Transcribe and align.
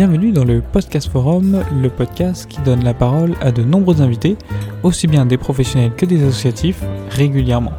Bienvenue 0.00 0.32
dans 0.32 0.46
le 0.46 0.62
Podcast 0.62 1.10
Forum, 1.10 1.62
le 1.78 1.90
podcast 1.90 2.46
qui 2.46 2.58
donne 2.62 2.82
la 2.82 2.94
parole 2.94 3.34
à 3.42 3.52
de 3.52 3.62
nombreux 3.62 4.00
invités, 4.00 4.38
aussi 4.82 5.06
bien 5.06 5.26
des 5.26 5.36
professionnels 5.36 5.94
que 5.94 6.06
des 6.06 6.24
associatifs, 6.24 6.80
régulièrement. 7.10 7.74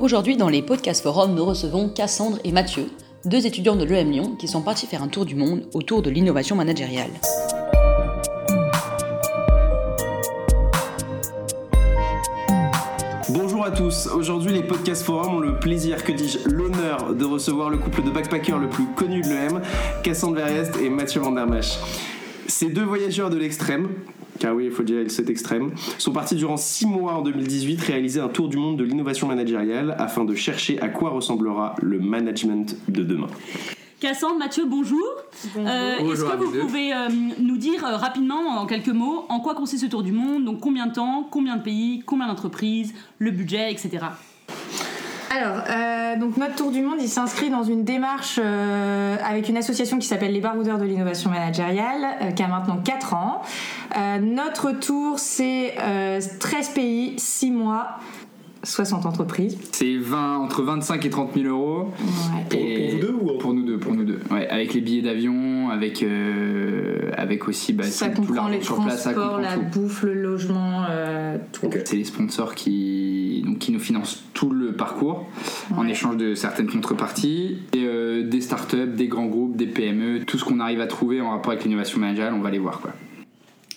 Aujourd'hui, 0.00 0.36
dans 0.36 0.48
les 0.48 0.62
Podcast 0.62 1.00
Forum, 1.00 1.36
nous 1.36 1.44
recevons 1.44 1.90
Cassandre 1.90 2.40
et 2.42 2.50
Mathieu, 2.50 2.88
deux 3.24 3.46
étudiants 3.46 3.76
de 3.76 3.84
l'EM 3.84 4.10
Lyon 4.10 4.34
qui 4.36 4.48
sont 4.48 4.62
partis 4.62 4.88
faire 4.88 5.04
un 5.04 5.06
tour 5.06 5.24
du 5.24 5.36
monde 5.36 5.68
autour 5.72 6.02
de 6.02 6.10
l'innovation 6.10 6.56
managériale. 6.56 7.12
Bonjour 13.62 13.74
à 13.74 13.78
tous, 13.78 14.08
aujourd'hui 14.08 14.52
les 14.52 14.64
podcasts 14.64 15.04
forums 15.04 15.36
ont 15.36 15.38
le 15.38 15.54
plaisir, 15.54 16.02
que 16.02 16.10
dis-je, 16.10 16.48
l'honneur 16.48 17.14
de 17.14 17.24
recevoir 17.24 17.70
le 17.70 17.78
couple 17.78 18.02
de 18.02 18.10
backpackers 18.10 18.58
le 18.58 18.68
plus 18.68 18.86
connu 18.96 19.20
de 19.20 19.28
l'EM, 19.28 19.62
Cassandre 20.02 20.34
Verriest 20.34 20.76
et 20.78 20.90
Mathieu 20.90 21.20
Vandermash. 21.20 21.78
Ces 22.48 22.70
deux 22.70 22.82
voyageurs 22.82 23.30
de 23.30 23.36
l'extrême, 23.36 23.90
car 24.40 24.56
oui, 24.56 24.64
il 24.64 24.72
faut 24.72 24.82
dire 24.82 25.08
cet 25.08 25.30
extrême, 25.30 25.70
sont 25.98 26.10
partis 26.10 26.34
durant 26.34 26.56
six 26.56 26.86
mois 26.86 27.12
en 27.12 27.22
2018 27.22 27.80
réaliser 27.82 28.18
un 28.18 28.28
tour 28.28 28.48
du 28.48 28.56
monde 28.56 28.78
de 28.78 28.84
l'innovation 28.84 29.28
managériale 29.28 29.94
afin 29.96 30.24
de 30.24 30.34
chercher 30.34 30.80
à 30.80 30.88
quoi 30.88 31.10
ressemblera 31.10 31.76
le 31.80 32.00
management 32.00 32.76
de 32.88 33.04
demain. 33.04 33.28
Cassandre, 34.02 34.36
Mathieu, 34.36 34.64
bonjour. 34.66 35.00
Bonjour. 35.54 35.70
Euh, 35.70 36.12
Est-ce 36.12 36.24
que 36.24 36.36
vous 36.36 36.58
pouvez 36.66 36.92
euh, 36.92 37.08
nous 37.38 37.56
dire 37.56 37.86
euh, 37.86 37.96
rapidement, 37.96 38.58
en 38.58 38.66
quelques 38.66 38.88
mots, 38.88 39.26
en 39.28 39.38
quoi 39.38 39.54
consiste 39.54 39.84
ce 39.84 39.88
tour 39.88 40.02
du 40.02 40.10
monde 40.10 40.44
Donc 40.44 40.58
combien 40.58 40.88
de 40.88 40.92
temps, 40.92 41.24
combien 41.30 41.56
de 41.56 41.62
pays, 41.62 42.02
combien 42.04 42.26
d'entreprises, 42.26 42.92
le 43.20 43.30
budget, 43.30 43.70
etc. 43.70 44.00
Alors, 45.30 45.62
euh, 45.70 46.16
donc 46.18 46.36
notre 46.36 46.56
tour 46.56 46.72
du 46.72 46.82
monde, 46.82 46.98
il 47.00 47.08
s'inscrit 47.08 47.48
dans 47.48 47.62
une 47.62 47.84
démarche 47.84 48.38
euh, 48.42 49.16
avec 49.24 49.48
une 49.48 49.56
association 49.56 49.98
qui 49.98 50.06
s'appelle 50.06 50.32
les 50.32 50.40
Baroudeurs 50.40 50.78
de 50.78 50.84
l'innovation 50.84 51.30
managériale, 51.30 52.04
euh, 52.22 52.30
qui 52.32 52.42
a 52.42 52.48
maintenant 52.48 52.78
4 52.84 53.14
ans. 53.14 53.42
Euh, 53.96 54.18
notre 54.18 54.72
tour, 54.72 55.20
c'est 55.20 55.74
euh, 55.78 56.20
13 56.40 56.70
pays, 56.70 57.14
6 57.18 57.50
mois, 57.52 57.98
60 58.64 59.06
entreprises. 59.06 59.58
C'est 59.72 59.96
20, 59.96 60.38
entre 60.38 60.62
25 60.62 61.04
et 61.04 61.10
30 61.10 61.34
000 61.34 61.46
euros. 61.48 61.88
Ouais. 62.52 62.58
Et- 62.58 62.88
pour 62.88 62.94
vous 62.94 63.00
deux 63.06 63.14
ou 63.34 63.38
Pour 63.38 63.54
nous 63.54 63.62
deux, 63.64 63.78
pour 63.78 63.92
nous 63.94 64.04
deux. 64.04 64.20
Ouais, 64.30 64.46
avec 64.48 64.72
les 64.74 64.80
billets 64.80 65.02
d'avion, 65.02 65.70
avec, 65.70 66.02
euh, 66.02 67.10
avec 67.16 67.48
aussi 67.48 67.72
bah, 67.72 67.82
ça 67.84 68.08
tout- 68.10 68.32
l'argent 68.32 68.60
sur 68.60 68.76
place, 68.84 69.02
ça 69.02 69.12
transports, 69.12 69.36
comprend 69.38 69.50
la 69.50 69.54
tout. 69.70 69.80
bouffe, 69.80 70.02
le 70.04 70.14
logement, 70.14 70.84
euh, 70.90 71.38
tout. 71.52 71.68
C'est 71.84 71.96
les 71.96 72.04
sponsors 72.04 72.54
qui, 72.54 73.42
donc, 73.44 73.58
qui 73.58 73.72
nous 73.72 73.80
financent 73.80 74.22
tout 74.34 74.50
le 74.50 74.72
parcours 74.74 75.28
en 75.76 75.86
échange 75.88 76.16
de 76.16 76.34
certaines 76.34 76.70
contreparties. 76.70 77.58
Et, 77.74 77.84
euh, 77.84 78.22
des 78.28 78.40
startups, 78.40 78.86
des 78.86 79.08
grands 79.08 79.26
groupes, 79.26 79.56
des 79.56 79.66
PME, 79.66 80.24
tout 80.24 80.38
ce 80.38 80.44
qu'on 80.44 80.60
arrive 80.60 80.80
à 80.80 80.86
trouver 80.86 81.20
en 81.20 81.30
rapport 81.30 81.52
avec 81.52 81.64
l'innovation 81.64 81.98
managériale, 81.98 82.34
on 82.34 82.40
va 82.40 82.50
les 82.50 82.58
voir. 82.58 82.80
Quoi. 82.80 82.92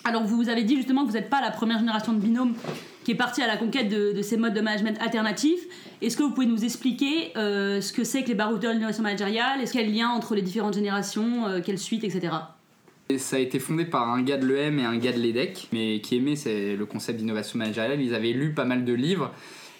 Alors 0.04 0.24
vous 0.24 0.36
vous 0.36 0.48
avez 0.48 0.62
dit 0.62 0.76
justement 0.76 1.02
que 1.02 1.08
vous 1.08 1.16
n'êtes 1.16 1.30
pas 1.30 1.40
la 1.40 1.50
première 1.50 1.78
génération 1.80 2.12
de 2.12 2.20
binômes 2.20 2.52
qui 3.06 3.12
est 3.12 3.14
partie 3.14 3.40
à 3.40 3.46
la 3.46 3.56
conquête 3.56 3.88
de, 3.88 4.20
ces 4.20 4.36
modes 4.36 4.52
de 4.52 4.60
management 4.60 5.00
alternatifs. 5.00 5.60
Est-ce 6.02 6.16
que 6.16 6.24
vous 6.24 6.32
pouvez 6.32 6.48
nous 6.48 6.64
expliquer 6.64 7.30
euh, 7.36 7.80
ce 7.80 7.92
que 7.92 8.02
c'est 8.02 8.24
que 8.24 8.28
les 8.30 8.34
baroudeurs 8.34 8.72
de 8.72 8.78
l'innovation 8.78 9.04
managériale? 9.04 9.60
Est-ce 9.60 9.70
qu'il 9.70 9.80
y 9.80 9.84
a 9.84 9.86
le 9.86 9.94
lien 9.94 10.08
entre 10.08 10.34
les 10.34 10.42
différentes 10.42 10.74
générations 10.74 11.46
euh, 11.46 11.60
Quelle 11.64 11.78
suite, 11.78 12.02
etc. 12.02 12.34
Et 13.08 13.18
ça 13.18 13.36
a 13.36 13.38
été 13.38 13.60
fondé 13.60 13.84
par 13.84 14.10
un 14.10 14.22
gars 14.22 14.38
de 14.38 14.44
l'EM 14.44 14.80
et 14.80 14.84
un 14.84 14.96
gars 14.96 15.12
de 15.12 15.20
l'EDEC, 15.20 15.68
mais 15.72 16.00
qui 16.00 16.16
aimait 16.16 16.34
le 16.76 16.84
concept 16.84 17.20
d'innovation 17.20 17.60
managériale. 17.60 18.00
Ils 18.00 18.12
avaient 18.12 18.32
lu 18.32 18.54
pas 18.54 18.64
mal 18.64 18.84
de 18.84 18.92
livres. 18.92 19.32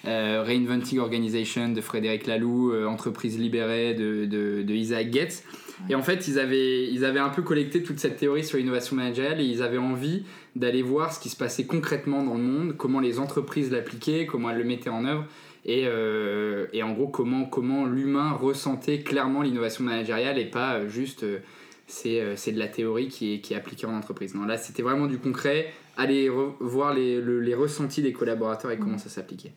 euh, 0.07 0.45
Reinventing 0.47 1.01
Organization 1.01 1.71
de 1.71 1.81
Frédéric 1.81 2.29
Laloux, 2.29 2.71
euh, 2.71 2.87
Entreprise 2.87 3.41
libérée 3.41 3.95
de, 3.95 4.27
de, 4.27 4.63
de 4.63 4.73
Isaac 4.73 5.13
Getz. 5.13 5.43
Et 5.91 5.97
en 5.97 6.03
fait, 6.03 6.29
ils 6.29 6.39
avaient, 6.39 6.89
ils 6.93 7.05
avaient 7.05 7.19
un 7.19 7.29
peu 7.31 7.43
collecté 7.43 7.83
toute 7.83 7.99
cette 7.99 8.19
théorie 8.19 8.45
sur 8.45 8.57
l'innovation 8.57 8.95
managériale 8.95 9.41
et 9.41 9.45
ils 9.45 9.65
avaient 9.65 9.79
envie 9.79 10.23
d'aller 10.57 10.83
voir 10.83 11.13
ce 11.13 11.21
qui 11.21 11.29
se 11.29 11.37
passait 11.37 11.67
concrètement 11.67 12.23
dans 12.25 12.35
le 12.35 12.43
monde, 12.43 12.77
comment 12.77 12.99
les 13.01 13.19
entreprises 13.21 13.71
l'appliquaient, 13.71 14.27
comment 14.27 14.51
elles 14.51 14.59
le 14.59 14.65
mettaient 14.65 14.91
en 14.91 15.05
œuvre 15.05 15.25
et, 15.65 15.85
euh, 15.87 16.67
et 16.73 16.83
en 16.83 16.93
gros 16.93 17.09
comment, 17.09 17.45
comment 17.45 17.85
l'humain 17.85 18.33
ressentait 18.33 19.01
clairement 19.01 19.43
l'innovation 19.43 19.85
managériale 19.85 20.39
et 20.39 20.47
pas 20.47 20.75
euh, 20.75 20.89
juste 20.89 21.23
euh, 21.25 21.39
c'est 21.87 22.37
c'est 22.37 22.51
de 22.53 22.59
la 22.59 22.67
théorie 22.69 23.09
qui 23.09 23.35
est, 23.35 23.41
qui 23.41 23.55
est 23.55 23.57
appliquée 23.57 23.87
en 23.87 23.95
entreprise. 23.97 24.35
Non, 24.35 24.45
là 24.45 24.57
c'était 24.59 24.83
vraiment 24.83 25.07
du 25.07 25.19
concret, 25.19 25.73
aller 25.97 26.29
voir 26.59 26.93
les, 26.95 27.21
le- 27.21 27.39
les 27.41 27.55
ressentis 27.55 28.03
des 28.03 28.13
collaborateurs 28.13 28.73
et 28.73 28.79
comment 28.79 28.99
ça 28.99 29.09
s'appliquait. 29.09 29.53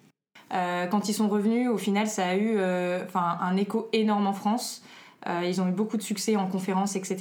Euh, 0.53 0.85
quand 0.87 1.09
ils 1.09 1.13
sont 1.13 1.27
revenus, 1.27 1.69
au 1.69 1.77
final, 1.77 2.07
ça 2.07 2.27
a 2.27 2.35
eu 2.35 2.57
un 2.59 3.57
écho 3.57 3.89
énorme 3.93 4.27
en 4.27 4.33
France. 4.33 4.83
Ils 5.43 5.59
ont 5.61 5.67
eu 5.67 5.71
beaucoup 5.71 5.97
de 5.97 6.01
succès 6.01 6.35
en 6.37 6.47
conférences, 6.47 6.95
etc. 6.95 7.17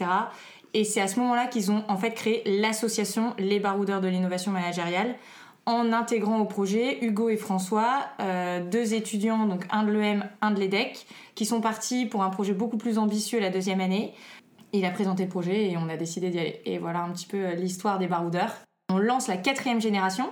Et 0.74 0.84
c'est 0.84 1.00
à 1.00 1.08
ce 1.08 1.18
moment-là 1.20 1.46
qu'ils 1.46 1.70
ont 1.70 1.84
en 1.88 1.96
fait 1.96 2.12
créé 2.12 2.42
l'association 2.44 3.34
Les 3.38 3.60
Baroudeurs 3.60 4.00
de 4.00 4.08
l'innovation 4.08 4.52
managériale 4.52 5.14
en 5.68 5.92
intégrant 5.92 6.38
au 6.38 6.46
projet 6.46 7.04
Hugo 7.04 7.28
et 7.28 7.36
François, 7.36 8.06
euh, 8.20 8.64
deux 8.64 8.94
étudiants, 8.94 9.44
donc 9.44 9.66
un 9.70 9.82
de 9.82 9.92
l'EM, 9.92 10.24
un 10.40 10.50
de 10.50 10.58
l'EDEC, 10.58 11.06
qui 11.34 11.44
sont 11.44 11.60
partis 11.60 12.06
pour 12.06 12.22
un 12.22 12.30
projet 12.30 12.54
beaucoup 12.54 12.78
plus 12.78 12.96
ambitieux 12.96 13.38
la 13.38 13.50
deuxième 13.50 13.82
année. 13.82 14.14
Il 14.72 14.86
a 14.86 14.90
présenté 14.90 15.24
le 15.24 15.28
projet 15.28 15.70
et 15.70 15.76
on 15.76 15.90
a 15.90 15.98
décidé 15.98 16.30
d'y 16.30 16.38
aller. 16.38 16.62
Et 16.64 16.78
voilà 16.78 17.00
un 17.00 17.10
petit 17.10 17.26
peu 17.26 17.36
euh, 17.36 17.54
l'histoire 17.54 17.98
des 17.98 18.06
baroudeurs. 18.06 18.54
On 18.88 18.96
lance 18.96 19.28
la 19.28 19.36
quatrième 19.36 19.78
génération. 19.78 20.30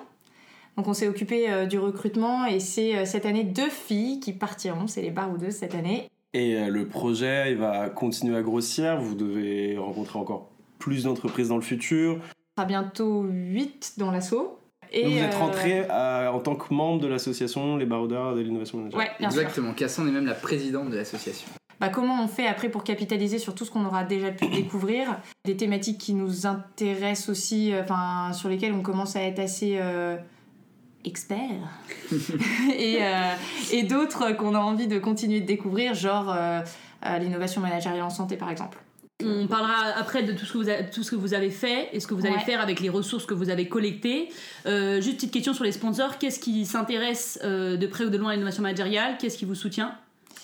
Donc 0.79 0.89
on 0.89 0.95
s'est 0.95 1.07
occupé 1.09 1.51
euh, 1.51 1.67
du 1.67 1.79
recrutement 1.79 2.47
et 2.47 2.59
c'est 2.59 3.05
cette 3.05 3.27
année 3.27 3.45
deux 3.45 3.69
filles 3.69 4.21
qui 4.21 4.33
partiront, 4.33 4.87
c'est 4.87 5.03
les 5.03 5.11
baroudeuses 5.11 5.57
cette 5.57 5.75
année. 5.75 6.09
Et 6.35 6.57
euh, 6.57 6.69
le 6.69 6.87
projet, 6.87 7.53
il 7.53 7.59
va 7.59 7.89
continuer 7.89 8.37
à 8.37 8.43
grossir, 8.43 9.01
vous 9.01 9.15
devez 9.15 9.77
rencontrer 9.79 10.19
encore 10.19 10.49
plus 10.79 11.05
d'entreprises 11.05 11.49
dans 11.49 11.57
le 11.57 11.63
futur. 11.63 12.19
Sera 12.59 12.67
bientôt 12.67 13.23
8 13.23 13.95
dans 13.99 14.11
l'assaut. 14.11 14.59
Et 14.93 15.03
Donc 15.03 15.13
vous 15.13 15.19
êtes 15.19 15.35
euh, 15.35 15.39
rentré 15.39 15.81
à- 15.89 16.31
en 16.33 16.39
tant 16.41 16.55
que 16.55 16.73
membre 16.73 17.01
de 17.03 17.09
l'association 17.09 17.77
Les 17.77 17.87
Baroudeurs 17.87 18.35
de 18.37 18.41
l'innovation 18.41 18.79
managériale. 18.79 19.09
Ouais, 19.11 19.17
bien 19.19 19.31
sûr. 19.31 19.41
Exactement, 19.41 19.73
Cassandre 19.73 20.09
est 20.09 20.13
même 20.13 20.27
la 20.27 20.35
présidente 20.35 20.91
de 20.91 20.97
l'association. 20.97 21.49
Bah, 21.81 21.89
comment 21.91 22.23
on 22.23 22.29
fait 22.29 22.47
après 22.47 22.69
pour 22.71 22.85
capitaliser 22.85 23.39
sur 23.39 23.55
tout 23.55 23.65
ce 23.65 23.71
qu'on 23.71 23.85
aura 23.85 24.05
déjà 24.05 24.31
pu 24.31 24.47
découvrir? 24.55 25.19
Des 25.45 25.57
thématiques 25.57 25.99
qui 25.99 26.15
nous 26.15 26.47
intéressent 26.47 27.31
aussi, 27.31 27.73
euh, 27.73 27.83
enfin 27.83 28.33
sur 28.33 28.49
lesquelles 28.49 28.73
on 28.75 28.81
commence 28.83 29.17
à 29.17 29.23
être 29.23 29.41
assez 29.41 29.77
euh, 29.81 30.17
expert. 31.07 31.39
et 32.79 32.99
euh, 33.01 33.33
et 33.73 33.83
d'autres 33.85 34.33
qu'on 34.33 34.55
a 34.55 34.59
envie 34.59 34.87
de 34.89 34.99
continuer 34.99 35.41
de 35.41 35.47
découvrir, 35.47 35.95
genre 35.95 36.31
euh, 36.31 36.61
euh, 37.07 37.19
l'innovation 37.19 37.61
managériale 37.61 38.03
en 38.03 38.11
santé 38.11 38.37
par 38.37 38.51
exemple. 38.51 38.79
On 39.25 39.47
parlera 39.47 39.97
après 39.97 40.23
de 40.25 40.33
tout 40.35 40.45
ce 40.45 40.53
que 40.53 40.59
vous, 40.59 40.69
a- 40.69 40.83
tout 40.83 41.03
ce 41.03 41.11
que 41.11 41.17
vous 41.17 41.33
avez 41.33 41.49
fait 41.51 41.89
et 41.95 42.01
ce 42.01 42.07
que 42.07 42.13
vous 42.13 42.27
allez 42.27 42.39
faire 42.41 42.61
avec 42.61 42.81
les 42.81 42.91
ressources 42.91 43.25
que 43.25 43.33
vous 43.33 43.49
avez 43.49 43.67
collectées. 43.67 44.29
Euh, 44.67 45.01
juste 45.01 45.17
petite 45.17 45.33
question 45.33 45.55
sur 45.55 45.65
les 45.65 45.73
sponsors. 45.73 46.19
Qu'est-ce 46.19 46.39
qui 46.39 46.67
s'intéresse 46.67 47.39
euh, 47.43 47.79
de 47.79 47.87
près 47.87 48.05
ou 48.05 48.11
de 48.11 48.19
loin 48.19 48.33
à 48.33 48.35
l'innovation 48.35 48.63
managériale? 48.63 49.17
Qu'est-ce 49.19 49.39
qui 49.39 49.47
vous 49.47 49.55
soutient 49.55 49.95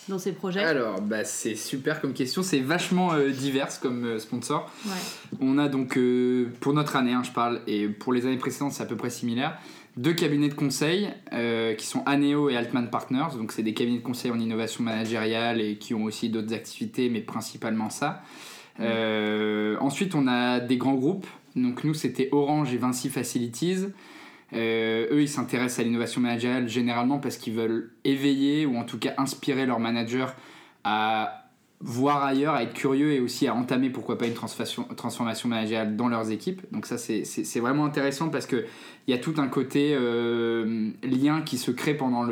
dans 0.09 0.19
ces 0.19 0.33
projets? 0.33 0.65
Alors, 0.65 1.03
bah, 1.03 1.23
c'est 1.25 1.55
super 1.55 2.01
comme 2.01 2.15
question, 2.15 2.43
c'est 2.43 2.61
vachement 2.61 3.13
euh, 3.13 3.29
divers 3.29 3.79
comme 3.79 4.07
euh, 4.07 4.19
sponsor. 4.19 4.71
Ouais. 4.87 4.93
On 5.43 5.59
a 5.59 5.69
donc, 5.69 5.99
euh, 5.99 6.49
pour 6.61 6.73
notre 6.73 6.97
année, 6.97 7.13
hein, 7.13 7.23
je 7.25 7.31
parle, 7.31 7.61
et 7.67 7.89
pour 7.89 8.15
les 8.15 8.25
années 8.25 8.39
précédentes, 8.39 8.73
c'est 8.73 8.83
à 8.83 8.87
peu 8.87 8.97
près 8.97 9.11
similaire, 9.11 9.59
deux 9.97 10.15
cabinets 10.15 10.49
de 10.49 10.55
conseil 10.55 11.11
euh, 11.33 11.75
qui 11.75 11.87
sont 11.87 12.03
Aneo 12.07 12.49
et 12.49 12.57
Altman 12.57 12.89
Partners. 12.89 13.37
Donc, 13.37 13.53
c'est 13.53 13.63
des 13.63 13.75
cabinets 13.75 13.99
de 13.99 14.05
conseil 14.05 14.31
en 14.31 14.39
innovation 14.39 14.83
managériale 14.83 15.61
et 15.61 15.77
qui 15.77 15.95
ont 15.95 16.05
aussi 16.05 16.31
d'autres 16.31 16.55
activités, 16.55 17.11
mais 17.11 17.21
principalement 17.21 17.91
ça. 17.91 18.23
Euh, 18.81 19.77
ensuite, 19.81 20.15
on 20.15 20.27
a 20.27 20.61
des 20.61 20.77
grands 20.79 20.95
groupes. 20.95 21.27
Donc, 21.57 21.85
nous, 21.85 21.95
c'était 21.95 22.31
Orange 22.33 22.73
et 22.73 22.79
Vinci 22.79 23.11
Facilities. 23.11 23.87
Euh, 24.55 25.07
eux, 25.11 25.23
ils 25.23 25.29
s'intéressent 25.29 25.81
à 25.81 25.83
l'innovation 25.83 26.21
managériale 26.21 26.69
généralement 26.69 27.19
parce 27.19 27.37
qu'ils 27.37 27.55
veulent 27.55 27.93
éveiller 28.05 28.67
ou 28.67 28.77
en 28.77 28.85
tout 28.85 28.99
cas 28.99 29.15
inspirer 29.17 29.67
leurs 29.67 29.81
managers 29.81 30.27
à 30.85 31.42
voir 31.85 32.23
ailleurs, 32.25 32.55
à 32.55 32.63
être 32.63 32.75
curieux 32.75 33.13
et 33.13 33.21
aussi 33.21 33.47
à 33.49 33.55
entamer 33.55 33.91
pourquoi 33.91 34.17
pas 34.17 34.27
une 34.27 34.35
transformation, 34.35 34.85
transformation 34.97 35.49
managériale 35.49 35.97
dans 35.97 36.09
leurs 36.09 36.31
équipes. 36.31 36.63
Donc 36.73 36.87
ça 36.87 36.97
c'est- 36.99 37.25
vraiment 37.61 37.85
intéressant 37.85 38.29
parce 38.29 38.47
que 38.47 38.65
il 39.09 39.11
y 39.11 39.15
a 39.15 39.19
tout 39.19 39.35
un 39.39 39.49
côté 39.49 39.95
euh, 39.99 40.91
lien 41.03 41.43
qui 41.43 41.59
se 41.59 41.71
crée 41.73 41.95
pendant 41.95 42.23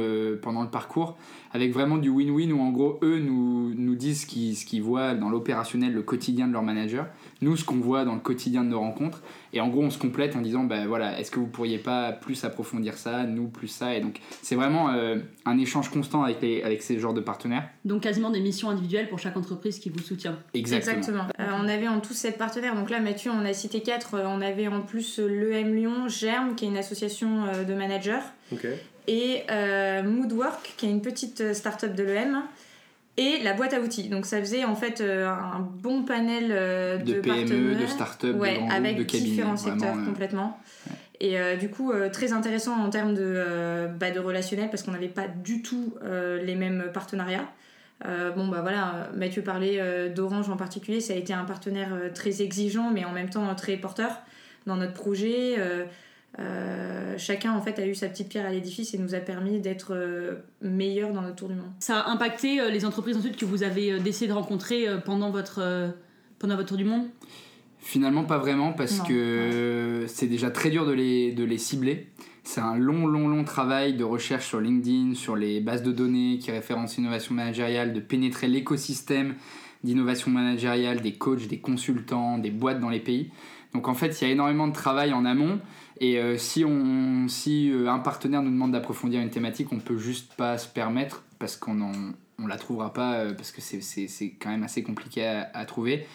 le 0.62 0.70
parcours 0.70 1.16
avec 1.52 1.72
vraiment 1.72 1.98
du 1.98 2.10
win-win 2.10 2.52
où 2.52 2.60
en 2.60 2.70
gros 2.70 2.98
eux 3.02 3.18
nous, 3.18 3.74
nous 3.74 3.94
disent 3.94 4.22
ce 4.22 4.26
qu'ils 4.26 4.56
ce 4.56 4.64
qu'ils 4.64 4.82
voient 4.82 5.14
dans 5.14 5.28
l'opérationnel, 5.28 5.92
le 5.92 6.02
quotidien 6.02 6.46
de 6.46 6.52
leur 6.52 6.62
manager, 6.62 7.06
nous 7.40 7.56
ce 7.56 7.64
qu'on 7.64 7.80
voit 7.80 8.04
dans 8.04 8.14
le 8.14 8.20
quotidien 8.20 8.62
de 8.62 8.68
nos 8.68 8.80
rencontres 8.80 9.22
et 9.52 9.60
en 9.60 9.68
gros 9.68 9.82
on 9.82 9.90
se 9.90 9.98
complète 9.98 10.36
en 10.36 10.40
disant 10.40 10.64
bah 10.64 10.86
voilà 10.86 11.18
est-ce 11.18 11.30
que 11.30 11.40
vous 11.40 11.46
pourriez 11.46 11.78
pas 11.78 12.12
plus 12.12 12.44
approfondir 12.44 12.94
ça, 12.94 13.24
nous 13.24 13.48
plus 13.48 13.68
ça 13.68 13.96
et 13.96 14.00
donc 14.00 14.20
c'est 14.42 14.54
vraiment 14.54 14.90
euh, 14.90 15.16
un 15.44 15.58
échange 15.58 15.90
constant 15.90 16.22
avec, 16.22 16.40
les, 16.40 16.62
avec 16.62 16.82
ces 16.82 16.98
genres 16.98 17.14
de 17.14 17.20
partenaires. 17.20 17.68
Donc 17.84 18.02
quasiment 18.02 18.30
des 18.30 18.40
missions 18.40 18.70
individuelles 18.70 19.08
pour 19.08 19.18
chaque 19.18 19.36
entreprise 19.36 19.78
qui 19.78 19.90
vous 19.90 19.98
soutient. 19.98 20.38
Exactement. 20.54 21.24
Euh, 21.40 21.48
on 21.58 21.66
avait 21.68 21.88
en 21.88 22.00
tout 22.00 22.12
sept 22.12 22.38
partenaires. 22.38 22.74
Donc 22.74 22.90
là, 22.90 23.00
Mathieu, 23.00 23.30
on 23.30 23.44
a 23.44 23.52
cité 23.52 23.80
quatre. 23.80 24.14
Euh, 24.14 24.24
On 24.26 24.40
avait 24.40 24.68
en 24.68 24.82
plus 24.82 25.18
l'EM 25.18 25.74
Lyon, 25.74 26.08
Germe, 26.08 26.54
qui 26.54 26.64
est 26.64 26.68
une 26.68 26.76
association 26.76 27.46
de 27.66 27.74
managers, 27.74 28.20
Ok. 28.52 28.66
Et 29.06 29.42
euh, 29.50 30.02
Moodwork, 30.02 30.74
qui 30.76 30.86
est 30.86 30.90
une 30.90 31.02
petite 31.02 31.40
euh, 31.40 31.54
start-up 31.54 31.94
de 31.94 32.02
l'EM. 32.02 32.42
et 33.16 33.38
la 33.42 33.52
boîte 33.54 33.74
à 33.74 33.80
outils. 33.80 34.08
Donc 34.08 34.24
ça 34.26 34.38
faisait 34.40 34.64
en 34.64 34.74
fait 34.76 35.00
euh, 35.00 35.28
un 35.28 35.60
bon 35.60 36.04
panel 36.04 36.48
euh, 36.50 36.96
de, 36.98 37.14
De 37.14 37.20
PME, 37.20 37.74
de 37.74 37.86
start-up, 37.86 38.36
Ouais, 38.36 38.58
de 38.58 38.72
avec 38.72 38.96
de 38.96 39.02
cabinets. 39.02 39.28
différents 39.30 39.56
secteurs 39.56 39.94
complètement. 40.04 40.58
Et 41.22 41.38
euh, 41.38 41.56
du 41.56 41.68
coup, 41.68 41.92
très 42.12 42.32
intéressant 42.32 42.74
en 42.82 42.88
termes 42.88 43.14
de, 43.14 43.88
bah, 43.98 44.10
de 44.10 44.20
relationnel 44.20 44.70
parce 44.70 44.82
qu'on 44.82 44.92
n'avait 44.92 45.08
pas 45.08 45.28
du 45.28 45.60
tout 45.60 45.94
les 46.42 46.54
mêmes 46.54 46.84
partenariats. 46.94 47.48
Bon, 48.34 48.48
bah 48.48 48.60
voilà, 48.62 49.10
Mathieu 49.14 49.42
parlait 49.42 50.08
d'Orange 50.08 50.48
en 50.48 50.56
particulier, 50.56 51.00
ça 51.02 51.12
a 51.12 51.16
été 51.16 51.34
un 51.34 51.44
partenaire 51.44 51.90
très 52.14 52.40
exigeant 52.40 52.90
mais 52.90 53.04
en 53.04 53.12
même 53.12 53.28
temps 53.28 53.54
très 53.54 53.76
porteur 53.76 54.22
dans 54.66 54.76
notre 54.76 54.94
projet. 54.94 55.56
Euh, 56.40 57.18
chacun 57.18 57.52
en 57.52 57.60
fait 57.60 57.78
a 57.78 57.86
eu 57.86 57.94
sa 57.94 58.08
petite 58.08 58.28
pierre 58.28 58.46
à 58.46 58.50
l'édifice 58.50 58.94
et 58.94 58.98
nous 58.98 59.14
a 59.14 59.18
permis 59.18 59.60
d'être 59.60 59.94
euh, 59.94 60.36
meilleurs 60.62 61.12
dans 61.12 61.20
notre 61.20 61.36
tour 61.36 61.48
du 61.48 61.54
monde. 61.54 61.70
Ça 61.80 62.00
a 62.00 62.10
impacté 62.10 62.60
euh, 62.60 62.70
les 62.70 62.84
entreprises 62.86 63.16
ensuite 63.16 63.36
que 63.36 63.44
vous 63.44 63.62
avez 63.62 63.92
euh, 63.92 63.98
décidé 63.98 64.28
de 64.28 64.32
rencontrer 64.32 64.88
euh, 64.88 64.98
pendant 64.98 65.30
votre, 65.30 65.60
euh, 65.60 65.88
pendant 66.38 66.56
votre 66.56 66.68
tour 66.68 66.78
du 66.78 66.84
monde? 66.84 67.08
Finalement, 67.78 68.24
pas 68.24 68.38
vraiment, 68.38 68.72
parce 68.72 68.98
Non, 68.98 69.04
que 69.04 70.04
c'est 70.06 70.26
déjà 70.26 70.50
très 70.50 70.70
dur 70.70 70.86
de 70.86 70.92
les, 70.92 71.32
de 71.32 71.44
les 71.44 71.58
cibler. 71.58 72.08
C'est 72.42 72.60
un 72.60 72.76
long, 72.76 73.06
long, 73.06 73.28
long 73.28 73.44
travail 73.44 73.94
de 73.94 74.04
recherche 74.04 74.46
sur 74.46 74.60
LinkedIn, 74.60 75.14
sur 75.14 75.34
les 75.36 75.60
bases 75.60 75.82
de 75.82 75.92
données 75.92 76.38
qui 76.38 76.50
référencent 76.50 76.96
l'innovation 76.96 77.34
managériale, 77.34 77.92
de 77.92 78.00
pénétrer 78.00 78.48
l'écosystème 78.48 79.34
d'innovation 79.82 80.30
managériale, 80.30 81.00
des 81.00 81.12
coachs, 81.12 81.46
des 81.48 81.58
consultants, 81.58 82.38
des 82.38 82.50
boîtes 82.50 82.80
dans 82.80 82.90
les 82.90 83.00
pays. 83.00 83.30
Donc 83.72 83.88
en 83.88 83.94
fait, 83.94 84.20
il 84.20 84.26
y 84.26 84.30
a 84.30 84.32
énormément 84.32 84.68
de 84.68 84.74
travail 84.74 85.12
en 85.12 85.24
amont. 85.24 85.58
Et 86.00 86.18
euh, 86.18 86.38
si, 86.38 86.64
on, 86.64 87.28
si 87.28 87.70
euh, 87.70 87.88
un 87.90 87.98
partenaire 87.98 88.42
nous 88.42 88.50
demande 88.50 88.72
d'approfondir 88.72 89.20
une 89.20 89.30
thématique, 89.30 89.68
on 89.72 89.78
peut 89.78 89.98
juste 89.98 90.32
pas 90.34 90.56
se 90.58 90.66
permettre 90.68 91.24
parce 91.38 91.56
qu'on 91.56 91.92
on 92.42 92.46
la 92.46 92.56
trouvera 92.56 92.92
pas, 92.94 93.16
euh, 93.18 93.34
parce 93.34 93.52
que 93.52 93.60
c'est- 93.60 93.82
c'est 93.82 94.08
c'est 94.08 94.30
quand 94.30 94.48
même 94.48 94.62
assez 94.62 94.82
compliqué 94.82 95.26
à, 95.26 95.50
à 95.54 95.64
trouver. 95.66 96.06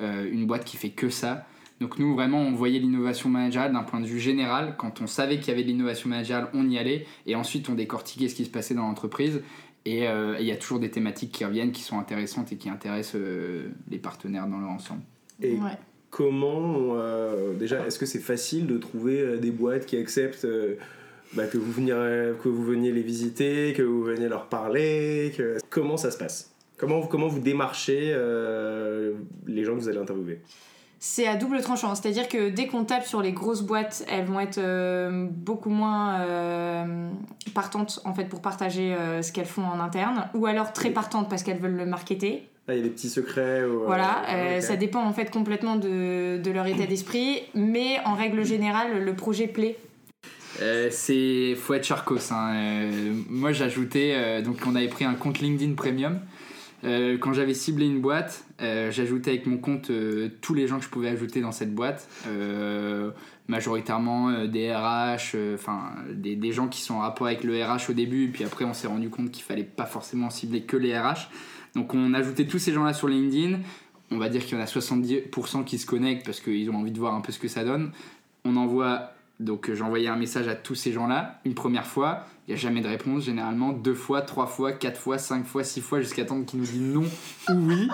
euh, 0.00 0.26
une 0.32 0.46
boîte 0.46 0.64
qui 0.64 0.78
fait 0.78 0.88
que 0.90 1.10
ça. 1.10 1.44
Donc 1.80 1.98
nous, 1.98 2.14
vraiment, 2.14 2.38
on 2.40 2.52
voyait 2.52 2.78
l'innovation 2.78 3.28
managériale 3.28 3.72
d'un 3.74 3.82
point 3.82 4.00
de 4.00 4.06
vue 4.06 4.20
général. 4.20 4.74
Quand 4.78 5.02
on 5.02 5.06
savait 5.06 5.38
qu'il 5.38 5.48
y 5.48 5.50
avait 5.50 5.64
de 5.64 5.68
l'innovation 5.68 6.08
managériale, 6.08 6.48
on 6.54 6.66
y 6.70 6.78
allait. 6.78 7.04
Et 7.26 7.34
ensuite, 7.36 7.68
on 7.68 7.74
décortiquait 7.74 8.28
ce 8.28 8.34
qui 8.34 8.44
se 8.46 8.50
passait 8.50 8.72
dans 8.74 8.86
l'entreprise. 8.86 9.42
Et 9.84 10.08
euh, 10.08 10.38
il 10.40 10.46
y 10.46 10.50
a 10.52 10.56
toujours 10.56 10.78
des 10.78 10.90
thématiques 10.90 11.32
qui 11.32 11.44
reviennent, 11.44 11.72
qui 11.72 11.82
sont 11.82 11.98
intéressantes 11.98 12.52
et 12.52 12.56
qui 12.56 12.70
intéressent 12.70 13.16
euh, 13.20 13.68
les 13.90 13.98
partenaires 13.98 14.46
dans 14.46 14.60
leur 14.60 14.70
ensemble. 14.70 15.02
Et 15.42 15.56
Ouais. 15.56 15.76
Comment, 16.12 16.94
euh, 16.94 17.54
déjà, 17.54 17.84
est-ce 17.86 17.98
que 17.98 18.04
c'est 18.06 18.20
facile 18.20 18.66
de 18.66 18.76
trouver 18.76 19.18
euh, 19.18 19.36
des 19.38 19.50
boîtes 19.50 19.86
qui 19.86 19.96
acceptent 19.96 20.44
euh, 20.44 20.76
bah, 21.32 21.46
que, 21.46 21.56
vous 21.56 21.72
veniez, 21.72 21.94
que 22.44 22.48
vous 22.50 22.62
veniez 22.64 22.92
les 22.92 23.00
visiter, 23.00 23.72
que 23.72 23.82
vous 23.82 24.04
veniez 24.04 24.28
leur 24.28 24.46
parler 24.46 25.32
que... 25.36 25.56
Comment 25.70 25.96
ça 25.96 26.10
se 26.10 26.18
passe? 26.18 26.52
Comment, 26.76 27.00
vous- 27.00 27.08
comment 27.08 27.28
vous 27.28 27.40
démarchez 27.40 28.12
euh, 28.12 29.14
les 29.46 29.64
gens 29.64 29.74
que 29.74 29.80
vous 29.80 29.88
allez 29.88 29.98
interviewer? 29.98 30.42
C'est 30.98 31.26
à 31.26 31.34
double 31.36 31.62
tranchant, 31.62 31.94
c'est-à-dire 31.94 32.28
que 32.28 32.50
dès 32.50 32.66
qu'on 32.66 32.84
tape 32.84 33.06
sur 33.06 33.22
les 33.22 33.32
grosses 33.32 33.62
boîtes, 33.62 34.04
elles 34.08 34.26
vont 34.26 34.38
être 34.38 34.60
beaucoup 35.30 35.70
moins 35.70 36.24
partantes 37.54 38.00
en 38.04 38.14
fait 38.14 38.26
pour 38.26 38.40
partager 38.40 38.94
ce 39.20 39.32
qu'elles 39.32 39.46
font 39.46 39.64
en 39.64 39.80
interne, 39.80 40.28
ou 40.34 40.46
alors 40.46 40.72
très 40.72 40.90
partantes 40.90 41.28
parce 41.28 41.42
qu'elles 41.42 41.58
veulent 41.58 41.74
le 41.74 41.86
marketer. 41.86 42.48
Il 42.68 42.76
y 42.76 42.78
a 42.78 42.82
des 42.82 42.90
petits 42.90 43.08
secrets 43.08 43.64
ou, 43.64 43.82
euh, 43.82 43.86
Voilà, 43.86 44.22
ah, 44.26 44.36
euh, 44.36 44.60
ça 44.60 44.76
dépend 44.76 45.02
en 45.04 45.12
fait 45.12 45.30
complètement 45.30 45.76
de, 45.76 46.38
de 46.38 46.50
leur 46.50 46.66
état 46.66 46.86
d'esprit, 46.86 47.42
mais 47.54 47.98
en 48.04 48.14
règle 48.14 48.44
générale, 48.44 49.04
le 49.04 49.14
projet 49.14 49.48
plaît. 49.48 49.76
Euh, 50.60 50.88
c'est 50.90 51.54
faut 51.56 51.74
être 51.74 51.84
charcos. 51.84 52.30
Hein. 52.30 52.54
Euh, 52.54 53.12
moi, 53.28 53.52
j'ajoutais 53.52 54.12
euh, 54.14 54.42
donc 54.42 54.58
on 54.66 54.76
avait 54.76 54.88
pris 54.88 55.04
un 55.04 55.14
compte 55.14 55.40
LinkedIn 55.40 55.74
Premium. 55.74 56.20
Euh, 56.84 57.16
quand 57.16 57.32
j'avais 57.32 57.54
ciblé 57.54 57.86
une 57.86 58.00
boîte, 58.00 58.44
euh, 58.60 58.90
j'ajoutais 58.90 59.30
avec 59.30 59.46
mon 59.46 59.56
compte 59.56 59.90
euh, 59.90 60.30
tous 60.40 60.52
les 60.54 60.66
gens 60.66 60.78
que 60.78 60.84
je 60.84 60.90
pouvais 60.90 61.08
ajouter 61.08 61.40
dans 61.40 61.52
cette 61.52 61.74
boîte, 61.74 62.08
Euh, 62.28 63.10
majoritairement 63.48 64.30
euh, 64.30 64.46
des 64.46 64.72
RH, 64.74 65.34
euh, 65.34 65.54
enfin 65.54 65.92
des, 66.12 66.36
des 66.36 66.52
gens 66.52 66.68
qui 66.68 66.80
sont 66.80 66.94
en 66.94 67.00
rapport 67.00 67.26
avec 67.26 67.44
le 67.44 67.62
RH 67.62 67.90
au 67.90 67.92
début, 67.92 68.30
puis 68.32 68.44
après 68.44 68.64
on 68.64 68.74
s'est 68.74 68.86
rendu 68.88 69.10
compte 69.10 69.30
qu'il 69.30 69.44
fallait 69.44 69.62
pas 69.62 69.86
forcément 69.86 70.30
cibler 70.30 70.62
que 70.62 70.76
les 70.76 70.96
RH. 70.98 71.28
Donc 71.74 71.94
on 71.94 72.14
ajoutait 72.14 72.46
tous 72.46 72.58
ces 72.58 72.72
gens-là 72.72 72.92
sur 72.92 73.08
LinkedIn. 73.08 73.60
On 74.10 74.18
va 74.18 74.28
dire 74.28 74.44
qu'il 74.44 74.58
y 74.58 74.60
en 74.60 74.64
a 74.64 74.66
70% 74.66 75.64
qui 75.64 75.78
se 75.78 75.86
connectent 75.86 76.26
parce 76.26 76.40
qu'ils 76.40 76.70
ont 76.70 76.76
envie 76.76 76.92
de 76.92 76.98
voir 76.98 77.14
un 77.14 77.20
peu 77.20 77.32
ce 77.32 77.38
que 77.38 77.48
ça 77.48 77.64
donne. 77.64 77.92
On 78.44 78.56
envoie 78.56 79.12
donc 79.40 79.70
envoyé 79.80 80.08
un 80.08 80.16
message 80.16 80.48
à 80.48 80.54
tous 80.54 80.74
ces 80.74 80.92
gens-là 80.92 81.40
une 81.44 81.54
première 81.54 81.86
fois. 81.86 82.26
Il 82.48 82.54
n'y 82.54 82.58
a 82.58 82.60
jamais 82.60 82.80
de 82.80 82.88
réponse, 82.88 83.24
généralement 83.24 83.72
deux 83.72 83.94
fois, 83.94 84.20
trois 84.20 84.46
fois, 84.46 84.72
quatre 84.72 84.98
fois, 84.98 85.16
cinq 85.16 85.46
fois, 85.46 85.62
six 85.62 85.80
fois, 85.80 86.00
jusqu'à 86.00 86.24
temps 86.24 86.42
qu'ils 86.42 86.58
nous 86.58 86.66
disent 86.66 86.80
non 86.80 87.04
ou 87.50 87.68
oui. 87.68 87.88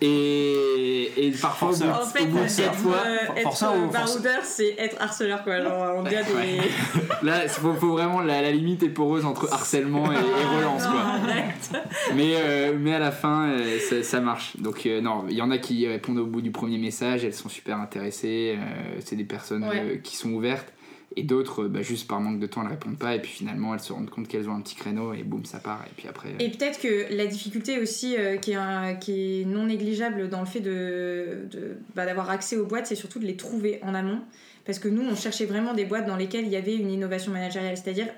Et, 0.00 1.26
et 1.28 1.30
parfois, 1.30 1.70
au. 1.70 1.82
En 1.84 2.04
fait, 2.04 2.22
au 2.24 2.26
bout 2.26 2.42
de 2.42 2.48
sept 2.48 2.66
être, 2.66 2.74
fois, 2.74 2.96
euh, 3.06 3.34
être 3.36 3.92
baroudeur, 3.92 4.40
c'est 4.42 4.74
être 4.78 5.00
harceleur 5.00 5.44
quoi. 5.44 5.62
Genre, 5.62 5.94
on 5.96 6.02
dit 6.02 6.16
à 6.16 6.22
des. 6.24 6.32
Ouais. 6.32 6.58
là, 7.22 7.44
il 7.44 7.48
faut, 7.48 7.72
faut 7.74 7.92
vraiment 7.92 8.20
la, 8.20 8.42
la 8.42 8.50
limite 8.50 8.82
est 8.82 8.88
poreuse 8.88 9.24
entre 9.24 9.52
harcèlement 9.52 10.10
et, 10.12 10.16
et 10.16 10.56
relance. 10.56 10.82
Non, 10.84 10.90
Quoi. 10.90 11.00
arrête. 11.00 11.70
Mais, 12.16 12.34
euh, 12.36 12.76
mais 12.78 12.94
à 12.94 12.98
la 12.98 13.12
fin, 13.12 13.48
euh, 13.48 13.78
ça, 13.78 14.02
ça 14.02 14.20
marche. 14.20 14.56
Donc, 14.58 14.86
euh, 14.86 15.00
non, 15.00 15.24
il 15.28 15.36
y 15.36 15.42
en 15.42 15.50
a 15.52 15.58
qui 15.58 15.86
répondent 15.86 16.18
au 16.18 16.26
bout 16.26 16.40
du 16.42 16.50
premier 16.50 16.78
message, 16.78 17.24
elles 17.24 17.32
sont 17.34 17.48
super 17.48 17.78
intéressées, 17.78 18.56
euh, 18.58 18.98
c'est 19.04 19.16
des 19.16 19.24
personnes 19.24 19.64
Ouais. 19.64 19.78
euh, 19.80 19.96
qui 20.02 20.16
sont 20.16 20.30
ouvertes. 20.32 20.72
Et 21.16 21.22
d'autres, 21.22 21.64
bah, 21.68 21.82
juste 21.82 22.08
par 22.08 22.20
manque 22.20 22.40
de 22.40 22.46
temps, 22.46 22.62
elles 22.62 22.68
répondent 22.70 22.98
pas. 22.98 23.14
Et 23.14 23.20
puis 23.20 23.30
finalement, 23.30 23.72
elles 23.74 23.80
se 23.80 23.92
rendent 23.92 24.10
compte 24.10 24.26
qu'elles 24.26 24.48
ont 24.48 24.54
un 24.54 24.60
petit 24.60 24.74
créneau 24.74 25.12
et 25.14 25.22
boum, 25.22 25.44
ça 25.44 25.58
part. 25.58 25.84
Et 25.86 25.92
puis 25.96 26.08
après. 26.08 26.30
euh, 26.30 26.38
Et 26.40 26.50
peut-être 26.50 26.80
que 26.80 27.14
la 27.14 27.26
difficulté 27.26 27.78
aussi 27.78 28.16
euh, 28.16 28.36
qui, 28.36 28.52
est 28.52 29.44
non 29.46 29.66
négligeable 29.66 30.28
dans 30.28 30.40
le 30.40 30.46
fait 30.46 30.60
de- 30.60 31.46
bah, 31.94 32.04
d'avoir 32.06 32.30
accès 32.30 32.56
aux 32.56 32.66
boîtes, 32.66 32.86
c'est 32.86 32.94
surtout 32.96 33.20
de 33.20 33.26
les 33.26 33.36
trouver 33.36 33.78
en 33.82 33.94
amont. 33.94 34.20
Parce 34.64 34.78
que 34.78 34.88
nous, 34.88 35.02
on 35.02 35.14
cherchait 35.14 35.44
vraiment 35.46 35.74
des 35.74 35.84
boîtes 35.84 36.06
dans 36.06 36.16
lesquelles 36.16 36.46
il 36.46 36.52
y 36.52 36.56
avait 36.56 36.74
une 36.74 36.90
innovation 36.90 37.30
managériale, 37.32 37.76
c'est-à-dire 37.76 38.08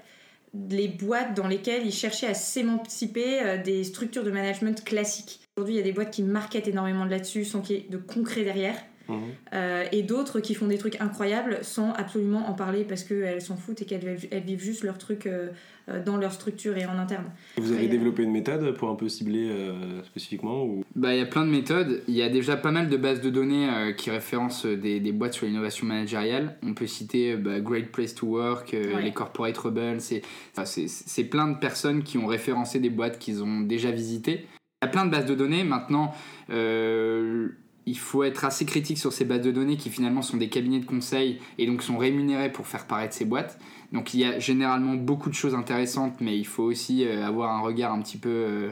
les 0.71 0.89
boîtes 0.89 1.35
dans 1.37 1.49
lesquelles 1.49 1.85
ils 1.85 1.93
cherchaient 1.93 2.29
à 2.29 2.35
s'émanciper 2.35 3.43
euh, 3.43 3.63
des 3.63 3.85
structures 3.85 4.25
de 4.25 4.31
management 4.31 4.83
classiques. 4.85 5.41
Aujourd'hui, 5.57 5.75
il 5.75 5.79
y 5.79 5.81
a 5.81 5.85
des 5.85 5.93
boîtes 5.93 6.13
qui 6.13 6.23
marketent 6.23 6.69
énormément 6.69 7.05
de 7.05 7.11
là-dessus, 7.11 7.45
sans 7.45 7.61
qu'il 7.61 7.77
y 7.77 7.79
ait 7.81 7.87
de 7.91 7.99
concret 7.99 8.43
derrière. 8.45 8.77
Mhm. 9.09 9.17
Euh, 9.55 9.85
et 9.93 10.03
d'autres 10.03 10.41
qui 10.41 10.55
font 10.55 10.67
des 10.67 10.79
trucs 10.79 11.01
incroyables 11.01 11.59
sans 11.63 11.93
absolument 11.93 12.49
en 12.49 12.55
parler 12.55 12.85
parce 12.85 13.05
qu'elles 13.05 13.41
s'en 13.41 13.57
foutent 13.57 13.83
et 13.83 13.85
qu'elles 13.85 14.19
elles 14.31 14.43
vivent 14.43 14.63
juste 14.63 14.83
leur 14.85 14.99
truc 14.99 15.27
euh, 15.27 15.49
euh, 15.89 16.03
dans 16.03 16.17
leur 16.17 16.33
structure 16.33 16.77
et 16.77 16.85
en 16.87 16.99
interne. 16.99 17.27
Vous 17.59 17.73
avez 17.73 17.87
développé 17.89 18.25
une 18.25 18.33
méthode 18.33 18.77
pour 18.77 18.89
un 18.91 18.97
peu 18.97 19.09
cibler 19.09 19.49
euh, 19.51 20.03
spécifiquement 20.05 20.65
ou... 20.65 20.85
Bah, 20.97 21.15
il 21.15 21.19
y 21.19 21.23
a 21.23 21.27
plein 21.27 21.45
de 21.47 21.51
méthodes. 21.51 22.03
Il 22.09 22.15
y 22.15 22.23
a 22.23 22.29
déjà 22.29 22.57
pas 22.57 22.73
mal 22.73 22.89
de 22.89 22.97
bases 22.97 23.21
de 23.21 23.31
données 23.31 23.69
euh, 23.71 23.93
qui 23.93 24.11
référencent 24.11 24.67
des, 24.67 24.99
des 24.99 25.13
boîtes 25.13 25.35
sur 25.35 25.47
l'innovation 25.47 25.87
managériale. 25.87 26.57
On 26.65 26.75
peut 26.75 26.87
citer 26.89 27.33
euh, 27.33 27.37
bah, 27.37 27.61
Great 27.61 27.93
Place 27.93 28.15
to 28.15 28.27
Work, 28.27 28.75
euh, 28.75 28.95
Ouais. 28.97 29.03
les 29.03 29.13
Corporate 29.13 29.57
Rebels. 29.57 30.01
C'est 30.01 30.23
enfin, 30.53 30.65
c'est- 30.65 30.89
c'est 30.89 31.25
plein 31.25 31.47
de 31.49 31.59
personnes 31.59 32.03
qui 32.03 32.19
ont 32.19 32.27
référencé 32.27 32.81
des 32.81 32.91
boîtes 32.91 33.19
qu'ils 33.21 33.43
ont 33.45 33.61
déjà 33.61 33.91
visitées. 33.93 34.47
Il 34.83 34.87
y 34.87 34.89
a 34.89 34.91
plein 34.91 35.07
de 35.07 35.11
bases 35.11 35.27
de 35.27 35.35
données. 35.35 35.63
Maintenant, 35.65 36.13
euh, 36.51 37.49
il 37.87 37.97
faut 37.99 38.25
être 38.25 38.45
assez 38.45 38.67
critique 38.67 38.99
sur 38.99 39.13
ces 39.13 39.25
bases 39.25 39.43
de 39.43 39.53
données 39.53 39.77
qui 39.77 39.91
finalement 39.91 40.21
sont 40.23 40.37
des 40.37 40.49
cabinets 40.49 40.81
de 40.81 40.87
conseil 40.87 41.39
et 41.59 41.67
donc 41.67 41.83
sont 41.83 41.97
rémunérés 41.99 42.51
pour 42.51 42.67
faire 42.67 42.87
paraître 42.87 43.15
ces 43.15 43.25
boîtes. 43.25 43.59
Donc 43.93 44.13
il 44.13 44.21
y 44.21 44.25
a 44.25 44.41
généralement 44.41 44.95
beaucoup 44.95 45.31
de 45.31 45.35
choses 45.35 45.55
intéressantes, 45.55 46.21
mais 46.21 46.37
il 46.37 46.47
faut 46.47 46.65
aussi 46.65 47.05
euh, 47.07 47.25
avoir 47.25 47.53
un 47.53 47.61
regard 47.61 47.93
un 47.93 48.03
petit 48.03 48.19
peu, 48.19 48.29
euh, 48.29 48.71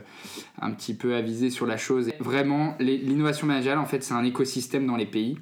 un 0.61 0.73
petit 0.73 0.95
peu 0.95 1.15
avisé 1.15 1.49
sur 1.51 1.65
la 1.67 1.77
chose. 1.77 2.09
Et 2.09 2.15
vraiment, 2.19 2.75
l'innovation 2.81 3.47
managériale, 3.47 3.79
en 3.79 3.87
fait, 3.87 4.03
c'est 4.03 4.15
un 4.15 4.25
écosystème 4.25 4.87
dans 4.87 4.97
les 4.97 5.07
pays. 5.07 5.39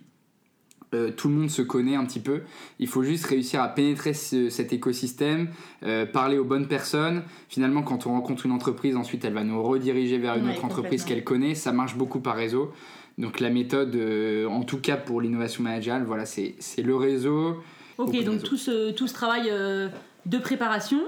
Euh, 0.94 1.10
tout 1.10 1.28
le 1.30 1.34
monde 1.36 1.48
se 1.48 1.62
connaît 1.62 1.94
un 1.96 2.04
petit 2.04 2.20
peu. 2.20 2.42
Il 2.78 2.86
faut 2.86 3.02
juste 3.02 3.24
réussir 3.24 3.62
à 3.62 3.68
pénétrer 3.68 4.12
ce- 4.12 4.50
cet 4.50 4.74
écosystème, 4.74 5.48
euh, 5.84 6.04
parler 6.04 6.36
aux 6.36 6.44
bonnes 6.44 6.68
personnes. 6.68 7.22
Finalement, 7.48 7.80
quand 7.82 8.04
on 8.06 8.10
rencontre 8.10 8.44
une 8.44 8.52
entreprise, 8.52 8.94
ensuite, 8.94 9.24
elle 9.24 9.32
va 9.32 9.42
nous 9.42 9.62
rediriger 9.62 10.18
vers 10.18 10.36
une 10.36 10.44
Ouais, 10.44 10.52
autre 10.52 10.66
entreprise 10.66 11.04
qu'elle 11.04 11.24
connaît. 11.24 11.54
Ça 11.54 11.72
marche 11.72 11.96
beaucoup 11.96 12.20
par 12.20 12.36
réseau. 12.36 12.72
Donc 13.18 13.40
la 13.40 13.50
méthode, 13.50 13.94
euh, 13.94 14.46
en 14.46 14.62
tout 14.62 14.78
cas 14.78 14.96
pour 14.96 15.20
l'innovation 15.20 15.62
managériale, 15.62 16.04
voilà, 16.04 16.24
c'est 16.26 16.56
le 16.78 16.96
réseau. 16.96 17.62
Ok, 17.98 18.24
donc 18.24 18.42
tout 18.42 18.56
ce, 18.56 18.90
tout 18.90 19.06
ce 19.06 19.14
travail 19.14 19.48
euh, 19.50 19.88
de 20.26 20.38
préparation, 20.38 21.00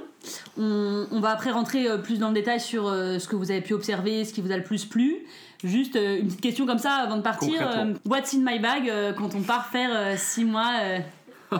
on, 0.58 1.06
on 1.10 1.20
va 1.20 1.30
après 1.30 1.50
rentrer 1.50 1.88
euh, 1.88 1.98
plus 1.98 2.18
dans 2.18 2.28
le 2.28 2.34
détail 2.34 2.60
sur 2.60 2.86
euh, 2.86 3.18
ce 3.18 3.26
que 3.26 3.36
vous 3.36 3.50
avez 3.50 3.60
pu 3.60 3.72
observer, 3.72 4.24
ce 4.24 4.32
qui 4.32 4.40
vous 4.40 4.52
a 4.52 4.56
le 4.56 4.62
plus 4.62 4.84
plu. 4.84 5.16
Juste 5.62 5.94
une 5.96 6.26
petite 6.26 6.42
question 6.42 6.66
comme 6.66 6.78
ça 6.78 6.92
avant 6.96 7.16
de 7.16 7.22
partir. 7.22 7.86
What's 8.04 8.34
in 8.34 8.40
my 8.40 8.58
bag 8.58 8.92
quand 9.16 9.34
on 9.34 9.40
part 9.40 9.68
faire 9.68 10.18
6 10.18 10.44
mois 10.44 10.74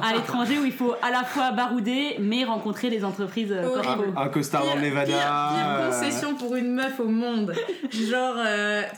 à 0.03 0.13
l'étranger 0.15 0.59
où 0.59 0.65
il 0.65 0.73
faut 0.73 0.95
à 1.03 1.11
la 1.11 1.25
fois 1.25 1.53
barouder 1.53 2.17
mais 2.21 2.45
rencontrer 2.45 2.91
des 2.91 3.05
entreprises 3.05 3.53
euh, 3.53 3.65
Horrible. 3.65 4.05
corpo 4.07 4.21
Un 4.21 4.29
costard 4.29 4.65
dans 4.67 4.75
le 4.77 4.83
Nevada. 4.83 5.07
pire, 5.07 5.17
pire 5.17 5.67
euh, 5.69 5.91
concession 5.91 6.35
pour 6.35 6.55
une 6.57 6.73
meuf 6.73 7.01
au 7.01 7.09
monde. 7.09 7.55
Genre 7.91 8.37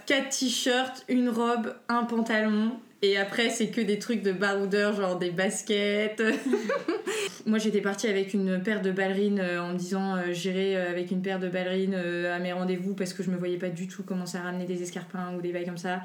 4 0.07 0.29
t-shirts, 0.29 1.05
une 1.09 1.29
robe, 1.29 1.75
un 1.89 2.05
pantalon. 2.05 2.73
Et 3.03 3.19
après, 3.19 3.51
c'est 3.51 3.69
que 3.69 3.81
des 3.81 3.99
trucs 3.99 4.23
de 4.23 4.33
baroudeur, 4.33 4.95
genre 4.95 5.17
des 5.17 5.31
baskets. 5.31 6.23
moi 7.47 7.59
j'étais 7.59 7.81
partie 7.81 8.09
avec 8.09 8.35
une 8.35 8.61
paire 8.61 8.83
de 8.83 8.91
ballerines 8.91 9.41
euh, 9.41 9.63
en 9.63 9.73
me 9.73 9.79
disant 9.79 10.17
euh, 10.17 10.33
j'irai 10.33 10.77
euh, 10.77 10.91
avec 10.91 11.11
une 11.11 11.23
paire 11.23 11.39
de 11.39 11.49
ballerines 11.49 11.95
euh, 11.95 12.35
à 12.35 12.39
mes 12.39 12.53
rendez-vous 12.53 12.95
parce 12.95 13.13
que 13.13 13.23
je 13.23 13.31
me 13.31 13.37
voyais 13.37 13.57
pas 13.57 13.69
du 13.69 13.87
tout 13.87 14.03
commencer 14.03 14.37
à 14.37 14.43
ramener 14.43 14.65
des 14.65 14.83
escarpins 14.83 15.35
ou 15.37 15.41
des 15.41 15.53
bails 15.53 15.65
comme 15.65 15.79
ça. 15.79 16.01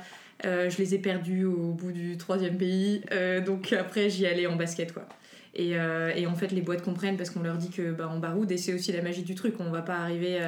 Euh, 0.46 0.70
je 0.70 0.78
les 0.78 0.96
ai 0.96 1.00
perdus 1.00 1.46
au 1.46 1.74
bout 1.74 1.92
du 1.92 2.18
troisième 2.18 2.58
pays, 2.58 3.02
euh, 3.12 3.42
donc 3.42 3.74
après 3.74 4.10
j'y 4.10 4.26
allais 4.26 4.48
en 4.48 4.56
basket 4.56 4.94
quoi. 4.94 5.08
Et, 5.54 5.78
euh, 5.78 6.12
et 6.16 6.26
en 6.28 6.36
fait 6.36 6.52
les 6.52 6.62
boîtes 6.62 6.82
comprennent 6.82 7.18
parce 7.18 7.30
qu'on 7.30 7.44
leur 7.44 7.58
dit 7.58 7.70
que 7.70 7.92
bah, 7.92 8.10
on 8.14 8.20
baroude 8.20 8.52
et 8.52 8.58
c'est 8.58 8.74
aussi 8.74 8.92
la 8.92 9.02
magie 9.02 9.24
du 9.24 9.36
truc, 9.36 9.56
on 9.60 9.70
va 9.70 9.82
pas 9.82 9.98
arriver. 9.98 10.40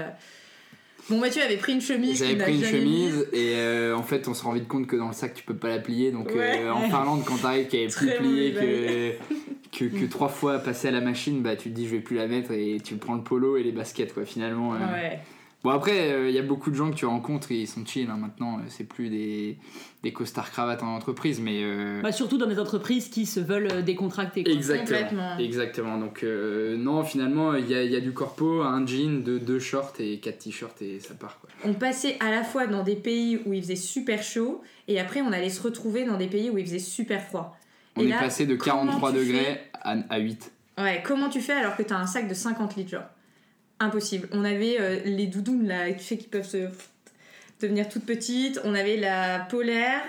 Bon 1.09 1.19
Mathieu 1.19 1.41
avait 1.43 1.57
pris 1.57 1.73
une 1.73 1.81
chemise. 1.81 2.19
J'avais 2.19 2.37
pris 2.37 2.53
une 2.53 2.59
mise. 2.59 2.69
chemise 2.69 3.27
et 3.33 3.55
euh, 3.55 3.95
en 3.95 4.03
fait 4.03 4.27
on 4.27 4.33
se 4.33 4.43
rend 4.43 4.53
vite 4.53 4.67
compte 4.67 4.87
que 4.87 4.95
dans 4.95 5.07
le 5.07 5.13
sac 5.13 5.33
tu 5.33 5.43
peux 5.43 5.55
pas 5.55 5.67
la 5.67 5.79
plier 5.79 6.11
donc 6.11 6.31
euh, 6.31 6.71
en 6.71 6.89
Finlande 6.89 7.23
quand 7.25 7.37
t'arrives 7.37 7.67
qu'elle 7.67 7.81
est 7.81 7.95
plus 7.95 8.09
pliée 8.09 8.53
que, 8.53 9.11
que, 9.77 9.85
que 9.85 10.05
trois 10.05 10.29
fois 10.29 10.59
passée 10.59 10.87
à 10.87 10.91
la 10.91 11.01
machine 11.01 11.41
bah 11.41 11.57
tu 11.57 11.71
te 11.71 11.75
dis 11.75 11.87
je 11.87 11.95
vais 11.95 11.99
plus 11.99 12.15
la 12.15 12.27
mettre 12.27 12.51
et 12.51 12.77
tu 12.81 12.95
prends 12.95 13.15
le 13.15 13.21
polo 13.21 13.57
et 13.57 13.63
les 13.63 13.73
baskets 13.73 14.13
quoi 14.13 14.23
finalement. 14.23 14.71
Ouais. 14.71 15.19
Bon 15.63 15.69
après 15.69 16.29
il 16.29 16.35
y 16.35 16.39
a 16.39 16.41
beaucoup 16.43 16.69
de 16.71 16.75
gens 16.75 16.91
que 16.91 16.95
tu 16.95 17.05
rencontres 17.05 17.51
et 17.53 17.61
ils 17.61 17.67
sont 17.67 17.85
chill 17.85 18.09
hein, 18.09 18.17
maintenant 18.17 18.57
euh, 18.57 18.63
c'est 18.67 18.83
plus 18.83 19.09
des, 19.09 19.57
des 20.03 20.11
costards 20.11 20.51
cravates 20.51 20.83
en 20.83 20.93
entreprise 20.93 21.39
mais... 21.39 21.61
euh, 21.63 22.01
Bah, 22.01 22.11
surtout 22.11 22.37
dans 22.37 22.47
des 22.47 22.59
entreprises 22.59 23.07
qui 23.07 23.25
se 23.25 23.39
veulent 23.39 23.69
euh, 23.71 23.81
décontracter. 23.81 24.41
Exactement. 24.49 24.83
Complètement. 24.99 25.37
Exactement. 25.37 25.97
Donc, 25.97 26.23
euh, 26.23 26.75
non, 26.75 27.03
finalement, 27.05 27.53
il 27.55 27.69
y 27.69 27.75
a, 27.75 27.83
il 27.83 27.91
y 27.91 27.95
a 27.95 28.01
du 28.01 28.11
corpo, 28.11 28.61
un 28.61 28.85
jean, 28.85 29.23
deux, 29.23 29.39
deux 29.39 29.59
shorts 29.59 29.93
et 29.99 30.19
quatre 30.19 30.39
t-shirts 30.39 30.81
et 30.81 30.99
ça 30.99 31.13
part. 31.13 31.39
Quoi. 31.39 31.49
On 31.63 31.73
passait 31.73 32.17
à 32.19 32.29
la 32.29 32.43
fois 32.43 32.67
dans 32.67 32.83
des 32.83 32.95
pays 32.97 33.39
où 33.45 33.53
il 33.53 33.61
faisait 33.61 33.77
super 33.77 34.21
chaud 34.21 34.61
et 34.89 34.99
après 34.99 35.21
on 35.21 35.31
allait 35.31 35.49
se 35.49 35.61
retrouver 35.61 36.03
dans 36.03 36.17
des 36.17 36.27
pays 36.27 36.49
où 36.49 36.57
il 36.57 36.65
faisait 36.65 36.79
super 36.79 37.23
froid. 37.23 37.57
On 37.95 38.01
Et 38.01 38.07
est 38.07 38.09
là, 38.09 38.19
passé 38.19 38.45
de 38.45 38.55
comment 38.55 38.85
43 38.85 39.11
tu 39.13 39.17
degrés 39.19 39.43
fais 39.45 39.61
à, 39.81 39.95
à 40.09 40.17
8. 40.19 40.51
Ouais, 40.79 41.01
comment 41.05 41.29
tu 41.29 41.39
fais 41.39 41.53
alors 41.53 41.77
que 41.77 41.83
t'as 41.83 41.97
un 41.97 42.07
sac 42.07 42.27
de 42.27 42.33
50 42.33 42.75
litres 42.75 42.89
genre? 42.91 43.03
Impossible. 43.83 44.29
On 44.31 44.45
avait 44.45 44.77
euh, 44.79 44.99
les 45.03 45.27
doudounes 45.27 45.67
là, 45.67 45.91
tu 45.91 46.03
sais, 46.03 46.17
qui 46.17 46.27
peuvent 46.27 46.47
se 46.47 46.69
devenir 47.61 47.89
toutes 47.89 48.05
petites. 48.05 48.61
On 48.63 48.73
avait 48.75 48.97
la 48.97 49.39
polaire 49.39 50.01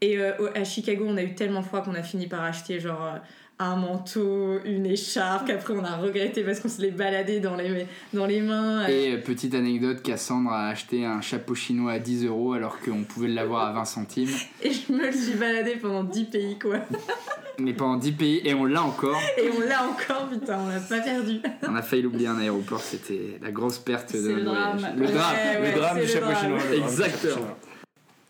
et 0.00 0.18
euh, 0.18 0.32
à 0.54 0.64
Chicago 0.64 1.04
on 1.06 1.16
a 1.16 1.22
eu 1.22 1.34
tellement 1.34 1.62
froid 1.62 1.82
qu'on 1.82 1.94
a 1.94 2.02
fini 2.02 2.26
par 2.26 2.42
acheter 2.42 2.80
genre 2.80 3.04
euh, 3.04 3.18
un 3.60 3.76
manteau, 3.76 4.58
une 4.64 4.86
écharpe 4.86 5.46
qu'après 5.46 5.74
on 5.74 5.84
a 5.84 5.96
regretté 5.96 6.42
parce 6.42 6.60
qu'on 6.60 6.68
se 6.70 6.80
les 6.80 6.90
baladait 6.90 7.40
dans 7.40 7.56
les, 7.56 7.86
dans 8.14 8.26
les 8.26 8.40
mains. 8.40 8.86
Et 8.88 9.12
euh, 9.12 9.18
petite 9.18 9.54
anecdote, 9.54 10.02
Cassandre 10.02 10.50
a 10.50 10.68
acheté 10.68 11.04
un 11.04 11.20
chapeau 11.20 11.54
chinois 11.54 11.92
à 11.92 11.98
10 11.98 12.24
euros 12.26 12.54
alors 12.54 12.80
qu'on 12.80 13.02
pouvait 13.04 13.28
l'avoir 13.28 13.66
à 13.68 13.72
20 13.72 13.84
centimes. 13.84 14.30
Et 14.62 14.70
je 14.72 14.90
me 14.92 15.06
le 15.06 15.12
suis 15.12 15.34
baladée 15.34 15.76
pendant 15.76 16.04
10 16.04 16.24
pays 16.24 16.58
quoi. 16.58 16.78
Mais 17.58 17.74
pendant 17.74 17.96
10 17.98 18.12
pays, 18.12 18.40
et 18.42 18.54
on 18.54 18.64
l'a 18.64 18.82
encore. 18.82 19.20
Et 19.36 19.50
on 19.54 19.60
l'a 19.60 19.84
encore, 19.86 20.30
putain, 20.30 20.58
on 20.64 20.68
l'a 20.70 20.80
pas 20.80 21.00
perdu. 21.00 21.40
On 21.68 21.74
a 21.76 21.82
failli 21.82 22.00
l'oublier 22.00 22.28
un 22.28 22.38
aéroport, 22.38 22.80
c'était 22.80 23.38
la 23.42 23.50
grosse 23.52 23.78
perte 23.78 24.14
de 24.14 24.18
C'est 24.18 24.32
le 24.32 24.44
drame. 24.44 24.78
voyage. 24.78 24.96
Le 24.96 25.04
Ouais, 25.06 25.12
drame. 25.12 25.36
ouais, 25.60 25.72
le 25.74 25.78
drame 25.78 25.94
du 25.96 26.00
le 26.00 26.06
chapeau 26.08 26.30
drame. 26.32 26.58
chinois. 26.58 26.86
Exactement. 26.88 27.56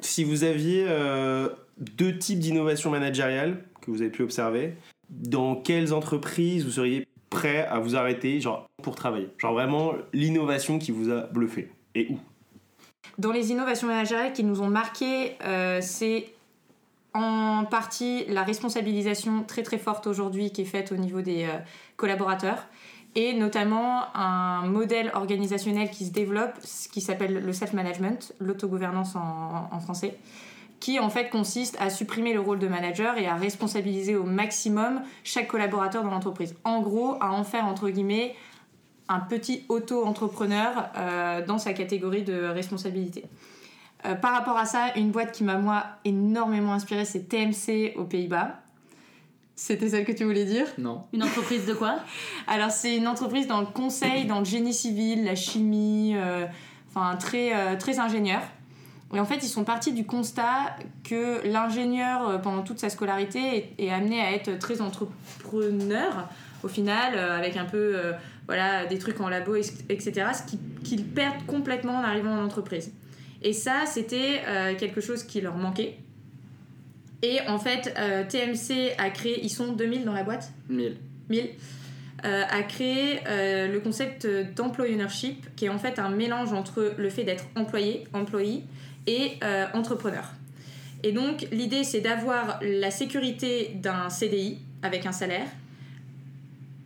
Si 0.01 0.25
vous 0.25 0.43
aviez 0.43 0.85
euh, 0.89 1.49
deux 1.79 2.19
types 2.19 2.41
d'innovation 2.41 2.91
managériale 2.91 3.63
que 3.81 3.93
vous 3.93 4.01
avez 4.03 4.11
pu 4.11 4.23
observer, 4.25 4.75
dans 5.11 5.57
quelles 5.57 5.93
entreprises 5.93 6.65
vous 6.65 6.71
seriez 6.71 7.07
prêt 7.29 7.67
à 7.67 7.79
vous 7.79 7.97
arrêter 7.97 8.41
genre, 8.41 8.69
pour 8.83 8.95
travailler? 8.95 9.29
Genre 9.39 9.53
vraiment 9.53 9.93
l'innovation 10.13 10.79
qui 10.79 10.91
vous 10.91 11.11
a 11.11 11.23
bluffé. 11.23 11.71
Et 11.95 12.09
où? 12.11 12.19
Dans 13.19 13.33
les 13.33 13.51
innovations 13.51 13.89
managériales 13.89 14.33
qui 14.33 14.45
nous 14.45 14.63
ont 14.63 14.69
marqué, 14.69 15.37
euh, 15.45 15.81
c'est 15.83 16.33
en 17.13 17.65
partie 17.65 18.25
la 18.29 18.45
responsabilisation 18.45 19.43
très 19.43 19.63
très 19.63 19.79
forte 19.79 20.07
aujourd'hui 20.07 20.53
qui 20.53 20.63
est 20.63 20.67
faite 20.67 20.93
au 20.93 20.97
niveau 20.97 21.21
des 21.21 21.45
euh, 21.45 21.59
collaborateurs 21.97 22.67
et 23.17 23.33
notamment 23.35 24.05
un 24.15 24.67
modèle 24.67 25.11
organisationnel 25.15 25.91
qui 25.91 26.07
se 26.07 26.13
développe, 26.13 26.55
ce 26.63 26.89
qui 26.89 27.01
s'appelle 27.01 27.45
le 27.45 27.53
self-management, 27.53 28.35
l'autogouvernance 28.39 29.17
en, 29.17 29.69
en 29.73 29.81
français, 29.81 30.17
qui 30.81 30.99
en 30.99 31.11
fait 31.11 31.29
consiste 31.29 31.77
à 31.79 31.91
supprimer 31.91 32.33
le 32.33 32.41
rôle 32.41 32.59
de 32.59 32.67
manager 32.67 33.19
et 33.19 33.27
à 33.27 33.37
responsabiliser 33.37 34.17
au 34.17 34.25
maximum 34.25 35.03
chaque 35.25 35.49
collaborateur 35.49 36.03
dans 36.03 36.11
l'entreprise. 36.11 36.55
En 36.65 36.81
gros, 36.81 37.17
à 37.21 37.31
en 37.31 37.45
faire 37.45 37.67
entre 37.67 37.91
guillemets 37.91 38.35
un 39.09 39.21
petit 39.21 39.65
auto-entrepreneur 39.69 40.89
euh, 40.97 41.45
dans 41.45 41.59
sa 41.59 41.73
catégorie 41.73 42.23
de 42.23 42.45
responsabilité. 42.45 43.25
Euh, 44.07 44.15
par 44.15 44.33
rapport 44.33 44.57
à 44.57 44.65
ça, 44.65 44.93
une 44.97 45.11
boîte 45.11 45.33
qui 45.33 45.45
m'a 45.45 45.59
moi 45.59 45.85
énormément 46.05 46.73
inspirée, 46.73 47.05
c'est 47.05 47.29
TMC 47.29 47.95
aux 47.97 48.05
Pays-Bas. 48.05 48.61
C'était 49.57 49.91
celle 49.91 50.07
que 50.07 50.13
tu 50.13 50.25
voulais 50.25 50.47
dire? 50.47 50.67
Non. 50.79 51.05
Une 51.13 51.23
entreprise 51.23 51.67
de 51.67 51.75
quoi? 51.75 51.97
Alors 52.47 52.71
c'est 52.71 52.97
une 52.97 53.07
entreprise 53.07 53.47
dans 53.47 53.61
le 53.61 53.67
conseil, 53.67 54.25
dans 54.25 54.39
le 54.39 54.47
génie 54.47 54.73
civil, 54.73 55.25
la 55.25 55.35
chimie, 55.35 56.15
euh, 56.17 56.47
enfin 56.89 57.15
très, 57.17 57.55
euh, 57.55 57.77
très 57.77 57.99
ingénieur. 57.99 58.41
Et 59.15 59.19
en 59.19 59.25
fait, 59.25 59.39
ils 59.43 59.49
sont 59.49 59.65
partis 59.65 59.93
du 59.93 60.07
constat 60.07 60.77
que 61.03 61.45
l'ingénieur, 61.47 62.29
euh, 62.29 62.39
pendant 62.39 62.63
toute 62.63 62.79
sa 62.79 62.89
scolarité, 62.91 63.41
est, 63.79 63.85
est 63.87 63.91
amené 63.91 64.21
à 64.21 64.33
être 64.33 64.59
très 64.59 64.81
entrepreneur, 64.81 66.29
au 66.63 66.69
final, 66.69 67.15
euh, 67.17 67.37
avec 67.37 67.57
un 67.57 67.65
peu 67.65 67.93
euh, 67.97 68.13
voilà, 68.47 68.87
des 68.87 68.99
trucs 68.99 69.21
en 69.21 69.29
labo, 69.29 69.57
etc., 69.57 70.13
ce 70.35 70.43
qui- 70.51 70.59
qu'ils 70.85 71.05
perdent 71.05 71.45
complètement 71.47 71.95
en 71.95 72.03
arrivant 72.05 72.31
en 72.39 72.45
entreprise. 72.45 72.93
Et 73.43 73.53
ça, 73.53 73.85
c'était 73.87 74.43
euh, 74.47 74.75
quelque 74.77 75.01
chose 75.01 75.25
qui 75.25 75.41
leur 75.41 75.57
manquait. 75.57 75.97
Et 77.23 77.39
en 77.49 77.59
fait, 77.59 77.95
euh, 77.99 78.25
TMC 78.27 78.93
a 78.99 79.11
créé, 79.11 79.43
ils 79.43 79.51
sont 79.51 79.73
2000 79.73 80.05
dans 80.05 80.13
la 80.15 80.23
boîte? 80.23 80.53
1000. 80.69 80.97
1000, 81.29 81.51
euh, 82.25 82.43
a 82.49 82.63
créé 82.63 83.21
euh, 83.27 83.69
le 83.73 83.81
concept 83.81 84.27
d'employeurship, 84.57 85.55
qui 85.57 85.67
est 85.67 85.69
en 85.69 85.79
fait 85.79 85.99
un 85.99 86.11
mélange 86.11 86.53
entre 86.53 86.95
le 86.97 87.11
fait 87.11 87.25
d'être 87.25 87.45
employé, 87.57 88.05
employé 88.15 88.65
et 89.07 89.39
euh, 89.43 89.67
entrepreneur. 89.75 90.25
Et 91.03 91.13
donc, 91.13 91.47
l'idée, 91.51 91.85
c'est 91.85 92.01
d'avoir 92.01 92.61
la 92.63 92.91
sécurité 92.91 93.73
d'un 93.75 94.11
CDI 94.11 94.59
avec 94.83 95.07
un 95.07 95.13
salaire, 95.13 95.47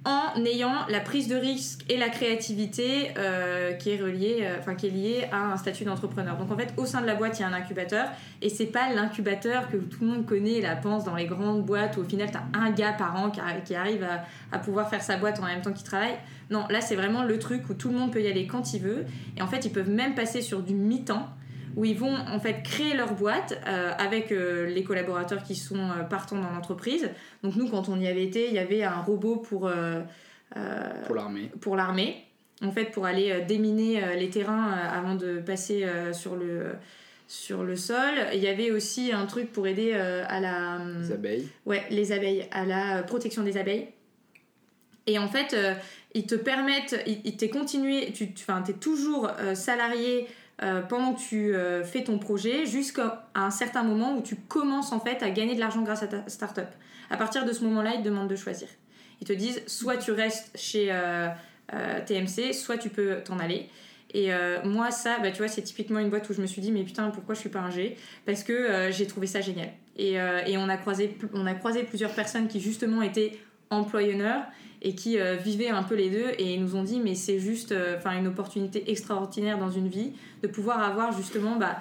en 0.05 0.45
ayant 0.45 0.87
la 0.91 1.01
prise 1.01 1.29
de 1.29 1.35
risque 1.35 1.91
et 1.91 1.97
la 1.97 2.11
créativité 2.11 3.13
euh, 3.17 3.73
qui 3.73 3.91
est 3.91 3.97
reliée, 3.97 4.41
euh, 4.43 4.59
enfin 4.59 4.75
qui 4.75 4.89
est 4.89 4.91
liée 4.91 5.25
à 5.33 5.53
un 5.53 5.57
statut 5.57 5.85
d'entrepreneur. 5.85 6.37
Donc 6.37 6.53
en 6.53 6.57
fait, 6.57 6.75
au 6.77 6.85
sein 6.85 7.01
de 7.01 7.07
la 7.07 7.15
boîte, 7.15 7.39
il 7.39 7.43
y 7.43 7.45
a 7.45 7.49
un 7.49 7.55
incubateur 7.55 8.09
et 8.43 8.51
c'est 8.51 8.67
pas 8.67 8.93
l'incubateur 8.93 9.71
que 9.71 9.79
tout 9.79 10.01
le 10.03 10.09
monde 10.09 10.27
connaît, 10.27 10.61
la 10.61 10.77
pense 10.77 11.05
dans 11.05 11.17
les 11.17 11.25
grandes 11.25 11.65
boîtes 11.65 11.97
où 11.97 12.01
au 12.01 12.05
final, 12.05 12.31
tu 12.31 12.37
as 12.37 12.61
un 12.61 12.71
gars 12.71 12.93
par 12.93 13.17
an 13.17 13.31
qui 13.31 13.41
arrive 13.75 14.05
à, 14.05 14.27
à 14.55 14.59
pouvoir 14.59 14.91
faire 14.91 15.03
sa 15.03 15.17
boîte 15.17 15.41
en 15.41 15.47
même 15.47 15.63
temps 15.63 15.73
qu'il 15.73 15.87
travaille. 15.87 16.17
Non, 16.51 16.67
là, 16.69 16.83
c'est 16.83 16.97
vraiment 16.97 17.23
le 17.23 17.39
truc 17.39 17.63
où 17.71 17.75
tout 17.75 17.89
le 17.89 17.95
monde 17.95 18.13
peut 18.13 18.21
y 18.21 18.27
aller 18.27 18.47
quand 18.47 18.75
il 18.75 18.83
veut 18.83 19.07
et 19.39 19.43
en 19.43 19.47
fait, 19.47 19.65
ils 19.65 19.73
peuvent 19.73 19.91
même 19.91 20.15
passer 20.15 20.43
sur 20.43 20.61
du 20.61 20.75
mi-temps 20.75 21.31
où 21.77 21.85
ils 21.85 21.97
vont 21.97 22.15
en 22.15 22.39
fait 22.41 22.63
créer 22.63 22.95
leur 22.95 23.15
boîte 23.15 23.59
euh, 23.67 23.93
avec 23.99 24.33
euh, 24.33 24.67
les 24.67 24.85
collaborateurs 24.85 25.43
qui 25.43 25.55
sont 25.55 25.79
euh, 25.79 26.03
partants 26.05 26.39
dans 26.39 26.51
l'entreprise. 26.51 27.11
Donc 27.43 27.57
nous, 27.57 27.69
quand 27.69 27.89
on 27.89 27.99
y 27.99 28.07
avait 28.07 28.25
été, 28.25 28.49
il 28.49 28.55
y 28.55 28.59
avait 28.59 28.83
un 28.85 29.01
robot 29.01 29.37
pour, 29.37 29.71
Pour 31.07 31.15
l'armée. 31.15 31.51
pour 31.61 31.77
l'armée, 31.77 32.25
en 32.63 32.71
fait 32.71 32.87
pour 32.87 33.07
aller 33.07 33.43
déminer 33.43 34.17
les 34.17 34.31
terrains 34.31 34.71
avant 34.71 35.15
de 35.15 35.41
passer 35.41 35.87
sur, 36.13 36.37
le, 36.37 36.75
sur 37.27 37.65
le 37.65 37.77
sol. 37.77 38.15
Il 38.33 38.41
y 38.41 38.49
avait 38.49 38.71
aussi 38.71 39.13
un 39.13 39.27
truc 39.27 39.53
pour 39.53 39.67
aider 39.67 39.93
à 39.93 40.41
la... 40.41 40.79
Les 41.01 41.13
abeilles. 41.13 41.49
Ouais, 41.67 41.83
les 41.91 42.13
abeilles, 42.13 42.47
à 42.53 42.65
la 42.65 43.03
protection 43.03 43.43
des 43.43 43.57
abeilles. 43.57 43.89
Et 45.07 45.19
en 45.19 45.29
fait, 45.29 45.57
ils 46.15 46.27
te 46.27 46.35
permettent, 46.35 47.03
ils, 47.07 47.37
t'es 47.37 47.51
continué, 47.51 48.13
tu, 48.13 48.33
tu 48.33 48.45
es 48.51 48.73
toujours 48.75 49.31
salarié 49.55 50.29
euh, 50.63 50.83
pendant 50.83 51.15
que 51.15 51.21
tu 51.21 51.55
euh, 51.55 51.83
fais 51.83 52.05
ton 52.05 52.19
projet 52.19 52.65
jusqu'à 52.65 53.27
un 53.35 53.51
certain 53.51 53.83
moment 53.83 54.17
où 54.17 54.23
tu 54.23 54.37
commences 54.37 54.93
en 54.93 55.01
fait 55.01 55.23
à 55.23 55.31
gagner 55.31 55.55
de 55.57 55.61
l'argent 55.61 55.83
grâce 55.83 56.03
à 56.03 56.07
ta 56.07 56.29
startup. 56.29 56.69
À 57.11 57.17
partir 57.17 57.45
de 57.45 57.53
ce 57.53 57.65
moment-là, 57.65 57.95
ils 57.95 58.03
te 58.03 58.05
demandent 58.05 58.29
de 58.29 58.37
choisir. 58.37 58.69
Ils 59.21 59.27
te 59.27 59.33
disent 59.33 59.63
soit 59.67 59.97
tu 59.97 60.13
restes 60.13 60.57
chez 60.57 60.89
euh, 60.91 61.29
TMC, 62.07 62.53
soit 62.53 62.79
tu 62.79 62.89
peux 62.89 63.17
t'en 63.25 63.39
aller. 63.39 63.69
Et 64.17 64.31
moi, 64.65 64.93
ça, 64.93 65.19
bah, 65.19 65.33
tu 65.33 65.39
vois, 65.39 65.49
c'est 65.49 65.63
typiquement 65.63 65.99
une 65.99 66.09
boîte 66.09 66.31
où 66.31 66.33
je 66.33 66.41
me 66.41 66.47
suis 66.47 66.63
dit, 66.63 66.71
mais 66.71 66.85
putain, 66.85 67.11
pourquoi 67.11 67.35
je 67.35 67.41
suis 67.41 67.49
pas 67.49 67.59
un 67.59 67.71
G? 67.71 67.97
Parce 68.25 68.45
que 68.45 68.89
j'ai 68.93 69.09
trouvé 69.09 69.27
ça 69.27 69.41
génial. 69.41 69.71
Et, 69.97 70.13
et 70.13 70.57
on, 70.57 70.69
a 70.69 70.77
croisé, 70.77 71.19
on 71.33 71.45
a 71.47 71.55
croisé 71.55 71.83
plusieurs 71.83 72.13
personnes 72.13 72.47
qui 72.47 72.61
justement 72.61 73.03
étaient 73.03 73.41
employeurs 73.71 74.45
et 74.85 74.95
qui 74.95 75.19
euh, 75.19 75.35
vivaient 75.35 75.71
un 75.71 75.83
peu 75.83 75.95
les 75.95 76.11
deux 76.11 76.29
et 76.39 76.53
ils 76.53 76.61
nous 76.61 76.77
ont 76.77 76.85
dit, 76.85 77.01
mais 77.03 77.15
c'est 77.15 77.39
juste 77.39 77.73
euh, 77.73 77.97
une 78.17 78.27
opportunité 78.27 78.91
extraordinaire 78.91 79.59
dans 79.59 79.71
une 79.71 79.89
vie 79.89 80.13
de 80.43 80.47
pouvoir 80.47 80.83
avoir 80.83 81.17
justement 81.17 81.57
bah, 81.57 81.79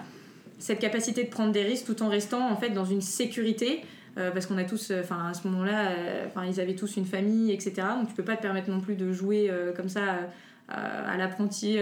cette 0.58 0.80
capacité 0.80 1.26
de 1.26 1.30
prendre 1.30 1.52
des 1.52 1.64
risques 1.64 1.86
tout 1.86 2.02
en 2.02 2.08
restant 2.08 2.50
en 2.50 2.56
fait 2.56 2.70
dans 2.70 2.86
une 2.86 3.02
sécurité. 3.02 3.82
euh, 4.18 4.32
parce 4.32 4.46
qu'on 4.46 4.58
a 4.58 4.64
tous, 4.64 4.92
enfin 5.02 5.30
à 5.32 5.34
ce 5.34 5.48
moment-là, 5.48 5.90
enfin 6.28 6.46
ils 6.46 6.62
avaient 6.62 6.76
tous 6.76 6.96
une 6.98 7.06
famille, 7.06 7.52
etc. 7.52 7.74
Donc 8.00 8.08
tu 8.08 8.14
peux 8.14 8.24
pas 8.24 8.38
te 8.38 8.42
permettre 8.42 8.70
non 8.70 8.80
plus 8.80 8.96
de 8.96 9.12
jouer 9.12 9.52
comme 9.76 9.90
ça 9.90 10.30
à 10.70 11.18
l'apprenti 11.18 11.78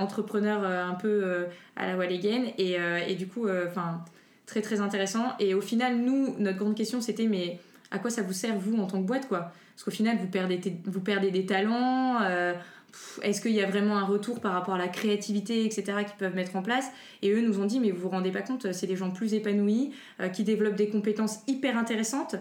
entrepreneur 0.00 0.64
un 0.64 0.94
peu 0.94 1.46
à 1.76 1.86
la 1.86 1.96
Walligan 1.98 2.44
et, 2.56 2.78
et 3.06 3.14
du 3.16 3.28
coup 3.28 3.46
enfin 3.66 4.02
très 4.46 4.62
très 4.62 4.80
intéressant 4.80 5.34
et 5.38 5.52
au 5.52 5.60
final 5.60 5.98
nous 5.98 6.34
notre 6.38 6.56
grande 6.56 6.74
question 6.74 7.02
c'était 7.02 7.26
mais 7.26 7.60
à 7.90 7.98
quoi 7.98 8.10
ça 8.10 8.22
vous 8.22 8.32
sert 8.32 8.56
vous 8.58 8.74
en 8.78 8.86
tant 8.86 9.02
que 9.02 9.06
boîte 9.06 9.28
quoi? 9.28 9.52
Parce 9.78 9.84
qu'au 9.84 9.90
final, 9.92 10.18
vous 10.18 10.26
perdez, 10.26 11.30
des 11.30 11.46
talents. 11.46 12.20
euh, 12.22 12.52
Est-ce 13.22 13.40
qu'il 13.40 13.52
y 13.52 13.62
a 13.62 13.66
vraiment 13.66 13.96
un 13.96 14.06
retour 14.06 14.40
par 14.40 14.52
rapport 14.52 14.74
à 14.74 14.78
la 14.78 14.88
créativité, 14.88 15.64
etc., 15.64 15.98
qu'ils 15.98 16.16
peuvent 16.18 16.34
mettre 16.34 16.56
en 16.56 16.62
place? 16.62 16.90
Et 17.22 17.30
eux 17.30 17.40
nous 17.46 17.60
ont 17.60 17.64
dit, 17.64 17.78
mais 17.78 17.92
vous 17.92 18.00
vous 18.00 18.08
rendez 18.08 18.32
pas 18.32 18.42
compte, 18.42 18.72
c'est 18.72 18.88
des 18.88 18.96
gens 18.96 19.12
plus 19.12 19.34
épanouis, 19.34 19.92
euh, 20.18 20.30
qui 20.30 20.42
développent 20.42 20.74
des 20.74 20.88
compétences 20.88 21.42
hyper 21.46 21.78
intéressantes, 21.78 22.34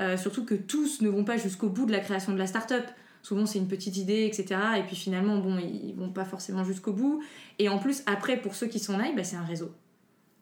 euh, 0.00 0.16
surtout 0.16 0.44
que 0.44 0.56
tous 0.56 1.00
ne 1.00 1.08
vont 1.08 1.22
pas 1.22 1.36
jusqu'au 1.36 1.68
bout 1.68 1.86
de 1.86 1.92
la 1.92 2.00
création 2.00 2.32
de 2.32 2.38
la 2.38 2.48
start-up. 2.48 2.84
Souvent, 3.22 3.46
c'est 3.46 3.60
une 3.60 3.68
petite 3.68 3.96
idée, 3.96 4.24
etc. 4.24 4.60
Et 4.76 4.82
puis 4.82 4.96
finalement, 4.96 5.38
bon, 5.38 5.58
ils 5.58 5.94
vont 5.94 6.10
pas 6.10 6.24
forcément 6.24 6.64
jusqu'au 6.64 6.92
bout. 6.92 7.22
Et 7.60 7.68
en 7.68 7.78
plus, 7.78 8.02
après, 8.06 8.36
pour 8.36 8.56
ceux 8.56 8.66
qui 8.66 8.80
s'en 8.80 8.98
aillent, 8.98 9.14
bah, 9.14 9.22
c'est 9.22 9.36
un 9.36 9.44
réseau. 9.44 9.70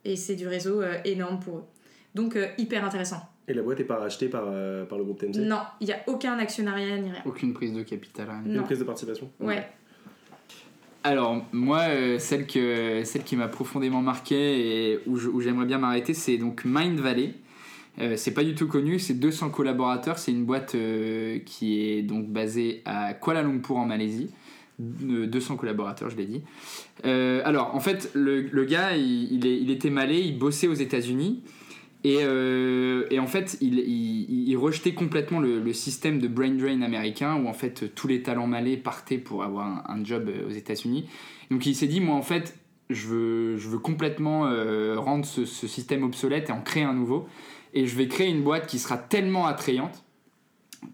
Et 0.06 0.16
c'est 0.16 0.36
du 0.36 0.48
réseau 0.48 0.80
énorme 1.04 1.40
pour 1.40 1.58
eux. 1.58 1.64
Donc, 2.18 2.34
euh, 2.34 2.46
hyper 2.58 2.84
intéressant. 2.84 3.20
Et 3.46 3.54
la 3.54 3.62
boîte 3.62 3.78
est 3.80 3.84
pas 3.84 3.96
rachetée 3.96 4.28
par, 4.28 4.42
euh, 4.48 4.84
par 4.84 4.98
le 4.98 5.04
groupe 5.04 5.20
TMC 5.20 5.38
Non, 5.38 5.60
il 5.80 5.86
n'y 5.86 5.92
a 5.92 6.00
aucun 6.08 6.36
actionnariat 6.38 6.98
ni 6.98 7.10
rien. 7.12 7.22
Aucune 7.24 7.54
prise 7.54 7.72
de 7.72 7.82
capital. 7.82 8.28
rien. 8.28 8.42
Une 8.44 8.54
Non. 8.54 8.64
prise 8.64 8.80
de 8.80 8.84
participation 8.84 9.30
Ouais. 9.40 9.64
Alors, 11.04 11.44
moi, 11.52 11.82
euh, 11.88 12.18
celle, 12.18 12.46
que, 12.46 13.02
celle 13.04 13.22
qui 13.22 13.36
m'a 13.36 13.46
profondément 13.48 14.02
marqué 14.02 14.92
et 14.94 15.00
où, 15.06 15.40
j'aimerais 15.40 15.64
bien 15.66 15.78
m'arrêter, 15.78 16.12
c'est 16.12 16.36
donc 16.38 16.62
Mind 16.64 16.98
Valley. 16.98 17.34
Euh, 18.00 18.16
c'est 18.16 18.32
pas 18.32 18.44
du 18.44 18.54
tout 18.54 18.66
connu, 18.66 18.98
c'est 18.98 19.14
200 19.14 19.50
collaborateurs, 19.50 20.18
c'est 20.18 20.32
une 20.32 20.44
boîte 20.44 20.74
euh, 20.74 21.38
qui 21.46 21.80
est 21.80 22.02
donc 22.02 22.28
basée 22.28 22.82
à 22.84 23.14
Kuala 23.14 23.42
Lumpur 23.42 23.76
en 23.76 23.86
Malaisie. 23.86 24.30
Euh, 24.80 25.26
200 25.26 25.56
collaborateurs, 25.56 26.10
je 26.10 26.16
l'ai 26.16 26.26
dit. 26.26 26.42
Euh, 27.04 27.42
alors, 27.44 27.74
en 27.74 27.80
fait, 27.80 28.10
le, 28.14 28.42
le 28.42 28.64
gars, 28.64 28.96
il, 28.96 29.32
il 29.32 29.46
est- 29.46 29.58
il 29.60 29.70
était 29.70 29.90
malais, 29.90 30.20
il 30.20 30.38
bossait 30.38 30.68
aux 30.68 30.74
États-Unis. 30.74 31.42
Et, 32.04 32.18
euh, 32.20 33.06
et 33.10 33.18
en 33.18 33.26
fait, 33.26 33.58
il, 33.60 34.56
rejetait 34.56 34.94
complètement 34.94 35.40
le, 35.40 35.72
système 35.72 36.18
de 36.18 36.28
brain 36.28 36.54
drain 36.54 36.82
américain 36.82 37.36
où 37.36 37.48
en 37.48 37.52
fait 37.52 37.94
tous 37.94 38.08
les 38.08 38.22
talents 38.22 38.46
malais 38.46 38.76
partaient 38.76 39.18
pour 39.18 39.44
avoir 39.44 39.88
un, 39.88 40.04
job 40.04 40.28
euh, 40.28 40.46
aux 40.46 40.50
États-Unis. 40.50 41.08
Donc 41.50 41.66
il 41.66 41.74
s'est 41.74 41.86
dit, 41.86 42.00
moi 42.00 42.16
en 42.16 42.22
fait, 42.22 42.58
je 42.90 43.06
veux, 43.06 43.78
complètement 43.78 44.46
euh, 44.46 44.98
rendre 44.98 45.24
ce, 45.24 45.44
système 45.44 46.02
obsolète 46.02 46.50
et 46.50 46.52
en 46.52 46.60
créer 46.60 46.84
un 46.84 46.94
nouveau. 46.94 47.28
Et 47.74 47.86
je 47.86 47.96
vais 47.96 48.08
créer 48.08 48.28
une 48.28 48.42
boîte 48.42 48.66
qui 48.66 48.78
sera 48.78 48.96
tellement 48.96 49.46
attrayante, 49.46 50.04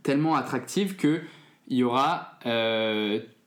tellement 0.02 0.34
attractive 0.34 0.96
que 0.96 1.20
il 1.68 1.78
y 1.78 1.84
aura 1.84 2.38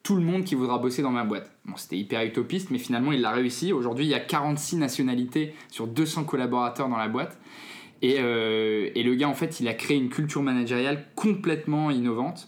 tout 0.08 0.16
le 0.16 0.22
monde 0.22 0.46
qui 0.46 0.56
voudra 0.56 0.78
bosser 0.78 1.02
dans 1.02 1.12
ma 1.12 1.26
boîte. 1.26 1.52
Bon, 1.66 1.76
c'était 1.76 1.98
hyper 1.98 2.24
utopiste, 2.24 2.72
mais 2.72 2.78
finalement 2.78 3.12
il 3.12 3.20
l'a 3.20 3.32
réussi. 3.32 3.74
Aujourd'hui, 3.74 4.06
il 4.06 4.08
y 4.10 4.14
a 4.14 4.22
46 4.22 4.78
nationalités 4.78 5.54
sur 5.70 5.86
200 5.86 6.24
collaborateurs 6.24 6.88
dans 6.88 6.96
la 6.96 7.10
boîte. 7.10 7.38
Et, 8.02 8.16
euh, 8.20 8.90
et 8.96 9.04
le 9.04 9.16
gars, 9.16 9.28
en 9.28 9.34
fait, 9.34 9.60
il 9.60 9.68
a 9.68 9.74
créé 9.74 9.98
une 9.98 10.08
culture 10.08 10.42
managériale 10.42 11.08
complètement 11.16 11.92
innovante. 11.92 12.48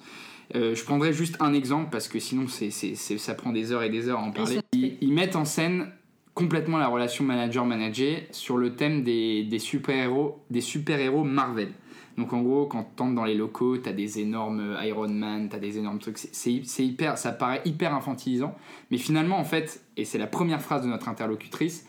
Euh, 0.56 0.74
je 0.74 0.86
prendrai 0.86 1.12
juste 1.12 1.36
un 1.42 1.51
exemple 1.54 1.89
parce 1.92 2.08
que 2.08 2.18
sinon 2.18 2.48
c'est, 2.48 2.70
c'est- 2.72 2.96
c'est- 2.96 3.18
ça 3.18 3.36
prend 3.36 3.51
des 3.51 3.74
heures 3.74 3.84
et 3.84 3.89
des 3.89 4.08
heures 4.08 4.20
à 4.20 4.24
en 4.24 4.32
parler. 4.32 4.62
Ils, 4.72 4.98
ils 5.01 5.12
mettent 5.13 5.36
en 5.36 5.44
scène 5.44 5.92
complètement 6.36 6.78
la 6.78 6.88
relation 6.88 7.25
manager-manager 7.25 8.22
sur 8.32 8.56
le 8.58 8.75
thème 8.78 9.04
des, 9.04 9.44
des 9.44 9.60
super-héros 9.60 10.39
des 10.50 10.62
super-héros 10.62 11.25
Marvel. 11.25 11.72
Donc 12.20 12.34
en 12.34 12.42
gros, 12.42 12.66
quand 12.66 12.86
tu 12.96 13.02
entres 13.02 13.16
dans 13.16 13.24
les 13.24 13.34
locaux, 13.34 13.78
tu 13.78 13.88
as 13.88 13.94
des 13.94 14.20
énormes 14.20 14.78
Iron 14.84 15.08
Man, 15.08 15.48
tu 15.50 15.56
as 15.56 15.60
des 15.60 15.78
énormes 15.78 16.00
trucs. 16.00 16.18
C'est, 16.18 16.84
hyper, 16.84 17.18
ça 17.18 17.32
paraît 17.32 17.62
hyper 17.64 17.94
infantilisant. 17.96 18.56
Mais 18.92 18.98
finalement, 18.98 19.38
en 19.38 19.46
fait, 19.46 19.86
et 19.96 20.04
c'est 20.04 20.18
la 20.18 20.28
première 20.28 20.62
phrase 20.62 20.84
de 20.84 20.88
notre 20.88 21.10
interlocutrice, 21.10 21.86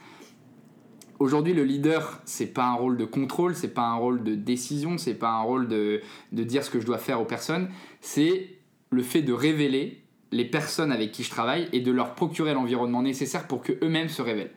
Aujourd'hui, 1.19 1.53
le 1.53 1.65
leader, 1.65 2.19
c'est 2.25 2.47
pas 2.47 2.65
un 2.65 2.73
rôle 2.73 2.97
de 2.97 3.05
contrôle, 3.05 3.55
c'est 3.55 3.75
pas 3.75 3.83
un 3.83 3.97
rôle 3.97 4.25
de 4.25 4.35
décision, 4.35 4.97
c'est 4.97 5.13
pas 5.13 5.29
un 5.29 5.43
rôle 5.43 5.69
de, 5.69 6.01
de 6.33 6.45
dire 6.45 6.65
ce 6.65 6.71
que 6.71 6.81
je 6.81 6.87
dois 6.87 6.97
faire 6.97 7.21
aux 7.21 7.27
personnes, 7.27 7.69
c'est 8.01 8.57
le 8.89 9.03
fait 9.03 9.21
de 9.21 9.35
révéler 9.35 10.03
les 10.33 10.47
personnes 10.47 10.91
avec 10.91 11.13
qui 11.13 11.23
je 11.23 11.29
travaille 11.29 11.69
et 11.75 11.81
de 11.81 11.93
leur 11.93 12.15
procurer 12.15 12.55
l'environnement 12.55 13.03
nécessaire 13.03 13.47
pour 13.49 13.61
que 13.61 13.73
eux-mêmes 13.85 14.09
se 14.09 14.23
révèlent. 14.23 14.55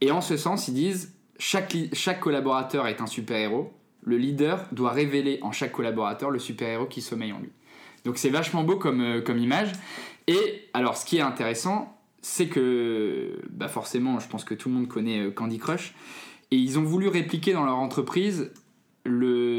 Et 0.00 0.12
en 0.12 0.20
ce 0.20 0.36
sens, 0.36 0.68
ils 0.68 0.74
disent 0.74 1.16
chaque, 1.40 1.76
chaque 1.92 2.20
collaborateur 2.20 2.86
est 2.86 3.00
un 3.00 3.08
super-héros, 3.08 3.72
le 4.04 4.16
leader 4.16 4.66
doit 4.72 4.92
révéler 4.92 5.38
en 5.42 5.52
chaque 5.52 5.72
collaborateur 5.72 6.30
le 6.30 6.38
super-héros 6.38 6.86
qui 6.86 7.00
sommeille 7.00 7.32
en 7.32 7.40
lui. 7.40 7.50
Donc 8.04 8.18
c'est 8.18 8.28
vachement 8.30 8.64
beau 8.64 8.76
comme, 8.76 9.00
euh, 9.00 9.38
image. 9.38 9.72
Et 10.26 10.68
alors, 10.72 10.96
ce 10.96 11.04
qui 11.04 11.18
est 11.18 11.22
intéressant, 11.22 11.98
c'est 12.20 12.48
que 12.48 13.38
bah 13.50 13.68
forcément, 13.68 14.18
je 14.20 14.28
pense 14.28 14.44
que 14.44 14.54
tout 14.54 14.68
le 14.68 14.74
monde 14.74 14.88
connaît 14.88 15.20
euh, 15.20 15.30
Candy 15.30 15.58
Crush, 15.58 15.94
et 16.50 16.56
ils 16.56 16.78
ont 16.78 16.82
voulu 16.82 17.08
répliquer 17.08 17.52
dans 17.52 17.64
leur 17.64 17.76
entreprise 17.76 18.52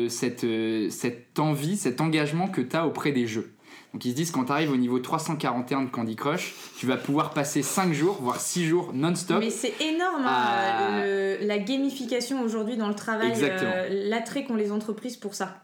cette, 0.10 0.44
euh, 0.44 0.90
cette 0.90 1.40
envie, 1.40 1.78
cet 1.78 2.02
engagement 2.02 2.48
que 2.48 2.62
tu 2.62 2.76
as 2.76 2.88
auprès 2.88 3.12
des 3.12 3.28
jeux. 3.28 3.55
Donc 3.96 4.04
ils 4.04 4.12
se 4.12 4.16
disent 4.18 4.32
quand 4.32 4.44
tu 4.44 4.52
arrives 4.52 4.72
au 4.74 4.76
niveau 4.76 5.00
341 5.00 5.84
de 5.84 5.90
Candy 5.90 6.18
Crush, 6.18 6.54
tu 6.78 6.86
vas 6.86 6.98
pouvoir 6.98 7.30
passer 7.30 7.62
5 7.62 7.94
jours, 7.94 8.18
voire 8.22 8.42
6 8.42 8.66
jours 8.66 8.92
non-stop. 8.94 9.40
Mais 9.40 9.50
c'est 9.50 9.72
énorme, 9.80 10.26
hein, 10.28 11.02
le- 11.06 11.38
la 11.48 11.58
gamification 11.60 12.42
aujourd'hui 12.42 12.76
dans 12.76 12.90
le 12.90 12.94
travail, 12.94 13.32
euh, 13.42 14.10
l'attrait 14.10 14.44
qu'ont 14.44 14.58
les 14.58 14.74
entreprises 14.74 15.16
pour 15.16 15.34
ça. 15.34 15.62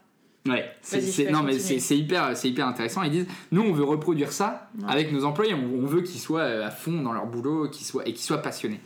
Ouais, 0.48 0.64
c'est, 0.80 1.30
non 1.30 1.42
mais 1.42 1.58
c'est, 1.58 1.94
hyper, 1.94 2.34
c'est 2.34 2.48
hyper 2.48 2.66
intéressant. 2.66 3.02
Ils 3.02 3.10
disent, 3.10 3.26
nous 3.50 3.60
on 3.60 3.72
veut 3.74 3.84
reproduire 3.84 4.32
ça 4.32 4.70
Ouais. 4.78 4.86
avec 4.90 5.12
nos 5.12 5.26
employés. 5.26 5.52
On, 5.52 5.82
on 5.82 5.86
veut 5.86 6.00
qu'ils 6.00 6.18
soient 6.18 6.40
euh, 6.40 6.66
à 6.66 6.70
fond 6.70 7.02
dans 7.02 7.12
leur 7.12 7.26
boulot, 7.26 7.68
qu'ils 7.68 7.84
soient 7.84 8.08
et 8.08 8.14
qu'ils 8.14 8.24
soient 8.24 8.40
passionnés. 8.40 8.80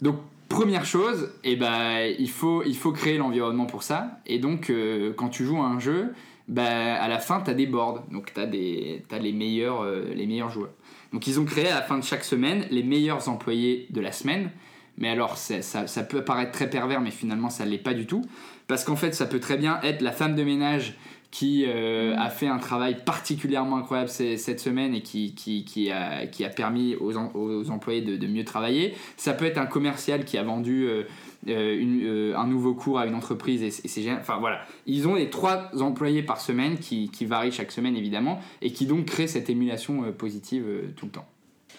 Donc 0.00 0.16
première 0.48 0.86
chose, 0.86 1.30
eh 1.44 1.56
ben 1.56 2.12
il 2.18 2.30
faut, 2.30 2.62
il 2.64 2.76
faut 2.78 2.92
créer 2.92 3.18
l'environnement 3.18 3.66
pour 3.66 3.82
ça. 3.82 4.20
Et 4.24 4.38
donc 4.38 4.70
euh, 4.70 5.12
quand 5.14 5.28
tu 5.28 5.44
joues 5.44 5.58
à 5.60 5.66
un 5.66 5.78
jeu, 5.78 6.14
bah, 6.48 6.94
à 7.00 7.08
la 7.08 7.18
fin 7.18 7.40
tu 7.42 7.50
as 7.50 7.54
des 7.54 7.66
boards, 7.66 8.04
donc 8.10 8.32
tu 8.32 8.40
as 8.40 8.46
des, 8.46 9.04
t'as 9.08 9.18
les 9.18 9.32
meilleurs, 9.32 9.82
euh, 9.82 10.12
les 10.14 10.26
meilleurs 10.26 10.50
joueurs. 10.50 10.72
Donc 11.12 11.26
ils 11.26 11.38
ont 11.38 11.44
créé 11.44 11.68
à 11.68 11.74
la 11.74 11.82
fin 11.82 11.98
de 11.98 12.04
chaque 12.04 12.24
semaine 12.24 12.66
les 12.70 12.82
meilleurs 12.82 13.28
employés 13.28 13.86
de 13.90 14.00
la 14.00 14.12
semaine. 14.12 14.50
Mais 14.96 15.08
alors 15.08 15.36
ça, 15.36 15.62
ça 15.62 16.02
peut 16.02 16.24
paraître 16.24 16.50
très 16.50 16.68
pervers, 16.68 17.00
mais 17.00 17.12
finalement 17.12 17.50
ça 17.50 17.64
l'est 17.64 17.78
pas 17.78 17.94
du 17.94 18.06
tout. 18.06 18.22
Parce 18.66 18.84
qu'en 18.84 18.96
fait, 18.96 19.14
ça 19.14 19.26
peut 19.26 19.40
très 19.40 19.56
bien 19.56 19.80
être 19.82 20.02
la 20.02 20.12
femme 20.12 20.34
de 20.34 20.42
ménage 20.42 20.98
qui 21.30 21.64
euh, 21.66 22.14
a 22.16 22.30
fait 22.30 22.46
un 22.48 22.56
travail 22.58 23.04
particulièrement 23.04 23.76
incroyable 23.76 24.08
cette 24.08 24.60
semaine 24.60 24.94
et 24.94 25.02
qui, 25.02 25.34
qui, 25.34 25.64
qui, 25.64 25.90
a, 25.90 26.26
qui 26.26 26.42
a 26.44 26.48
permis 26.48 26.96
aux, 26.96 27.12
aux 27.18 27.70
employés 27.70 28.00
de, 28.00 28.16
de 28.16 28.26
mieux 28.26 28.44
travailler. 28.44 28.94
Ça 29.18 29.34
peut 29.34 29.44
être 29.44 29.58
un 29.58 29.66
commercial 29.66 30.24
qui 30.24 30.38
a 30.38 30.42
vendu 30.42 30.86
euh, 30.86 31.02
euh, 31.48 31.78
une- 31.78 32.00
euh, 32.02 32.36
un 32.36 32.46
nouveau 32.46 32.74
cours 32.74 32.98
à 32.98 33.04
une 33.06 33.14
entreprise 33.14 33.62
et, 33.62 33.70
c'est- 33.70 34.00
génial. 34.00 34.20
Enfin 34.20 34.38
voilà, 34.38 34.60
ils 34.86 35.06
ont 35.06 35.16
les 35.16 35.28
trois 35.28 35.70
employés 35.80 36.22
par 36.22 36.40
semaine 36.40 36.78
qui, 36.78 37.10
qui 37.10 37.26
varient 37.26 37.52
chaque 37.52 37.72
semaine 37.72 37.94
évidemment 37.96 38.40
et 38.62 38.72
qui 38.72 38.86
donc 38.86 39.04
créent 39.04 39.26
cette 39.28 39.50
émulation 39.50 40.10
positive 40.12 40.64
tout 40.96 41.04
le 41.06 41.12
temps. 41.12 41.26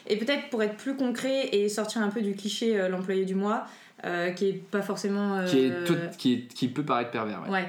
Et 0.08 0.18
peut-être 0.18 0.50
pour 0.52 0.62
être 0.62 0.78
plus 0.78 0.96
concret 0.96 1.50
et 1.56 1.70
sortir 1.70 2.02
un 2.04 2.10
peu 2.10 2.22
du 2.22 2.36
cliché 2.36 2.88
l'employé 2.90 3.26
du 3.26 3.36
mois, 3.36 3.66
qui 4.36 4.46
est 4.48 4.62
pas 4.72 4.82
forcément. 4.82 5.44
Qui, 5.46 5.66
est 5.66 5.84
tout- 5.86 5.96
qui, 6.18 6.34
est- 6.34 6.54
qui 6.54 6.68
peut 6.68 6.84
paraître 6.84 7.12
pervers. 7.12 7.42
ouais. 7.44 7.50
Ouais. 7.50 7.68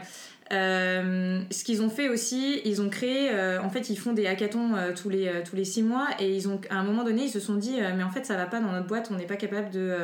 Euh, 0.52 1.42
ce 1.50 1.62
qu'ils 1.62 1.80
ont 1.82 1.90
fait 1.90 2.08
aussi, 2.08 2.60
ils 2.64 2.82
ont 2.82 2.88
créé, 2.88 3.30
euh, 3.30 3.62
en 3.62 3.70
fait, 3.70 3.88
ils 3.88 3.96
font 3.96 4.12
des 4.12 4.26
hackathons 4.26 4.74
euh, 4.74 4.92
tous, 4.92 5.08
les, 5.08 5.30
tous 5.48 5.54
les 5.54 5.64
six 5.64 5.82
mois 5.82 6.08
et 6.18 6.34
ils 6.34 6.48
ont, 6.48 6.60
à 6.70 6.76
un 6.76 6.82
moment 6.82 7.04
donné, 7.04 7.24
ils 7.24 7.30
se 7.30 7.38
sont 7.38 7.54
dit, 7.54 7.76
mais 7.96 8.02
en 8.02 8.10
fait, 8.10 8.26
ça 8.26 8.36
va 8.36 8.46
pas 8.46 8.60
dans 8.60 8.72
notre 8.72 8.86
boîte, 8.86 9.10
on 9.12 9.16
n'est 9.16 9.26
pas 9.26 9.36
capable 9.36 9.70
de. 9.70 9.96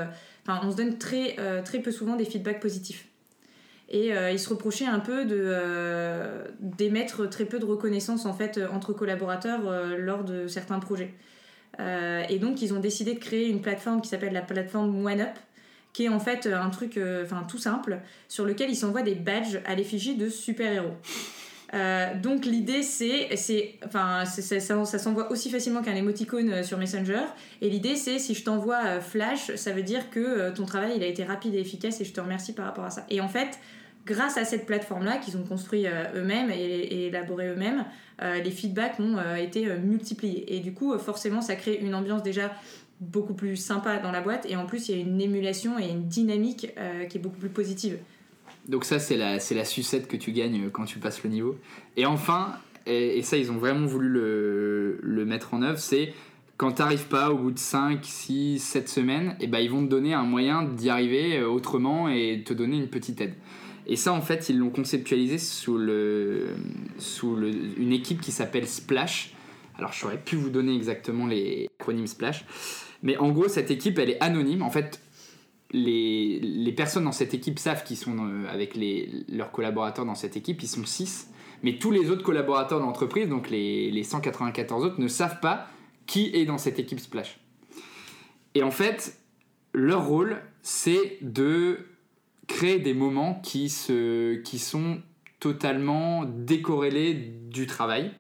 Enfin, 0.46 0.60
on 0.62 0.70
se 0.70 0.76
donne 0.76 0.98
très, 0.98 1.36
très 1.64 1.80
peu 1.80 1.90
souvent 1.90 2.16
des 2.16 2.24
feedbacks 2.24 2.60
positifs. 2.60 3.06
Et 3.88 4.10
ils 4.32 4.38
se 4.38 4.48
reprochaient 4.48 4.86
un 4.86 5.00
peu 5.00 5.24
de 5.24 5.54
d'émettre 6.60 7.28
très 7.28 7.44
peu 7.44 7.58
de 7.58 7.64
reconnaissance 7.64 8.26
en 8.26 8.32
fait 8.32 8.60
entre 8.72 8.92
collaborateurs 8.92 9.60
lors 9.98 10.24
de 10.24 10.46
certains 10.46 10.78
projets. 10.78 11.14
Et 11.78 12.38
donc 12.38 12.62
ils 12.62 12.72
ont 12.72 12.80
décidé 12.80 13.14
de 13.14 13.18
créer 13.18 13.48
une 13.48 13.60
plateforme 13.60 14.00
qui 14.00 14.08
s'appelle 14.08 14.32
la 14.32 14.42
plateforme 14.42 15.04
OneUp, 15.04 15.36
qui 15.96 16.04
est 16.04 16.08
en 16.10 16.20
fait 16.20 16.46
un 16.46 16.68
truc, 16.68 16.98
euh, 16.98 17.24
enfin 17.24 17.46
tout 17.48 17.56
simple, 17.56 18.00
sur 18.28 18.44
lequel 18.44 18.68
ils 18.68 18.76
s'envoient 18.76 19.00
des 19.00 19.14
badges 19.14 19.60
à 19.64 19.74
l'effigie 19.74 20.14
de 20.14 20.28
super-héros. 20.28 20.92
Euh, 21.72 22.14
donc 22.20 22.44
l'idée 22.44 22.82
c'est, 22.82 23.34
c'est, 23.34 23.76
enfin 23.82 24.26
ça, 24.26 24.60
s'envoie 24.60 25.32
aussi 25.32 25.48
facilement 25.48 25.80
qu'un 25.80 25.94
émoticône 25.94 26.50
euh, 26.50 26.62
sur 26.62 26.76
Messenger. 26.76 27.22
Et 27.62 27.70
l'idée 27.70 27.96
c'est 27.96 28.18
si 28.18 28.34
je 28.34 28.44
t'envoie 28.44 28.84
euh, 28.84 29.00
Flash, 29.00 29.54
ça 29.54 29.72
veut 29.72 29.82
dire 29.82 30.10
que 30.10 30.20
euh, 30.20 30.52
ton 30.52 30.66
travail 30.66 30.92
il 30.96 31.02
a 31.02 31.06
été 31.06 31.24
rapide 31.24 31.54
et 31.54 31.60
efficace 31.60 31.98
et 32.02 32.04
je 32.04 32.12
te 32.12 32.20
remercie 32.20 32.52
par 32.52 32.66
rapport 32.66 32.84
à 32.84 32.90
ça. 32.90 33.06
Et 33.08 33.22
en 33.22 33.28
fait, 33.28 33.58
grâce 34.06 34.38
à 34.38 34.44
cette 34.44 34.64
plateforme 34.64 35.04
là 35.04 35.18
qu'ils 35.18 35.36
ont 35.36 35.42
construit 35.42 35.86
euh, 35.86 36.04
eux-mêmes 36.14 36.50
et, 36.50 37.06
élaboré 37.06 37.48
eux-mêmes, 37.48 37.84
euh, 38.22 38.40
les 38.40 38.50
feedbacks 38.50 38.98
ont 39.00 39.18
euh, 39.18 39.34
été 39.34 39.66
euh, 39.66 39.78
multipliés. 39.78 40.56
Et 40.56 40.60
du 40.60 40.72
coup, 40.72 40.94
euh, 40.94 40.98
forcément, 40.98 41.40
ça 41.40 41.56
crée 41.56 41.78
une 41.82 41.94
ambiance 41.94 42.22
déjà 42.22 42.52
beaucoup 43.00 43.34
plus 43.34 43.56
sympa 43.56 43.98
dans 43.98 44.10
la 44.10 44.20
boîte 44.20 44.46
et 44.48 44.56
en 44.56 44.66
plus 44.66 44.88
il 44.88 44.96
y 44.96 44.98
a 44.98 45.02
une 45.02 45.20
émulation 45.20 45.78
et 45.78 45.88
une 45.88 46.08
dynamique 46.08 46.72
euh, 46.78 47.04
qui 47.04 47.18
est 47.18 47.20
beaucoup 47.20 47.38
plus 47.38 47.50
positive. 47.50 47.98
Donc 48.68 48.84
ça, 48.84 48.98
c'est 48.98 49.16
la, 49.16 49.38
c'est 49.38 49.54
la 49.54 49.64
sucette 49.64 50.08
que 50.08 50.16
tu 50.16 50.32
gagnes 50.32 50.70
quand 50.70 50.84
tu 50.86 50.98
passes 50.98 51.22
le 51.22 51.30
niveau. 51.30 51.56
Et 51.96 52.04
enfin, 52.04 52.56
et, 52.86 53.22
ça, 53.22 53.36
ils 53.36 53.50
ont 53.50 53.58
vraiment 53.58 53.86
voulu 53.86 54.08
le, 54.08 54.98
le 55.02 55.24
mettre 55.24 55.54
en 55.54 55.62
œuvre, 55.62 55.78
c'est 55.78 56.12
quand 56.56 56.72
t'arrives 56.72 57.06
pas 57.06 57.30
au 57.30 57.36
bout 57.36 57.50
de 57.50 57.58
5, 57.58 58.02
6, 58.02 58.58
7 58.58 58.88
semaines, 58.88 59.36
et 59.40 59.46
ben 59.46 59.58
ils 59.58 59.70
vont 59.70 59.84
te 59.84 59.90
donner 59.90 60.14
un 60.14 60.22
moyen 60.22 60.62
d'y 60.62 60.88
arriver 60.88 61.38
euh, 61.38 61.48
autrement 61.48 62.08
et 62.08 62.42
te 62.44 62.54
donner 62.54 62.76
une 62.76 62.88
petite 62.88 63.20
aide. 63.20 63.34
Et 63.86 63.94
ça, 63.96 64.12
en 64.12 64.20
fait, 64.20 64.48
ils 64.48 64.58
l'ont 64.58 64.70
conceptualisé 64.70 65.38
sous, 65.38 65.78
le, 65.78 66.48
sous 66.98 67.36
le, 67.36 67.50
une 67.78 67.92
équipe 67.92 68.20
qui 68.20 68.32
s'appelle 68.32 68.66
Splash. 68.66 69.34
Alors, 69.78 69.92
je 69.92 70.00
saurais 70.00 70.18
plus 70.18 70.36
vous 70.36 70.50
donner 70.50 70.74
exactement 70.74 71.26
les 71.26 71.68
acronymes 71.78 72.08
Splash. 72.08 72.44
Mais 73.06 73.16
en 73.18 73.30
gros, 73.30 73.46
cette 73.46 73.70
équipe, 73.70 74.00
elle 74.00 74.10
est 74.10 74.20
anonyme. 74.20 74.62
En 74.62 74.70
fait, 74.70 75.00
les, 75.70 76.40
les 76.40 76.72
personnes 76.72 77.04
dans 77.04 77.12
cette 77.12 77.34
équipe 77.34 77.60
savent 77.60 77.84
qu'ils 77.84 77.96
sont 77.96 78.16
euh, 78.18 78.48
avec 78.48 78.74
les, 78.74 79.24
leurs 79.28 79.52
collaborateurs 79.52 80.04
dans 80.04 80.16
cette 80.16 80.36
équipe. 80.36 80.60
Ils 80.60 80.66
sont 80.66 80.84
6. 80.84 81.30
Mais 81.62 81.78
tous 81.78 81.92
les 81.92 82.10
autres 82.10 82.24
collaborateurs 82.24 82.80
de 82.80 82.84
l'entreprise, 82.84 83.28
donc 83.28 83.48
les, 83.48 83.92
les 83.92 84.02
194 84.02 84.84
autres, 84.84 85.00
ne 85.00 85.06
savent 85.06 85.38
pas 85.38 85.68
qui 86.06 86.34
est 86.34 86.46
dans 86.46 86.58
cette 86.58 86.80
équipe 86.80 86.98
Splash. 86.98 87.38
Et 88.56 88.64
en 88.64 88.72
fait, 88.72 89.16
leur 89.72 90.04
rôle, 90.04 90.42
c'est 90.62 91.18
de 91.22 91.86
créer 92.48 92.80
des 92.80 92.92
moments 92.92 93.40
qui, 93.40 93.68
se, 93.68 94.34
qui 94.34 94.58
sont 94.58 95.00
totalement 95.38 96.24
décorrélés 96.24 97.14
du 97.14 97.68
travail. 97.68 98.10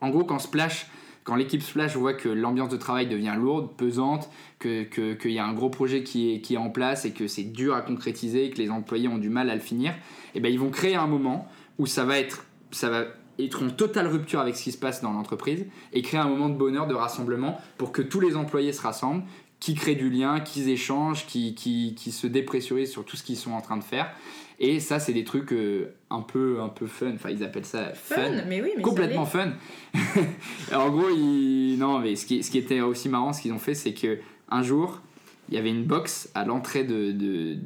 En 0.00 0.10
gros, 0.10 0.24
quand 0.24 0.40
Splash, 0.40 0.88
quand 1.24 1.36
l'équipe 1.36 1.62
Splash 1.62 1.96
voit 1.96 2.12
que 2.12 2.28
l'ambiance 2.28 2.68
de 2.68 2.76
travail 2.76 3.06
devient 3.06 3.34
lourde, 3.36 3.70
pesante, 3.76 4.30
qu'il 4.60 5.32
y 5.32 5.38
a 5.38 5.44
un 5.44 5.54
gros 5.54 5.70
projet 5.70 6.02
qui 6.02 6.40
est, 6.48 6.56
en 6.56 6.68
place 6.68 7.06
et 7.06 7.12
que 7.12 7.26
c'est 7.26 7.44
dur 7.44 7.74
à 7.74 7.80
concrétiser, 7.80 8.50
que 8.50 8.58
les 8.58 8.70
employés 8.70 9.08
ont 9.08 9.18
du 9.18 9.30
mal 9.30 9.48
à 9.48 9.54
le 9.54 9.60
finir, 9.60 9.92
et 9.92 9.96
eh 10.36 10.40
ben 10.40 10.52
ils 10.52 10.60
vont 10.60 10.70
créer 10.70 10.96
un 10.96 11.06
moment 11.06 11.48
où 11.78 11.86
ça 11.86 12.04
va 12.04 12.18
être, 12.18 12.44
ça 12.70 12.90
va 12.90 13.06
être 13.38 13.64
en 13.64 13.70
totale 13.70 14.06
rupture 14.06 14.38
avec 14.38 14.54
ce 14.54 14.64
qui 14.64 14.72
se 14.72 14.78
passe 14.78 15.00
dans 15.00 15.12
l'entreprise 15.12 15.66
et 15.92 16.02
créer 16.02 16.20
un 16.20 16.28
moment 16.28 16.50
de 16.50 16.56
bonheur, 16.56 16.86
de 16.86 16.94
rassemblement 16.94 17.58
pour 17.78 17.90
que 17.90 18.02
tous 18.02 18.20
les 18.20 18.36
employés 18.36 18.72
se 18.72 18.82
rassemblent, 18.82 19.24
qui 19.60 19.74
créent 19.74 19.94
du 19.94 20.10
lien, 20.10 20.40
qui 20.40 20.70
échangent, 20.70 21.26
qui, 21.26 21.54
qui 21.54 22.12
se 22.12 22.26
dépressurisent 22.26 22.90
sur 22.90 23.04
tout 23.04 23.16
ce 23.16 23.22
qu'ils 23.22 23.38
sont 23.38 23.52
en 23.52 23.62
train 23.62 23.78
de 23.78 23.84
faire. 23.84 24.14
Et 24.60 24.78
ça, 24.80 24.98
c'est 25.00 25.12
des 25.12 25.24
trucs 25.24 25.52
euh, 25.52 25.94
un, 26.10 26.20
peu, 26.20 26.60
un 26.60 26.68
peu 26.68 26.86
fun. 26.86 27.12
Enfin, 27.14 27.30
ils 27.30 27.42
appellent 27.42 27.64
ça 27.64 27.92
fun. 27.92 28.14
Fun, 28.14 28.30
mais 28.46 28.62
oui, 28.62 28.70
mais 28.76 28.82
complètement 28.82 29.26
fun. 29.26 29.52
en 30.74 30.90
gros, 30.90 31.10
ils... 31.10 31.76
non, 31.78 31.98
mais 31.98 32.16
ce 32.16 32.26
qui, 32.26 32.42
ce 32.42 32.50
qui 32.50 32.58
était 32.58 32.80
aussi 32.80 33.08
marrant, 33.08 33.32
ce 33.32 33.42
qu'ils 33.42 33.52
ont 33.52 33.58
fait, 33.58 33.74
c'est 33.74 33.94
que 33.94 34.18
un 34.50 34.62
jour, 34.62 35.00
il 35.48 35.54
y 35.54 35.58
avait 35.58 35.70
une 35.70 35.84
box 35.84 36.30
à 36.34 36.44
l'entrée 36.44 36.84
de, 36.84 37.12
de- 37.12 37.58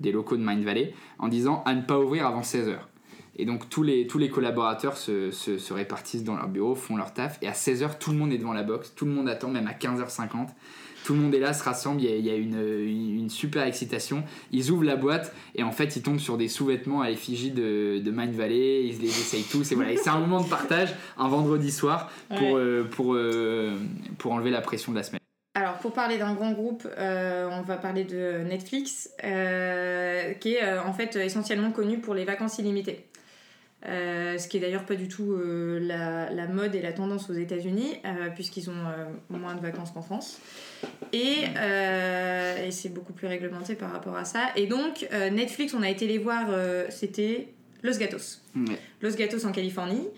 des 0.00 0.12
locaux 0.12 0.36
de 0.36 0.42
Mind 0.44 0.64
Valley 0.64 0.92
en 1.18 1.28
disant 1.28 1.62
à 1.64 1.74
ne 1.74 1.82
pas 1.82 1.98
ouvrir 1.98 2.26
avant 2.26 2.42
16h. 2.42 2.76
Et 3.38 3.44
donc 3.44 3.68
tous 3.68 3.82
les, 3.82 4.06
tous 4.06 4.18
les 4.18 4.30
collaborateurs 4.30 4.96
se, 4.96 5.30
se, 5.30 5.58
se 5.58 5.72
répartissent 5.74 6.24
dans 6.24 6.36
leur 6.36 6.48
bureau, 6.48 6.74
font 6.74 6.96
leur 6.96 7.12
taf, 7.12 7.38
et 7.42 7.46
à 7.48 7.52
16h, 7.52 7.98
tout 7.98 8.10
le 8.12 8.16
monde 8.18 8.32
est 8.32 8.38
devant 8.38 8.54
la 8.54 8.62
box, 8.62 8.94
tout 8.96 9.04
le 9.04 9.10
monde 9.12 9.28
attend, 9.28 9.48
même 9.50 9.66
à 9.68 9.72
15h50. 9.72 10.48
Tout 11.06 11.14
le 11.14 11.20
monde 11.20 11.34
est 11.36 11.38
là, 11.38 11.52
se 11.52 11.62
rassemble, 11.62 12.02
il 12.02 12.10
y 12.10 12.12
a, 12.12 12.16
il 12.16 12.26
y 12.26 12.30
a 12.30 12.34
une, 12.34 12.58
une, 12.58 13.16
une 13.20 13.30
super 13.30 13.62
excitation. 13.62 14.24
Ils 14.50 14.72
ouvrent 14.72 14.82
la 14.82 14.96
boîte 14.96 15.32
et 15.54 15.62
en 15.62 15.70
fait 15.70 15.94
ils 15.94 16.02
tombent 16.02 16.18
sur 16.18 16.36
des 16.36 16.48
sous-vêtements 16.48 17.00
à 17.00 17.08
l'effigie 17.10 17.52
de, 17.52 18.00
de 18.04 18.10
Mind 18.10 18.34
Valley, 18.34 18.86
ils 18.88 18.98
les 19.00 19.06
essayent 19.08 19.44
tous 19.44 19.70
et 19.70 19.76
voilà. 19.76 19.92
Et 19.92 19.98
c'est 19.98 20.10
un 20.10 20.18
moment 20.18 20.40
de 20.42 20.48
partage, 20.48 20.92
un 21.16 21.28
vendredi 21.28 21.70
soir, 21.70 22.10
pour, 22.28 22.38
Ouais. 22.38 22.54
euh, 22.56 22.82
pour, 22.84 23.14
euh, 23.14 23.76
pour 24.18 24.32
enlever 24.32 24.50
la 24.50 24.60
pression 24.62 24.90
de 24.90 24.96
la 24.96 25.04
semaine. 25.04 25.20
Alors, 25.54 25.74
pour 25.78 25.92
parler 25.92 26.18
d'un 26.18 26.34
grand 26.34 26.50
groupe, 26.52 26.86
euh, 26.98 27.48
on 27.52 27.62
va 27.62 27.76
parler 27.76 28.02
de 28.04 28.42
Netflix, 28.46 29.08
euh, 29.24 30.32
qui 30.34 30.54
est 30.54 30.62
euh, 30.64 30.82
en 30.82 30.92
fait 30.92 31.14
essentiellement 31.16 31.70
connu 31.70 31.98
pour 31.98 32.14
les 32.14 32.24
vacances 32.24 32.58
illimitées. 32.58 33.06
Euh, 33.88 34.36
ce 34.36 34.48
qui 34.48 34.56
est 34.56 34.60
d'ailleurs 34.60 34.84
pas 34.84 34.96
du 34.96 35.06
tout 35.06 35.32
euh, 35.32 35.78
la, 35.80 36.28
la 36.30 36.48
mode 36.48 36.74
et 36.74 36.82
la 36.82 36.92
tendance 36.92 37.30
aux 37.30 37.34
États-Unis, 37.34 37.94
euh, 38.04 38.30
puisqu'ils 38.34 38.68
ont 38.68 38.74
moins 39.30 39.54
de 39.54 39.60
vacances 39.60 39.92
qu'en 39.92 40.02
France. 40.02 40.40
Et, 41.12 41.44
et 41.44 42.70
c'est 42.70 42.88
beaucoup 42.88 43.12
plus 43.12 43.26
réglementé 43.26 43.74
par 43.74 43.92
rapport 43.92 44.16
à 44.16 44.24
ça. 44.24 44.48
Et 44.56 44.66
donc, 44.66 45.08
Netflix, 45.32 45.74
on 45.74 45.82
a 45.82 45.88
été 45.88 46.06
les 46.06 46.18
voir, 46.18 46.48
c'était 46.90 47.48
Los 47.82 47.98
Gatos. 47.98 48.42
Los 49.00 49.14
Gatos 49.16 49.44
en 49.44 49.52
Californie. 49.52 50.08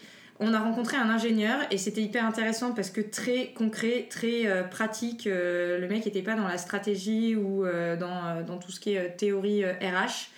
On 0.40 0.54
a 0.54 0.60
rencontré 0.60 0.96
un 0.96 1.10
ingénieur 1.10 1.58
et 1.72 1.78
c'était 1.78 2.00
hyper 2.00 2.24
intéressant 2.24 2.72
parce 2.72 2.90
que 2.90 3.00
très 3.00 3.48
concret, 3.54 4.06
très 4.08 4.68
pratique. 4.70 5.24
le 5.26 5.86
mec 5.88 6.06
n'était 6.06 6.22
pas 6.22 6.34
dans 6.34 6.48
la 6.48 6.58
stratégie 6.58 7.36
ou 7.36 7.64
dans, 7.64 8.42
dans 8.46 8.58
tout 8.58 8.72
ce 8.72 8.80
qui 8.80 8.94
est 8.94 9.16
théorie 9.16 9.64
RH. 9.64 10.30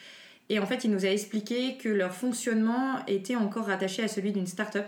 Et 0.51 0.59
en 0.59 0.67
fait, 0.67 0.85
il 0.85 0.91
nous 0.91 1.07
a 1.07 1.09
expliqué 1.09 1.77
que 1.79 1.89
leur 1.89 2.13
fonctionnement 2.13 2.99
était 3.07 3.37
encore 3.37 3.67
rattaché 3.67 4.03
à 4.03 4.09
celui 4.09 4.33
d'une 4.33 4.49
start-up. 4.49 4.87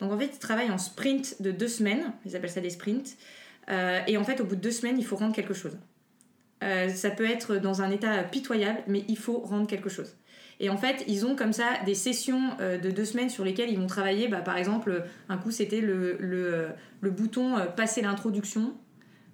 Donc 0.00 0.12
en 0.12 0.18
fait, 0.18 0.30
ils 0.32 0.38
travaillent 0.38 0.70
en 0.70 0.78
sprint 0.78 1.42
de 1.42 1.50
deux 1.50 1.68
semaines. 1.68 2.12
Ils 2.24 2.36
appellent 2.36 2.48
ça 2.48 2.60
des 2.60 2.70
sprints. 2.70 3.16
Euh, 3.70 4.00
et 4.06 4.16
en 4.16 4.22
fait, 4.22 4.40
au 4.40 4.44
bout 4.44 4.54
de 4.54 4.60
deux 4.60 4.70
semaines, 4.70 4.96
il 4.96 5.04
faut 5.04 5.16
rendre 5.16 5.34
quelque 5.34 5.52
chose. 5.52 5.76
Euh, 6.62 6.88
ça 6.88 7.10
peut 7.10 7.28
être 7.28 7.56
dans 7.56 7.82
un 7.82 7.90
état 7.90 8.22
pitoyable, 8.22 8.84
mais 8.86 9.04
il 9.08 9.18
faut 9.18 9.40
rendre 9.40 9.66
quelque 9.66 9.88
chose. 9.88 10.14
Et 10.60 10.70
en 10.70 10.76
fait, 10.76 11.04
ils 11.08 11.26
ont 11.26 11.34
comme 11.34 11.52
ça 11.52 11.70
des 11.84 11.96
sessions 11.96 12.52
euh, 12.60 12.78
de 12.78 12.90
deux 12.92 13.04
semaines 13.04 13.30
sur 13.30 13.44
lesquelles 13.44 13.70
ils 13.70 13.78
vont 13.78 13.88
travailler. 13.88 14.28
Bah, 14.28 14.42
par 14.42 14.56
exemple, 14.56 15.02
un 15.28 15.36
coup, 15.38 15.50
c'était 15.50 15.80
le, 15.80 16.16
le, 16.20 17.10
bouton 17.10 17.56
passer 17.76 18.00
l'introduction. 18.00 18.74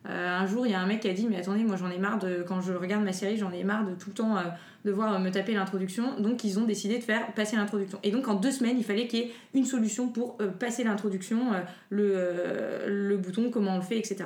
Euh, 0.09 0.29
un 0.29 0.47
jour, 0.47 0.67
il 0.67 0.73
y 0.73 0.75
a 0.75 0.81
un 0.81 0.87
mec 0.87 1.01
qui 1.01 1.09
a 1.09 1.13
dit 1.13 1.27
Mais 1.29 1.37
attendez, 1.37 1.63
moi 1.63 1.77
j'en 1.77 1.91
ai 1.91 1.99
marre 1.99 2.19
de. 2.19 2.43
Quand 2.47 2.61
je 2.61 2.73
regarde 2.73 3.05
ma 3.05 3.13
série, 3.13 3.37
j'en 3.37 3.53
ai 3.53 3.65
marre 3.65 3.85
de 3.85 3.95
tout 3.95 4.09
le 4.09 4.15
temps 4.15 4.37
euh, 4.37 4.43
devoir 4.85 5.15
euh, 5.15 5.19
me 5.19 5.31
taper 5.31 5.53
l'introduction. 5.53 6.19
Donc, 6.19 6.43
ils 6.45 6.59
ont 6.59 6.65
décidé 6.65 6.99
de 6.99 7.03
faire 7.03 7.33
passer 7.35 7.57
l'introduction. 7.57 7.99
Et 8.03 8.11
donc, 8.11 8.27
en 8.29 8.35
deux 8.35 8.51
semaines, 8.51 8.79
il 8.79 8.85
fallait 8.85 9.07
qu'il 9.07 9.21
y 9.21 9.23
ait 9.25 9.33
une 9.55 9.67
solution 9.67 10.09
pour 10.09 10.39
passer 10.59 10.85
l'introduction, 10.85 11.53
le, 11.91 13.17
bouton, 13.17 13.51
comment 13.51 13.75
on 13.75 13.77
le 13.77 13.83
fait, 13.83 13.99
etc. 13.99 14.25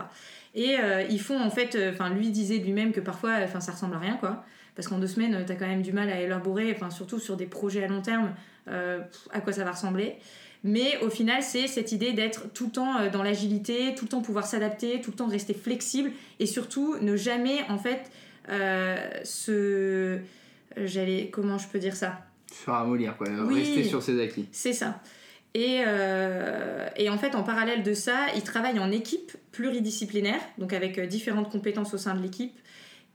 Et 0.54 0.76
ils 1.10 1.20
font 1.20 1.40
en 1.40 1.50
fait. 1.50 1.76
Enfin, 1.92 2.10
lui 2.10 2.30
disait 2.30 2.58
lui-même 2.58 2.92
que 2.92 3.00
parfois, 3.00 3.32
enfin, 3.42 3.60
ça 3.60 3.72
ressemble 3.72 3.96
à 3.96 3.98
rien, 3.98 4.16
quoi. 4.16 4.44
Parce 4.76 4.88
qu'en 4.88 4.98
deux 4.98 5.06
semaines, 5.06 5.44
t'as 5.46 5.54
quand 5.54 5.66
même 5.66 5.82
du 5.82 5.92
mal 5.92 6.08
à 6.08 6.20
élaborer, 6.20 6.76
surtout 6.90 7.18
sur 7.18 7.37
des 7.37 7.46
projets 7.46 7.84
à 7.84 7.88
long 7.88 8.00
terme, 8.00 8.32
à 8.66 9.40
quoi 9.40 9.52
ça 9.52 9.64
va 9.64 9.72
ressembler. 9.72 10.16
Mais 10.64 10.98
au 11.03 11.11
final, 11.11 11.42
c'est 11.42 11.66
cette 11.66 11.92
idée 11.92 12.12
d'être 12.12 12.53
tout 12.53 12.66
le 12.66 12.72
temps 12.72 12.98
euh, 12.98 13.11
dans 13.11 13.22
l'agilité, 13.22 13.94
tout 13.94 14.07
le 14.07 14.09
temps 14.09 14.22
pouvoir 14.22 14.46
s'adapter, 14.46 15.00
tout 15.00 15.11
le 15.11 15.16
temps 15.16 15.29
rester 15.29 15.55
flexible 15.55 16.11
et 16.40 16.46
surtout 16.46 16.96
ne 17.00 17.16
jamais, 17.16 17.59
en 17.68 17.79
fait, 17.79 18.11
euh, 18.48 18.96
se. 19.22 20.18
J'allais. 20.77 21.29
Comment 21.31 21.59
je 21.59 21.68
peux 21.68 21.79
dire 21.79 21.94
ça? 21.94 22.22
Se 22.53 22.68
ramollir, 22.68 23.16
quoi. 23.16 23.29
Oui. 23.46 23.61
Rester 23.61 23.85
sur 23.85 24.03
ses 24.03 24.20
acquis. 24.20 24.48
C'est 24.50 24.72
ça. 24.72 25.00
Et, 25.55 25.83
euh, 25.87 26.88
et 26.96 27.09
en 27.09 27.16
fait, 27.16 27.37
en 27.37 27.44
parallèle 27.44 27.85
de 27.85 27.94
ça, 27.94 28.27
ils 28.35 28.42
travaillent 28.42 28.81
en 28.81 28.90
équipe 28.90 29.37
pluridisciplinaire, 29.53 30.40
donc 30.59 30.72
avec 30.72 30.98
différentes 31.00 31.50
compétences 31.50 31.94
au 31.94 31.98
sein 31.98 32.14
de 32.14 32.22
l'équipe. 32.22 32.59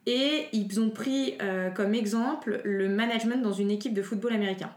Et 0.05 0.47
ils 0.53 0.79
ont 0.79 0.89
pris 0.89 1.35
euh, 1.41 1.69
comme 1.69 1.93
exemple 1.93 2.61
le 2.63 2.87
management 2.87 3.41
dans 3.41 3.51
une 3.51 3.69
équipe 3.69 3.93
de 3.93 4.01
football 4.01 4.33
américain. 4.33 4.71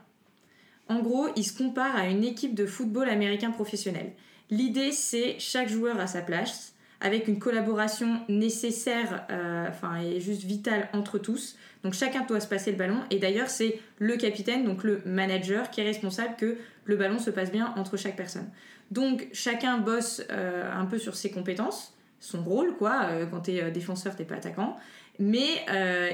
En 0.93 1.01
gros, 1.01 1.29
ils 1.37 1.45
se 1.45 1.57
comparent 1.57 1.97
à 1.97 2.07
une 2.07 2.23
équipe 2.23 2.55
de 2.55 2.67
football 2.67 3.09
américain 3.09 3.51
professionnel. 3.51 4.13
L'idée, 4.51 4.93
c'est 4.93 5.37
chaque 5.39 5.71
joueur 5.71 5.99
à 5.99 6.07
sa 6.07 6.21
place, 6.21 6.75
avec 7.01 7.29
une 7.29 7.39
collaboration 7.39 8.21
nécessaire, 8.29 9.25
euh, 9.31 9.69
et 10.05 10.21
juste 10.21 10.43
vitale 10.43 10.91
entre 10.93 11.19
tous. 11.19 11.57
Donc 11.83 11.95
chacun 11.95 12.27
doit 12.27 12.41
se 12.41 12.47
passer 12.47 12.73
le 12.73 12.77
ballon. 12.77 13.01
Et 13.11 13.19
d'ailleurs, 13.19 13.49
c'est 13.49 13.81
le 13.99 14.19
capitaine, 14.19 14.65
donc 14.67 14.85
le 14.85 15.01
manager, 15.07 15.71
qui 15.71 15.81
est 15.81 15.85
responsable 15.85 16.37
que 16.37 16.59
le 16.85 16.97
ballon 16.97 17.19
se 17.19 17.31
passe 17.31 17.51
bien 17.51 17.73
entre 17.79 17.97
chaque 17.97 18.17
personne. 18.17 18.51
Donc 18.91 19.29
chacun 19.33 19.79
bosse 19.79 20.23
euh, 20.31 20.71
un 20.71 20.85
peu 20.85 20.99
sur 20.99 21.17
ses 21.17 21.31
compétences, 21.31 21.95
son 22.21 22.43
rôle, 22.43 22.77
quoi. 22.77 23.05
Euh, 23.05 23.25
quand 23.25 23.41
t'es 23.41 23.63
euh, 23.63 23.71
défenseur, 23.71 24.15
t'es 24.15 24.25
pas 24.25 24.37
attaquant. 24.37 24.77
Mais 25.19 25.65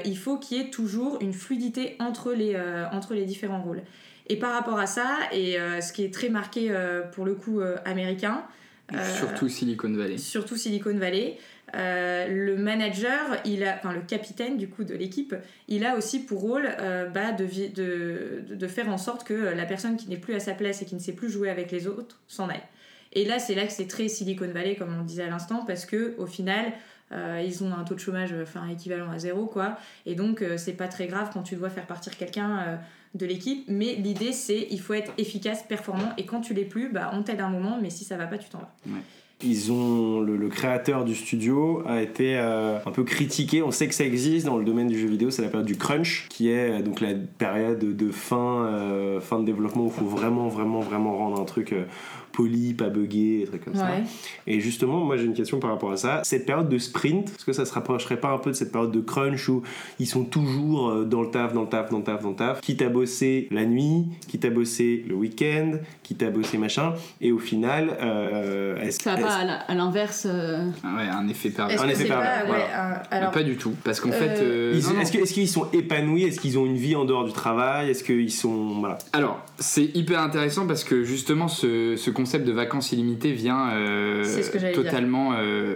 il 0.05 0.17
faut 0.17 0.37
qu'il 0.37 0.57
y 0.57 0.61
ait 0.61 0.69
toujours 0.69 1.19
une 1.21 1.33
fluidité 1.33 1.95
entre 1.99 2.33
les, 2.33 2.55
entre 2.91 3.13
les 3.13 3.23
différents 3.25 3.61
rôles. 3.61 3.81
Et 4.29 4.37
par 4.37 4.53
rapport 4.53 4.79
à 4.79 4.85
ça, 4.85 5.17
et 5.31 5.59
euh, 5.59 5.81
ce 5.81 5.91
qui 5.91 6.05
est 6.05 6.13
très 6.13 6.29
marqué 6.29 6.67
euh, 6.69 7.01
pour 7.01 7.25
le 7.25 7.35
coup 7.35 7.59
euh, 7.59 7.77
américain, 7.85 8.43
Surtout 9.19 9.49
Silicon 9.49 9.93
Valley. 9.93 10.17
surtout 10.17 10.57
Silicon 10.57 10.97
Valley. 10.97 11.37
Euh, 11.75 12.27
le 12.27 12.57
manager, 12.57 13.37
il 13.45 13.63
a, 13.63 13.75
enfin 13.75 13.93
le 13.93 14.01
capitaine 14.01 14.57
du 14.57 14.67
coup 14.67 14.83
de 14.83 14.95
l'équipe, 14.95 15.35
il 15.67 15.85
a 15.85 15.95
aussi 15.95 16.19
pour 16.19 16.41
rôle 16.41 16.67
euh, 16.79 17.07
bah, 17.07 17.31
de, 17.31 18.67
faire 18.67 18.89
en 18.89 18.97
sorte 18.97 19.23
que 19.23 19.33
la 19.33 19.65
personne 19.65 19.97
qui 19.97 20.07
n'est 20.09 20.17
plus 20.17 20.33
à 20.33 20.39
sa 20.39 20.53
place 20.53 20.81
et 20.81 20.85
qui 20.85 20.95
ne 20.95 20.99
sait 20.99 21.13
plus 21.13 21.29
jouer 21.29 21.49
avec 21.49 21.71
les 21.71 21.87
autres 21.87 22.19
s'en 22.27 22.49
aille. 22.49 22.63
Et 23.13 23.25
là, 23.25 23.39
c'est 23.39 23.55
là 23.55 23.65
que 23.65 23.71
c'est 23.71 23.87
très 23.87 24.07
Silicon 24.07 24.47
Valley, 24.47 24.75
comme 24.75 24.93
on 24.95 24.99
le 24.99 25.05
disait 25.05 25.23
à 25.23 25.29
l'instant, 25.29 25.63
parce 25.65 25.85
que 25.85 26.15
au 26.17 26.27
final, 26.27 26.73
euh, 27.11 27.43
ils 27.43 27.63
ont 27.63 27.73
un 27.73 27.83
taux 27.83 27.95
de 27.95 27.99
chômage 27.99 28.33
enfin, 28.39 28.67
équivalent 28.69 29.11
à 29.11 29.17
zéro, 29.17 29.47
quoi. 29.47 29.77
Et 30.05 30.13
donc, 30.13 30.43
c'est 30.57 30.73
pas 30.73 30.87
très 30.87 31.07
grave 31.07 31.29
quand 31.33 31.41
tu 31.41 31.55
dois 31.55 31.69
faire 31.69 31.87
partir 31.87 32.15
quelqu'un 32.17 32.79
de 33.15 33.25
l'équipe. 33.25 33.65
Mais 33.67 33.95
l'idée, 33.95 34.31
c'est 34.31 34.67
il 34.71 34.79
faut 34.79 34.93
être 34.93 35.11
efficace, 35.17 35.63
performant, 35.63 36.13
et 36.17 36.25
quand 36.25 36.41
tu 36.41 36.53
l'es 36.53 36.65
plus, 36.65 36.91
bah, 36.91 37.11
on 37.13 37.23
t'aide 37.23 37.41
un 37.41 37.49
moment, 37.49 37.79
mais 37.81 37.89
si 37.89 38.03
ça 38.03 38.17
va 38.17 38.27
pas, 38.27 38.37
tu 38.37 38.49
t'en 38.49 38.59
vas. 38.59 38.75
Ils 39.41 39.71
ont 39.71 40.19
le, 40.19 40.35
le 40.35 40.49
créateur 40.49 41.05
du 41.05 41.15
studio 41.15 41.81
a 41.85 42.01
été 42.01 42.37
euh, 42.37 42.77
un 42.85 42.91
peu 42.91 43.03
critiqué. 43.05 43.63
On 43.63 43.71
sait 43.71 43.87
que 43.87 43.95
ça 43.95 44.03
existe 44.03 44.45
dans 44.45 44.57
le 44.57 44.65
domaine 44.65 44.87
du 44.89 44.99
jeu 44.99 45.07
vidéo. 45.07 45.29
C'est 45.29 45.41
la 45.41 45.47
période 45.47 45.65
du 45.67 45.77
crunch, 45.77 46.27
qui 46.29 46.49
est 46.49 46.79
euh, 46.79 46.81
donc 46.81 46.99
la 46.99 47.13
période 47.37 47.79
de 47.79 48.11
fin, 48.11 48.65
euh, 48.65 49.21
fin 49.21 49.39
de 49.39 49.45
développement 49.45 49.85
où 49.85 49.87
il 49.87 49.93
faut 49.93 50.05
vraiment, 50.05 50.49
vraiment, 50.49 50.81
vraiment 50.81 51.17
rendre 51.17 51.39
un 51.39 51.45
truc 51.45 51.71
euh, 51.71 51.85
poli, 52.31 52.73
pas 52.73 52.89
buggé, 52.89 53.39
des 53.39 53.45
trucs 53.45 53.65
comme 53.65 53.75
ça. 53.75 53.85
Ouais. 53.85 54.03
Et 54.45 54.59
justement, 54.59 55.03
moi 55.03 55.17
j'ai 55.17 55.25
une 55.25 55.33
question 55.33 55.59
par 55.59 55.71
rapport 55.71 55.91
à 55.91 55.97
ça. 55.97 56.21
Cette 56.23 56.45
période 56.45 56.69
de 56.69 56.77
sprint, 56.77 57.29
est-ce 57.29 57.45
que 57.45 57.53
ça 57.53 57.65
se 57.65 57.73
rapprocherait 57.73 58.19
pas 58.19 58.31
un 58.31 58.37
peu 58.37 58.51
de 58.51 58.55
cette 58.55 58.71
période 58.71 58.91
de 58.91 59.01
crunch 59.01 59.49
où 59.49 59.63
ils 59.99 60.07
sont 60.07 60.23
toujours 60.23 60.89
euh, 60.89 61.05
dans 61.05 61.21
le 61.21 61.31
taf, 61.31 61.53
dans 61.53 61.63
le 61.63 61.69
taf, 61.69 61.89
dans 61.89 61.97
le 61.97 62.03
taf, 62.03 62.21
dans 62.21 62.29
le 62.29 62.35
taf, 62.35 62.61
quitte 62.61 62.81
à 62.81 62.89
bosser 62.89 63.47
la 63.51 63.65
nuit, 63.65 64.05
quitte 64.27 64.45
à 64.45 64.49
bosser 64.49 65.03
le 65.07 65.15
week-end, 65.15 65.79
quitte 66.03 66.23
à 66.23 66.29
bosser 66.29 66.57
machin, 66.57 66.93
et 67.19 67.31
au 67.31 67.39
final, 67.39 67.97
euh, 68.01 68.79
est-ce 68.81 69.01
Ça 69.03 69.15
va 69.15 69.28
pas 69.29 69.53
à 69.67 69.75
l'inverse. 69.75 70.27
euh, 70.29 70.65
Ah 70.83 70.95
Ouais, 70.97 71.03
un 71.09 71.27
effet 71.27 71.49
pervers. 71.49 71.81
Un 71.81 71.87
effet 71.89 72.05
pas, 72.05 72.15
voilà. 72.45 72.45
ouais, 72.51 72.67
un- 72.73 72.89
Mais 73.11 73.17
alors, 73.17 73.31
pas 73.31 73.43
du 73.43 73.55
tout, 73.57 73.73
parce 73.83 73.99
qu'en 73.99 74.09
Euh, 74.09 74.13
fait. 74.13 74.41
euh, 74.41 74.73
non. 74.93 74.99
est-ce 75.01 75.33
qu'ils 75.33 75.47
sont 75.49 75.67
épanouis? 75.73 76.23
Est-ce 76.23 76.39
qu'ils 76.39 76.57
ont 76.59 76.65
une 76.65 76.75
vie 76.77 76.95
en 76.95 77.05
dehors 77.05 77.25
du 77.25 77.33
travail? 77.33 77.89
Est-ce 77.89 78.03
qu'ils 78.03 78.31
sont. 78.31 78.79
Voilà. 78.79 78.97
Alors, 79.13 79.39
c'est 79.59 79.95
hyper 79.95 80.19
intéressant 80.21 80.67
parce 80.67 80.83
que 80.83 81.03
justement, 81.03 81.47
ce, 81.47 81.95
ce 81.95 82.09
concept 82.11 82.45
de 82.45 82.51
vacances 82.51 82.91
illimitées 82.91 83.31
vient 83.31 83.69
euh, 83.71 84.23
ce 84.23 84.73
totalement 84.73 85.33
euh, 85.37 85.75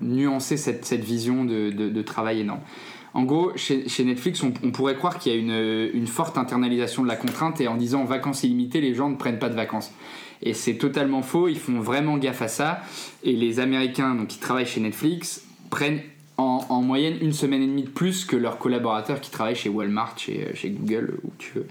nuancer 0.00 0.56
cette, 0.56 0.84
cette 0.84 1.04
vision 1.04 1.44
de, 1.44 1.70
de- 1.70 1.88
de 1.88 2.02
travail 2.02 2.40
énorme. 2.40 2.60
En 3.14 3.22
gros, 3.24 3.52
chez, 3.56 3.88
chez 3.88 4.04
Netflix, 4.04 4.42
on, 4.42 4.52
on 4.62 4.70
pourrait 4.70 4.94
croire 4.94 5.18
qu'il 5.18 5.32
y 5.32 5.34
a 5.34 5.38
une, 5.38 5.90
une 5.94 6.06
forte 6.06 6.36
internalisation 6.38 7.02
de 7.02 7.08
la 7.08 7.16
contrainte 7.16 7.60
et 7.60 7.66
en 7.66 7.76
disant 7.76 8.04
vacances 8.04 8.44
illimitées, 8.44 8.80
les 8.80 8.94
gens 8.94 9.08
ne 9.08 9.16
prennent 9.16 9.38
pas 9.38 9.48
de 9.48 9.54
vacances. 9.54 9.90
Et 10.42 10.54
c'est 10.54 10.74
totalement 10.74 11.22
faux, 11.22 11.48
ils 11.48 11.58
font 11.58 11.80
vraiment 11.80 12.16
gaffe 12.16 12.42
à 12.42 12.48
ça. 12.48 12.80
Et 13.24 13.32
les 13.32 13.60
Américains 13.60 14.14
donc, 14.14 14.28
qui 14.28 14.38
travaillent 14.38 14.66
chez 14.66 14.80
Netflix 14.80 15.44
prennent 15.70 16.00
en, 16.36 16.64
en 16.68 16.82
moyenne 16.82 17.16
une 17.20 17.32
semaine 17.32 17.62
et 17.62 17.66
demie 17.66 17.82
de 17.82 17.88
plus 17.90 18.24
que 18.24 18.36
leurs 18.36 18.58
collaborateurs 18.58 19.20
qui 19.20 19.30
travaillent 19.30 19.56
chez 19.56 19.68
Walmart, 19.68 20.16
chez, 20.18 20.48
chez 20.54 20.70
Google, 20.70 21.18
où 21.24 21.30
tu 21.38 21.52
veux. 21.54 21.66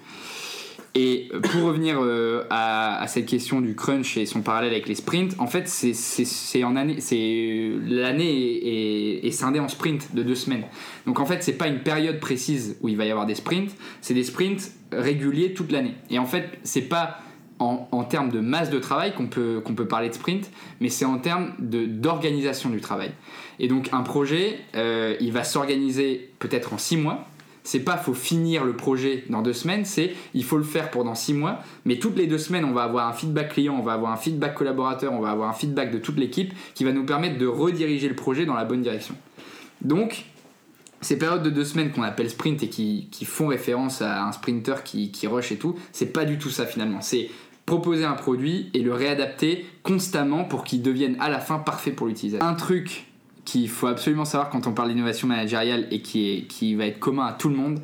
Et 1.00 1.30
pour 1.52 1.62
revenir 1.64 2.00
euh, 2.02 2.44
à, 2.50 3.06
cette 3.08 3.28
question 3.28 3.62
du 3.62 3.76
crunch 3.76 4.18
et 4.18 4.26
son 4.26 4.42
parallèle 4.42 4.72
avec 4.72 4.88
les 4.88 4.96
sprints, 4.96 5.36
en 5.38 5.46
fait, 5.46 5.68
l'année 7.88 8.58
est, 8.58 8.68
est- 9.24 9.28
est 9.28 9.32
scindée 9.32 9.60
en 9.60 9.68
sprints 9.68 10.16
de 10.16 10.24
deux 10.24 10.36
semaines. 10.36 10.64
Donc 11.06 11.20
en 11.20 11.26
fait, 11.26 11.44
c'est 11.44 11.54
pas 11.54 11.68
une 11.68 11.80
période 11.80 12.20
précise 12.20 12.78
où 12.82 12.90
il 12.90 12.98
va 12.98 13.06
y 13.06 13.12
avoir 13.12 13.26
des 13.26 13.36
sprints, 13.36 13.76
c'est 14.02 14.14
des 14.16 14.24
sprints 14.24 14.72
réguliers 14.92 15.54
toute 15.54 15.72
l'année. 15.72 15.94
Et 16.10 16.18
en 16.20 16.26
fait, 16.26 16.58
c'est 16.64 16.82
pas 16.90 17.20
en, 17.60 18.04
termes 18.04 18.30
de 18.30 18.40
masse 18.40 18.70
de 18.70 18.80
travail 18.80 19.14
qu'on 19.14 19.28
peut, 19.28 19.62
qu'on 19.64 19.74
peut 19.74 19.88
parler 19.88 20.10
de 20.10 20.14
sprint, 20.14 20.50
mais 20.80 20.90
c'est 20.90 21.06
en 21.06 21.18
termes 21.18 21.54
d'organisation 21.60 22.70
du 22.70 22.82
travail. 22.82 23.12
Et 23.60 23.68
donc 23.68 23.90
un 23.92 24.02
projet, 24.02 24.60
euh, 24.76 25.16
il 25.20 25.32
va 25.32 25.44
s'organiser 25.44 26.32
peut-être 26.40 26.74
en 26.74 26.78
six 26.78 26.98
mois. 26.98 27.26
C'est 27.64 27.82
pas 27.82 27.98
faut 27.98 28.14
finir 28.14 28.64
le 28.64 28.78
projet 28.78 29.26
dans 29.30 29.42
deux 29.42 29.52
semaines, 29.52 29.84
c'est 29.84 30.14
il 30.34 30.46
faut 30.46 30.58
le 30.58 30.64
faire 30.64 30.90
pendant 30.90 31.16
six 31.16 31.34
mois, 31.34 31.60
mais 31.84 31.98
toutes 32.00 32.16
les 32.16 32.26
deux 32.26 32.38
semaines 32.38 32.64
on 32.64 32.72
va 32.72 32.84
avoir 32.84 33.10
un 33.10 33.14
feedback 33.14 33.50
client, 33.50 33.76
on 33.78 33.84
va 33.84 33.92
avoir 33.92 34.14
un 34.14 34.18
feedback 34.18 34.56
collaborateur, 34.56 35.12
on 35.12 35.20
va 35.20 35.32
avoir 35.32 35.50
un 35.50 35.54
feedback 35.54 35.92
de 35.92 35.98
toute 35.98 36.18
l'équipe 36.18 36.54
qui 36.76 36.86
va 36.86 36.94
nous 36.94 37.06
permettre 37.06 37.38
de 37.38 37.46
rediriger 37.46 38.08
le 38.08 38.16
projet 38.16 38.46
dans 38.46 38.54
la 38.54 38.64
bonne 38.64 38.82
direction. 38.82 39.16
Donc 39.82 40.28
ces 41.02 41.18
périodes 41.18 41.44
de 41.44 41.50
deux 41.50 41.66
semaines 41.66 41.92
qu'on 41.92 42.04
appelle 42.04 42.30
sprint 42.30 42.64
et 42.64 42.70
qui, 42.70 43.08
qui 43.12 43.26
font 43.26 43.48
référence 43.48 44.02
à 44.02 44.24
un 44.24 44.32
sprinter 44.32 44.84
qui, 44.84 45.12
qui 45.12 45.28
rush 45.28 45.52
et 45.52 45.58
tout, 45.58 45.76
c'est 45.92 46.12
pas 46.12 46.26
du 46.26 46.38
tout 46.38 46.50
ça 46.50 46.66
finalement. 46.66 47.02
C'est 47.02 47.30
proposer 47.68 48.06
un 48.06 48.14
produit 48.14 48.72
et 48.74 48.80
le 48.80 48.94
réadapter 48.94 49.66
constamment 49.84 50.46
pour 50.46 50.64
qu'il 50.64 50.82
devienne 50.82 51.18
à 51.20 51.30
la 51.30 51.40
fin 51.40 51.60
parfait 51.60 51.92
pour 51.92 52.08
l'utilisateur. 52.08 52.48
Un 52.48 52.56
truc 52.56 53.06
qu'il 53.46 53.70
faut 53.70 53.88
absolument 53.88 54.26
savoir 54.26 54.50
quand 54.50 54.66
on 54.68 54.72
parle 54.72 54.90
d'innovation 54.90 55.28
managériale 55.28 55.86
et 55.92 56.02
qui, 56.02 56.32
est, 56.32 56.42
qui 56.48 56.74
va 56.76 56.86
être 56.88 57.00
commun 57.00 57.26
à 57.26 57.34
tout 57.34 57.50
le 57.50 57.56
monde, 57.56 57.80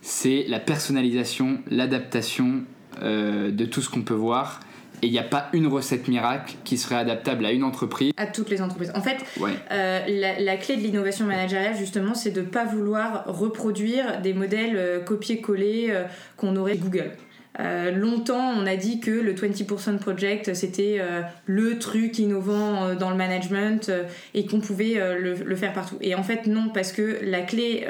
c'est 0.00 0.46
la 0.48 0.58
personnalisation, 0.58 1.58
l'adaptation 1.70 2.62
euh, 3.02 3.50
de 3.50 3.66
tout 3.66 3.82
ce 3.82 3.90
qu'on 3.90 4.02
peut 4.02 4.14
voir. 4.14 4.60
Et 5.02 5.08
il 5.08 5.12
n'y 5.12 5.18
a 5.18 5.24
pas 5.24 5.48
une 5.52 5.66
recette 5.66 6.08
miracle 6.08 6.54
qui 6.64 6.78
serait 6.78 6.94
adaptable 6.94 7.44
à 7.44 7.52
une 7.52 7.64
entreprise. 7.64 8.12
à 8.16 8.26
toutes 8.26 8.48
les 8.48 8.62
entreprises. 8.62 8.92
En 8.94 9.02
fait, 9.02 9.18
Ouais. 9.38 9.50
Euh, 9.72 10.00
la, 10.08 10.40
la 10.40 10.56
clé 10.56 10.76
de 10.76 10.80
l'innovation 10.80 11.26
managériale, 11.26 11.76
justement, 11.76 12.14
c'est 12.14 12.30
de 12.30 12.40
ne 12.40 12.46
pas 12.46 12.64
vouloir 12.64 13.24
reproduire 13.26 14.22
des 14.22 14.32
modèles 14.32 14.76
euh, 14.76 15.00
copier-coller 15.00 15.88
euh, 15.90 16.04
qu'on 16.36 16.54
aurait 16.56 16.76
Google. 16.76 17.10
Euh, 17.60 17.90
longtemps, 17.90 18.54
on 18.56 18.66
a 18.66 18.76
dit 18.76 18.98
que 19.00 19.10
le 19.10 19.34
20% 19.34 19.98
Project, 19.98 20.54
c'était 20.54 20.96
euh, 21.00 21.20
le 21.44 21.78
truc 21.78 22.18
innovant 22.18 22.84
euh, 22.84 22.94
dans 22.94 23.10
le 23.10 23.16
management 23.16 23.90
et 24.34 24.46
qu'on 24.46 24.60
pouvait 24.60 24.98
le, 25.18 25.56
faire 25.56 25.72
partout. 25.72 25.96
Et 26.00 26.14
en 26.14 26.22
fait, 26.22 26.46
non, 26.46 26.70
parce 26.72 26.92
que 26.92 27.18
la 27.22 27.42
clé 27.42 27.86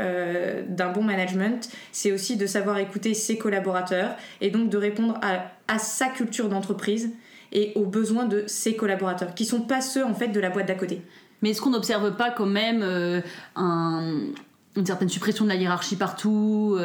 d'un 0.68 0.90
bon 0.90 1.02
management, 1.02 1.68
c'est 1.92 2.12
aussi 2.12 2.36
de 2.36 2.46
savoir 2.46 2.78
écouter 2.78 3.14
ses 3.14 3.38
collaborateurs 3.38 4.16
et 4.40 4.50
donc 4.50 4.68
de 4.68 4.76
répondre 4.76 5.18
à, 5.22 5.78
sa 5.78 6.06
culture 6.08 6.48
d'entreprise 6.48 7.10
et 7.52 7.72
aux 7.76 7.86
besoins 7.86 8.26
de 8.26 8.44
ses 8.46 8.76
collaborateurs, 8.76 9.34
qui 9.34 9.44
sont 9.44 9.62
pas 9.62 9.80
ceux 9.80 10.04
en 10.04 10.14
fait 10.14 10.28
de 10.28 10.40
la 10.40 10.50
boîte 10.50 10.66
d'à 10.66 10.74
côté. 10.74 11.02
Mais 11.40 11.50
est-ce 11.50 11.60
qu'on 11.60 11.70
n'observe 11.70 12.16
pas 12.16 12.30
quand 12.30 12.46
même 12.46 12.82
un- 13.56 14.20
une 14.76 14.86
certaine 14.86 15.08
suppression 15.08 15.44
de 15.44 15.50
la 15.50 15.56
hiérarchie 15.56 15.96
partout, 15.96 16.78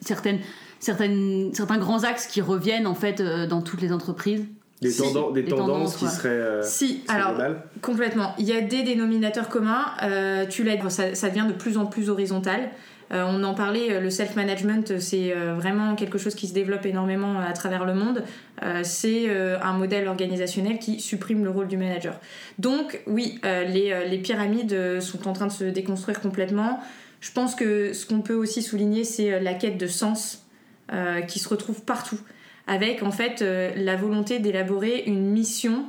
certaines, 0.00 0.40
certaines, 0.80 1.50
certains 1.54 1.78
grands 1.78 2.04
axes 2.04 2.26
qui 2.26 2.40
reviennent 2.40 2.86
en 2.86 2.94
fait 2.94 3.20
euh, 3.20 3.46
dans 3.46 3.62
toutes 3.62 3.80
les 3.82 3.92
entreprises 3.92 4.44
Des, 4.82 4.90
Si, 4.90 5.00
tenden- 5.02 5.32
des 5.32 5.42
des 5.42 5.48
tendances, 5.50 5.66
tendances, 5.68 5.96
qui 5.96 6.04
ouais. 6.04 6.10
seraient. 6.10 6.28
euh, 6.28 6.62
Si, 6.62 7.02
alors 7.08 7.30
globales. 7.30 7.62
complètement. 7.80 8.34
Il 8.38 8.46
y 8.46 8.52
a 8.52 8.60
des 8.60 8.82
dénominateurs 8.82 9.48
communs. 9.48 9.84
euh, 10.02 10.46
tu 10.46 10.62
l'as 10.64 10.76
dit, 10.76 10.82
ça, 10.90 11.14
ça 11.14 11.28
devient 11.30 11.46
de 11.48 11.52
plus 11.54 11.78
en 11.78 11.86
plus 11.86 12.10
horizontal. 12.10 12.70
Euh, 13.12 13.22
on 13.28 13.44
en 13.44 13.52
parlait, 13.54 14.00
le 14.00 14.08
self-management, 14.10 14.98
c'est 14.98 15.32
euh, 15.36 15.54
vraiment 15.54 15.94
quelque 15.94 16.16
chose 16.16 16.34
qui 16.34 16.48
se 16.48 16.54
développe 16.54 16.86
énormément 16.86 17.38
à 17.38 17.52
travers 17.52 17.84
le 17.84 17.92
monde. 17.94 18.24
Euh, 18.62 18.80
c'est 18.82 19.24
euh, 19.28 19.58
un 19.62 19.74
modèle 19.74 20.08
organisationnel 20.08 20.78
qui 20.78 21.00
supprime 21.00 21.44
le 21.44 21.50
rôle 21.50 21.68
du 21.68 21.76
manager. 21.76 22.18
Donc 22.58 23.02
oui, 23.06 23.38
euh, 23.44 23.64
les, 23.64 23.92
euh, 23.92 24.04
les 24.06 24.18
pyramides 24.18 25.00
sont 25.00 25.28
en 25.28 25.34
train 25.34 25.46
de 25.46 25.52
se 25.52 25.64
déconstruire 25.64 26.20
complètement. 26.20 26.80
Je 27.20 27.30
pense 27.30 27.54
que 27.54 27.92
ce 27.92 28.06
qu'on 28.06 28.20
peut 28.20 28.34
aussi 28.34 28.62
souligner, 28.62 29.04
c'est 29.04 29.38
la 29.38 29.52
quête 29.54 29.76
de 29.78 29.86
sens 29.86 30.43
euh, 30.92 31.22
qui 31.22 31.38
se 31.38 31.48
retrouve 31.48 31.82
partout, 31.82 32.18
avec 32.66 33.02
en 33.02 33.10
fait 33.10 33.40
euh, 33.40 33.72
la 33.76 33.96
volonté 33.96 34.38
d'élaborer 34.38 35.04
une 35.06 35.30
mission 35.30 35.86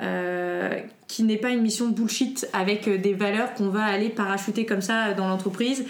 euh, 0.00 0.80
qui 1.08 1.24
n'est 1.24 1.36
pas 1.36 1.50
une 1.50 1.62
mission 1.62 1.88
bullshit 1.88 2.48
avec 2.52 2.88
des 2.88 3.14
valeurs 3.14 3.54
qu'on 3.54 3.70
va 3.70 3.84
aller 3.84 4.08
parachuter 4.08 4.64
comme 4.64 4.82
ça 4.82 5.14
dans 5.14 5.26
l'entreprise. 5.28 5.84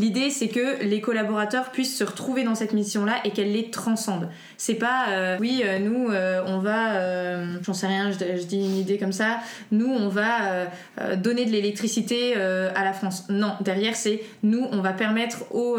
L'idée, 0.00 0.30
c'est 0.30 0.48
que 0.48 0.82
les 0.82 1.02
collaborateurs 1.02 1.70
puissent 1.72 1.94
se 1.94 2.04
retrouver 2.04 2.42
dans 2.42 2.54
cette 2.54 2.72
mission-là 2.72 3.16
et 3.24 3.32
qu'elle 3.32 3.52
les 3.52 3.70
transcende. 3.70 4.30
C'est 4.56 4.76
pas, 4.76 5.10
euh, 5.10 5.36
oui, 5.38 5.60
euh, 5.62 5.78
nous, 5.78 6.08
euh, 6.08 6.40
on 6.46 6.58
va, 6.58 7.60
j'en 7.60 7.74
sais 7.74 7.86
rien, 7.86 8.10
je, 8.10 8.44
dis 8.44 8.56
une 8.56 8.78
idée 8.78 8.96
comme 8.96 9.12
ça, 9.12 9.40
nous, 9.72 9.92
on 9.92 10.08
va 10.08 10.68
donner 11.16 11.44
de 11.44 11.50
l'électricité 11.50 12.34
à 12.34 12.82
la 12.82 12.94
France. 12.94 13.26
Non, 13.28 13.52
derrière, 13.60 13.94
c'est 13.94 14.22
nous, 14.42 14.66
on 14.72 14.80
va 14.80 14.94
permettre 14.94 15.44
aux 15.54 15.76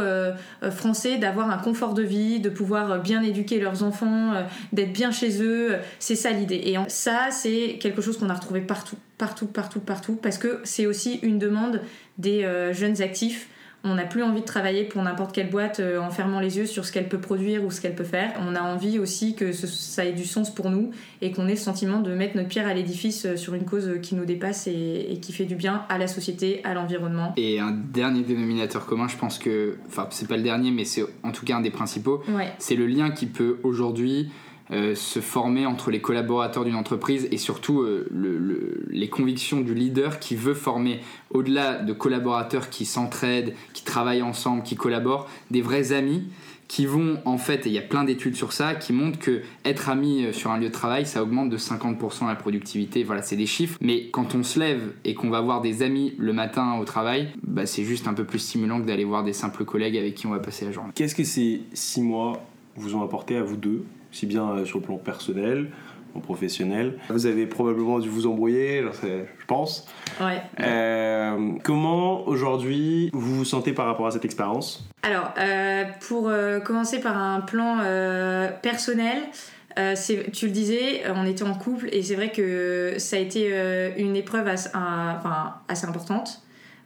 Français 0.70 1.18
d'avoir 1.18 1.50
un 1.50 1.58
confort 1.58 1.96
de 1.96 2.04
vie, 2.04 2.40
de 2.40 2.50
pouvoir 2.50 3.02
bien 3.02 3.24
éduquer 3.24 3.60
leurs 3.60 3.82
enfants, 3.82 4.34
d'être 4.72 4.94
bien 4.94 5.12
chez 5.12 5.42
eux. 5.42 5.78
C'est 5.98 6.16
ça 6.16 6.30
l'idée. 6.30 6.62
Et 6.66 6.78
ça, 6.90 7.30
c'est 7.32 7.80
quelque 7.82 8.02
chose 8.02 8.20
qu'on 8.20 8.30
a 8.30 8.36
retrouvé 8.36 8.62
partout, 8.62 8.98
partout, 9.18 9.48
partout, 9.48 9.80
partout, 9.80 10.16
parce 10.22 10.38
que 10.38 10.60
c'est 10.64 10.86
aussi 10.86 11.20
une 11.24 11.40
demande 11.40 11.82
des 12.20 12.48
jeunes 12.72 13.02
actifs. 13.02 13.48
On 13.84 13.96
n'a 13.96 14.04
plus 14.06 14.22
envie 14.22 14.42
de 14.42 14.46
travailler 14.46 14.84
pour 14.84 15.02
n'importe 15.02 15.34
quelle 15.34 15.50
boîte 15.50 15.80
euh, 15.80 16.00
en 16.00 16.12
fermant 16.12 16.40
les 16.40 16.58
yeux 16.58 16.68
sur 16.68 16.86
ce 16.86 16.92
qu'elle 16.92 17.10
peut 17.10 17.18
produire 17.20 17.64
ou 17.66 17.72
ce 17.72 17.82
qu'elle 17.82 17.96
peut 17.96 18.04
faire. 18.04 18.32
On 18.48 18.54
a 18.56 18.62
envie 18.62 19.00
aussi 19.00 19.34
que 19.36 19.54
ce- 19.54 19.66
ça 19.66 20.06
ait 20.06 20.12
du 20.14 20.24
sens 20.26 20.54
pour 20.54 20.70
nous 20.70 20.92
et 21.22 21.32
qu'on 21.32 21.48
ait 21.48 21.52
le 21.52 21.58
sentiment 21.58 22.00
de 22.00 22.14
mettre 22.14 22.38
notre 22.38 22.48
pierre 22.50 22.68
à 22.68 22.76
l'édifice 22.76 23.26
euh, 23.26 23.36
sur 23.38 23.56
une 23.56 23.66
cause 23.66 23.88
euh, 23.88 23.98
qui 23.98 24.14
nous 24.14 24.26
dépasse 24.26 24.68
et, 24.68 25.08
et 25.10 25.20
qui 25.20 25.34
fait 25.34 25.46
du 25.46 25.56
bien 25.56 25.84
à 25.90 25.98
la 25.98 26.08
société, 26.08 26.62
à 26.64 26.76
l'environnement. 26.76 27.34
Et 27.38 27.60
un 27.60 27.72
dernier 27.72 28.22
dénominateur 28.22 28.86
commun, 28.86 29.08
je 29.08 29.18
pense 29.18 29.40
que, 29.40 29.78
enfin, 29.88 30.08
c'est 30.12 30.28
pas 30.28 30.38
le 30.38 30.44
dernier, 30.44 30.70
mais 30.70 30.86
c'est 30.86 31.04
en 31.24 31.32
tout 31.32 31.44
cas 31.46 31.56
un 31.58 31.62
des 31.62 31.72
principaux, 31.72 32.22
Ouais. 32.30 32.52
c'est 32.60 32.76
le 32.76 32.86
lien 32.86 33.10
qui 33.10 33.26
peut 33.26 33.58
aujourd'hui 33.64 34.30
euh, 34.72 34.96
se 34.96 35.20
former 35.20 35.66
entre 35.66 35.92
les 35.92 36.00
collaborateurs 36.02 36.64
d'une 36.66 36.76
entreprise 36.76 37.28
et 37.32 37.38
surtout 37.38 37.82
euh, 37.82 38.08
le- 38.12 38.38
le- 38.38 38.86
les 38.90 39.10
convictions 39.10 39.62
du 39.62 39.74
leader 39.74 40.20
qui 40.20 40.36
veut 40.36 40.54
former, 40.54 41.00
au-delà 41.32 41.76
de 41.80 41.94
collaborateurs 41.94 42.70
qui 42.70 42.86
s'entraident, 42.86 43.54
qui 43.74 43.84
travaillent 43.84 44.22
ensemble, 44.22 44.64
qui 44.64 44.76
collaborent, 44.76 45.28
des 45.50 45.62
vrais 45.62 45.92
amis 45.94 46.24
qui 46.68 46.86
vont 46.86 47.18
en 47.26 47.38
fait, 47.38 47.66
et 47.68 47.70
il 47.70 47.74
y 47.74 47.78
a 47.78 47.82
plein 47.82 48.06
d'études 48.06 48.38
sur 48.38 48.54
ça, 48.54 48.76
qui 48.76 48.94
montrent 48.94 49.20
que 49.20 49.42
être 49.66 49.90
ami 49.90 50.24
euh, 50.24 50.32
sur 50.32 50.52
un 50.52 50.58
lieu 50.58 50.68
de 50.70 50.72
travail, 50.72 51.06
ça 51.06 51.22
augmente 51.22 51.50
de 51.50 51.58
50% 51.58 52.28
la 52.28 52.36
productivité. 52.36 53.04
Voilà, 53.04 53.22
c'est 53.22 53.36
des 53.36 53.46
chiffres. 53.46 53.78
Mais 53.82 54.08
quand 54.12 54.36
on 54.36 54.44
se 54.44 54.58
lève 54.58 54.94
et 55.04 55.14
qu'on 55.14 55.30
va 55.30 55.42
voir 55.42 55.60
des 55.60 55.82
amis 55.84 56.14
le 56.18 56.32
matin 56.32 56.78
au 56.80 56.86
travail, 56.86 57.28
bah, 57.44 57.66
c'est 57.66 57.84
juste 57.84 58.08
un 58.08 58.14
peu 58.14 58.24
plus 58.24 58.40
stimulant 58.40 58.80
que 58.80 58.86
d'aller 58.88 59.04
voir 59.04 59.26
des 59.26 59.34
simples 59.34 59.66
collègues 59.66 59.98
avec 59.98 60.16
qui 60.16 60.28
on 60.28 60.32
va 60.32 60.40
passer 60.40 60.64
la 60.64 60.72
journée. 60.72 60.92
Qu'est-ce 60.96 61.14
que 61.16 61.26
ces 61.26 61.62
six 61.74 62.02
mois 62.02 62.42
vous 62.78 62.96
ont 62.96 63.02
apporté 63.04 63.36
à 63.36 63.44
vous 63.44 63.58
deux, 63.58 63.84
si 64.12 64.26
bien 64.26 64.50
euh, 64.50 64.66
sur 64.66 64.80
le 64.80 64.86
plan 64.86 64.98
personnel 64.98 65.70
en 66.14 66.20
professionnel. 66.20 66.98
Vous 67.10 67.26
avez 67.26 67.46
probablement 67.48 68.00
dû 68.00 68.10
vous 68.10 68.28
embrouiller, 68.28 68.84
je 69.04 69.46
pense. 69.48 69.88
Ouais. 70.20 70.42
Euh, 70.60 71.54
comment 71.64 72.28
aujourd'hui 72.28 73.10
vous 73.14 73.38
vous 73.38 73.46
sentez 73.46 73.72
par 73.72 73.86
rapport 73.86 74.08
à 74.08 74.12
cette 74.12 74.26
expérience? 74.26 74.84
Alors, 75.04 75.34
euh, 75.38 75.86
pour 76.08 76.28
euh, 76.28 76.60
commencer 76.60 77.00
par 77.00 77.18
un 77.18 77.40
plan 77.40 77.78
personnel, 78.62 79.20
tu 80.34 80.46
le 80.48 80.52
disais, 80.52 81.02
on 81.16 81.26
était 81.26 81.44
en 81.44 81.54
couple 81.54 81.88
et 81.94 82.04
c'est 82.04 82.16
vrai 82.16 82.34
que 82.34 82.96
ça 82.98 83.16
a 83.16 83.20
été 83.20 83.50
une 83.98 84.18
épreuve 84.18 84.48
assez, 84.48 84.70
un- 84.74 85.16
enfin, 85.18 85.54
assez 85.70 85.86
importante, 85.88 86.42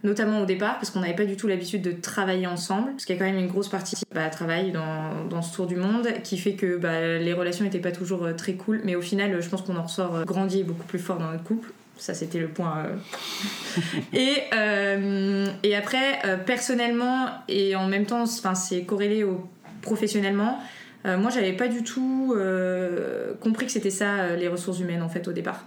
notamment 0.06 0.42
au 0.42 0.46
départ 0.46 0.76
parce 0.76 0.90
qu'on 0.90 1.02
n'avait 1.02 1.16
pas 1.16 1.26
du 1.26 1.36
tout 1.36 1.48
l'habitude 1.48 1.82
de 1.82 1.92
travailler 1.92 2.48
ensemble, 2.48 2.92
parce 2.92 3.06
qu'il 3.06 3.16
y 3.16 3.20
a 3.20 3.20
quand 3.20 3.30
même 3.30 3.40
une 3.40 3.50
grosse 3.50 3.68
partie 3.68 3.98
bah, 4.14 4.30
travail 4.30 4.72
dans, 4.72 5.26
dans 5.30 5.42
ce 5.42 5.54
tour 5.54 5.68
du 5.68 5.76
monde 5.76 6.08
qui 6.24 6.38
fait 6.38 6.54
que 6.54 6.78
bah, 6.78 7.18
les 7.18 7.34
relations 7.34 7.66
n'étaient 7.66 7.80
pas 7.80 7.92
toujours 7.92 8.24
euh, 8.24 8.34
très 8.34 8.54
cool, 8.54 8.82
mais 8.86 8.96
au 8.96 9.02
final, 9.02 9.42
je 9.42 9.50
pense 9.50 9.62
qu'on 9.64 9.76
en 9.76 9.84
ressort 9.84 10.16
euh, 10.16 10.24
grandi 10.24 10.62
et 10.62 10.64
beaucoup 10.64 10.86
plus 10.86 11.00
fort 11.00 11.18
dans 11.18 11.32
notre 11.32 11.44
couple. 11.44 11.72
Ça, 11.98 12.14
c'était 12.14 12.40
le 12.40 12.48
point. 12.48 12.86
euh. 12.86 13.90
et, 14.14 14.44
euh, 14.54 15.48
et 15.64 15.76
après, 15.76 16.20
euh, 16.26 16.38
personnellement, 16.38 17.28
et 17.48 17.76
en 17.76 17.88
même 17.88 18.06
temps, 18.06 18.26
c'est 18.26 18.84
corrélé 18.84 19.24
au 19.24 19.48
professionnellement, 19.82 20.60
euh, 21.06 21.18
moi, 21.18 21.30
j'avais 21.30 21.54
pas 21.54 21.68
du 21.68 21.84
tout 21.84 22.34
euh, 22.36 23.34
compris 23.40 23.66
que 23.66 23.72
c'était 23.72 23.92
ça, 23.92 24.16
euh, 24.16 24.36
les 24.36 24.48
ressources 24.48 24.80
humaines, 24.80 25.04
en 25.04 25.10
fait, 25.10 25.28
au 25.28 25.34
départ. 25.34 25.66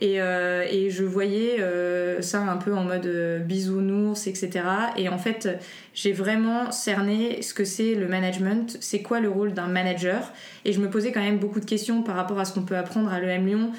Et, 0.00 0.20
euh, 0.20 0.64
et 0.70 0.90
je 0.90 1.04
voyais 1.04 1.60
euh, 1.60 2.22
ça 2.22 2.40
un 2.40 2.56
peu 2.56 2.74
en 2.74 2.84
mode 2.84 3.06
euh, 3.06 3.38
bisounours, 3.38 4.26
etc. 4.26 4.64
Et 4.96 5.08
en 5.08 5.18
fait, 5.18 5.60
j'ai 5.94 6.12
vraiment 6.12 6.70
cerné 6.70 7.42
ce 7.42 7.52
que 7.52 7.64
c'est 7.64 7.94
le 7.94 8.06
management, 8.06 8.76
c'est 8.80 9.02
quoi 9.02 9.20
le 9.20 9.28
rôle 9.28 9.54
d'un 9.54 9.66
manager? 9.66 10.32
Et 10.64 10.72
je 10.72 10.80
me 10.80 10.88
posais 10.88 11.10
quand 11.10 11.22
même 11.22 11.38
beaucoup 11.38 11.60
de 11.60 11.64
questions 11.64 12.02
par 12.02 12.14
rapport 12.14 12.38
à 12.38 12.44
ce 12.44 12.52
qu'on 12.52 12.62
peut 12.62 12.76
apprendre 12.76 13.12
à 13.12 13.18
l'EM 13.20 13.46
Lyon, 13.46 13.72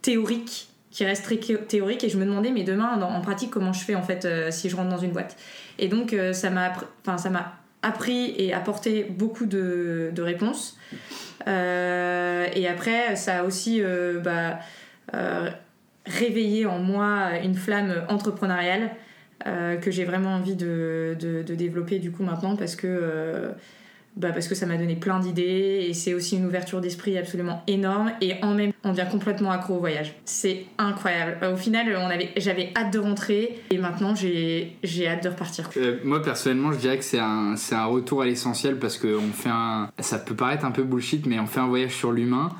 théorique, 0.00 0.68
qui 0.90 1.04
reste 1.04 1.24
très 1.24 1.36
théorique. 1.36 2.02
Et 2.02 2.08
je 2.08 2.18
me 2.18 2.24
demandais, 2.24 2.50
mais 2.50 2.64
demain, 2.64 3.00
en 3.00 3.20
pratique, 3.20 3.50
comment 3.50 3.72
je 3.72 3.84
fais 3.84 3.94
en 3.94 4.02
fait 4.02 4.26
si 4.50 4.68
je 4.68 4.76
rentre 4.76 4.90
dans 4.90 4.98
une 4.98 5.12
boîte? 5.12 5.36
Et 5.78 5.88
donc, 5.88 6.14
ça 6.32 6.50
m'a 6.50 6.72
enfin, 7.02 7.18
ça 7.18 7.30
m'a 7.30 7.54
appris 7.82 8.34
et 8.36 8.52
apporté 8.52 9.04
beaucoup 9.04 9.46
de, 9.46 10.12
réponses. 10.18 10.76
Et 11.46 12.68
après, 12.68 13.16
ça 13.16 13.38
a 13.38 13.44
aussi 13.44 13.80
bah, 14.22 14.58
réveillé 16.06 16.66
en 16.66 16.78
moi 16.78 17.38
une 17.42 17.54
flamme 17.54 18.04
entrepreneuriale 18.08 18.90
euh, 19.46 19.76
que 19.76 19.90
j'ai 19.90 20.04
vraiment 20.04 20.34
envie 20.34 20.54
de, 20.54 21.16
de, 21.18 21.54
développer 21.54 21.98
du 21.98 22.12
coup 22.12 22.22
maintenant 22.22 22.54
parce 22.54 22.76
que, 22.76 22.86
euh, 22.86 23.50
bah, 24.16 24.30
parce 24.30 24.46
que 24.46 24.54
ça 24.54 24.66
m'a 24.66 24.76
donné 24.76 24.94
plein 24.94 25.18
d'idées 25.18 25.86
et 25.88 25.94
c'est 25.94 26.14
aussi 26.14 26.36
une 26.36 26.46
ouverture 26.46 26.80
d'esprit 26.80 27.18
absolument 27.18 27.62
énorme 27.66 28.12
et 28.20 28.34
en 28.42 28.54
même 28.54 28.72
temps 28.72 28.78
on 28.84 28.92
devient 28.92 29.08
complètement 29.10 29.50
accro 29.50 29.76
au 29.76 29.78
voyage. 29.80 30.14
C'est 30.24 30.66
incroyable. 30.78 31.44
Au 31.44 31.56
final, 31.56 31.86
j'avais 32.36 32.72
hâte 32.76 32.92
de 32.92 32.98
rentrer 33.00 33.58
et 33.70 33.78
maintenant 33.78 34.14
j'ai, 34.14 34.76
hâte 35.06 35.24
de 35.24 35.28
repartir. 35.28 35.70
Euh, 35.76 35.98
moi 36.04 36.22
personnellement 36.22 36.72
je 36.72 36.78
dirais 36.78 36.98
que 36.98 37.04
c'est 37.04 37.18
un, 37.18 37.56
c'est 37.56 37.74
un 37.74 37.86
retour 37.86 38.22
à 38.22 38.26
l'essentiel 38.26 38.78
parce 38.78 38.96
que 38.96 39.16
on 39.16 39.32
fait 39.32 39.50
un 39.50 39.90
ça 39.98 40.18
peut 40.18 40.36
paraître 40.36 40.64
un 40.64 40.72
peu 40.72 40.84
bullshit 40.84 41.26
mais 41.26 41.40
on 41.40 41.46
fait 41.46 41.60
un 41.60 41.68
voyage 41.68 41.94
sur 41.94 42.12
l'humain 42.12 42.50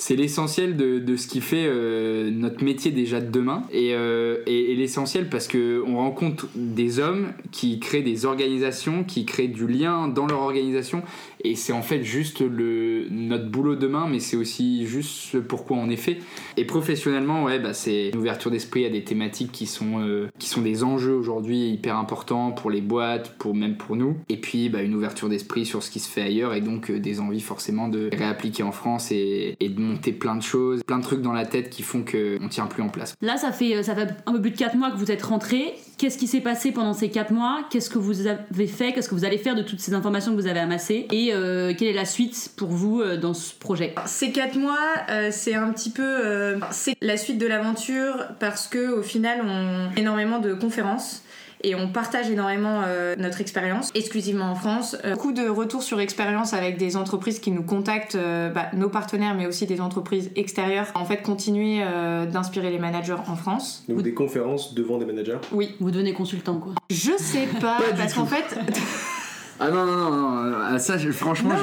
c'est 0.00 0.16
l'essentiel 0.16 0.76
de, 0.76 1.16
ce 1.16 1.26
qui 1.28 1.42
fait 1.42 1.66
euh, 1.66 2.30
notre 2.30 2.64
métier 2.64 2.90
déjà 2.90 3.20
de 3.20 3.30
demain. 3.30 3.64
Et, 3.70 3.92
euh, 3.92 4.38
et 4.46 4.74
l'essentiel 4.74 5.28
parce 5.28 5.46
que 5.46 5.84
on 5.86 5.98
rencontre 5.98 6.46
des 6.54 7.00
hommes 7.00 7.34
qui 7.52 7.78
créent 7.80 8.00
des 8.00 8.24
organisations 8.24 9.04
qui 9.04 9.26
créent 9.26 9.48
du 9.48 9.66
lien 9.66 10.08
dans 10.08 10.26
leur 10.26 10.40
organisation 10.40 11.02
et 11.44 11.54
c'est 11.54 11.72
en 11.72 11.82
fait 11.82 12.02
juste 12.02 12.40
le 12.40 13.06
notre 13.10 13.48
boulot 13.48 13.76
demain 13.76 14.06
mais 14.08 14.20
c'est 14.20 14.36
aussi 14.36 14.86
juste 14.86 15.10
ce 15.10 15.38
pourquoi 15.38 15.76
on 15.76 15.88
est 15.90 15.96
fait. 15.96 16.18
Et 16.56 16.64
professionnellement 16.64 17.44
ouais 17.44 17.58
bah 17.58 17.72
c'est 17.72 18.10
une 18.10 18.18
ouverture 18.18 18.50
d'esprit 18.50 18.84
à 18.84 18.90
des 18.90 19.04
thématiques 19.04 19.52
qui 19.52 19.66
sont 19.66 20.00
euh, 20.00 20.28
qui 20.38 20.48
sont 20.48 20.62
des 20.62 20.84
enjeux 20.84 21.14
aujourd'hui 21.14 21.70
hyper 21.70 21.96
importants 21.96 22.52
pour 22.52 22.70
les 22.70 22.80
boîtes 22.80 23.36
pour 23.38 23.54
même 23.54 23.76
pour 23.76 23.96
nous. 23.96 24.16
Et 24.28 24.36
puis 24.36 24.68
bah, 24.68 24.82
une 24.82 24.94
ouverture 24.94 25.28
d'esprit 25.28 25.66
sur 25.66 25.82
ce 25.82 25.90
qui 25.90 26.00
se 26.00 26.08
fait 26.08 26.22
ailleurs 26.22 26.54
et 26.54 26.60
donc 26.60 26.90
euh, 26.90 26.98
des 26.98 27.20
envies 27.20 27.40
forcément 27.40 27.88
de 27.88 28.10
réappliquer 28.12 28.62
en 28.62 28.72
France 28.72 29.10
et, 29.12 29.56
de 29.60 29.80
monter 29.80 30.12
plein 30.12 30.34
de 30.34 30.42
choses 30.42 30.82
plein 30.82 30.98
de 30.98 31.04
trucs 31.04 31.22
dans 31.22 31.32
la 31.32 31.46
tête 31.46 31.70
qui 31.70 31.82
font 31.82 32.02
que 32.02 32.38
on 32.42 32.48
tient 32.48 32.66
plus 32.66 32.82
en 32.82 32.88
place. 32.88 33.14
Là, 33.20 33.36
ça 33.36 33.52
fait, 33.52 33.82
ça 33.82 33.94
fait 33.94 34.08
un 34.26 34.32
peu 34.32 34.40
plus 34.40 34.50
de 34.50 34.56
4 34.56 34.76
mois 34.76 34.90
que 34.90 34.96
vous 34.96 35.10
êtes 35.10 35.22
rentré. 35.22 35.74
Qu'est-ce 36.00 36.16
qui 36.16 36.28
s'est 36.28 36.40
passé 36.40 36.72
pendant 36.72 36.94
ces 36.94 37.10
4 37.10 37.30
mois 37.30 37.60
Qu'est-ce 37.68 37.90
que 37.90 37.98
vous 37.98 38.26
avez 38.26 38.66
fait 38.66 38.94
Qu'est-ce 38.94 39.06
que 39.06 39.14
vous 39.14 39.26
allez 39.26 39.36
faire 39.36 39.54
de 39.54 39.60
toutes 39.60 39.80
ces 39.80 39.92
informations 39.92 40.34
que 40.34 40.40
vous 40.40 40.46
avez 40.46 40.60
amassées 40.60 41.06
Et 41.12 41.34
euh, 41.34 41.74
quelle 41.76 41.88
est 41.88 41.92
la 41.92 42.06
suite 42.06 42.52
pour 42.56 42.70
vous 42.70 43.02
euh, 43.02 43.18
dans 43.18 43.34
ce 43.34 43.52
projet? 43.52 43.94
Ces 44.06 44.32
quatre 44.32 44.56
mois, 44.56 44.78
euh, 45.10 45.28
c'est 45.30 45.52
un 45.52 45.70
petit 45.70 45.90
peu 45.90 46.58
la 47.02 47.16
suite 47.18 47.36
de 47.36 47.46
l'aventure 47.46 48.28
parce 48.38 48.66
que 48.66 48.98
au 48.98 49.02
final, 49.02 49.42
on 49.44 49.90
a 49.90 50.00
énormément 50.00 50.38
de 50.38 50.54
conférences 50.54 51.22
et 51.62 51.74
on 51.74 51.88
partage 51.88 52.30
énormément 52.30 52.82
euh, 52.86 53.16
notre 53.18 53.40
expérience, 53.40 53.90
exclusivement 53.94 54.50
en 54.50 54.54
France. 54.54 54.96
Euh, 55.04 55.14
beaucoup 55.14 55.32
de 55.32 55.48
retours 55.48 55.82
sur 55.82 56.00
expérience 56.00 56.54
avec 56.54 56.78
des 56.78 56.96
entreprises 56.96 57.38
qui 57.38 57.50
nous 57.50 57.62
contactent, 57.62 58.14
euh, 58.14 58.50
bah, 58.50 58.66
nos 58.74 58.88
partenaires, 58.88 59.34
mais 59.34 59.46
aussi 59.46 59.66
des 59.66 59.80
entreprises 59.80 60.30
extérieures. 60.36 60.86
En 60.94 61.04
fait, 61.04 61.22
continuer 61.22 61.82
euh, 61.82 62.26
d'inspirer 62.26 62.70
les 62.70 62.78
managers 62.78 63.16
en 63.26 63.36
France. 63.36 63.84
Donc 63.88 64.02
des 64.02 64.14
conférences 64.14 64.74
devant 64.74 64.98
des 64.98 65.04
managers? 65.04 65.38
Oui, 65.52 65.74
Vous 65.80 65.90
devenez 65.90 66.12
consultant, 66.12 66.58
quoi. 66.58 66.74
je 66.90 67.12
sais 67.18 67.48
pas, 67.60 67.78
parce 67.96 68.14
qu'en 68.14 68.26
fait, 68.26 68.58
ah 69.60 69.70
non 69.70 69.84
non 69.86 69.96
non, 69.96 70.10
non 70.50 70.56
ah, 70.62 70.78
ça 70.78 70.96
je- 70.98 71.10
franchement 71.10 71.50
no 71.50 71.56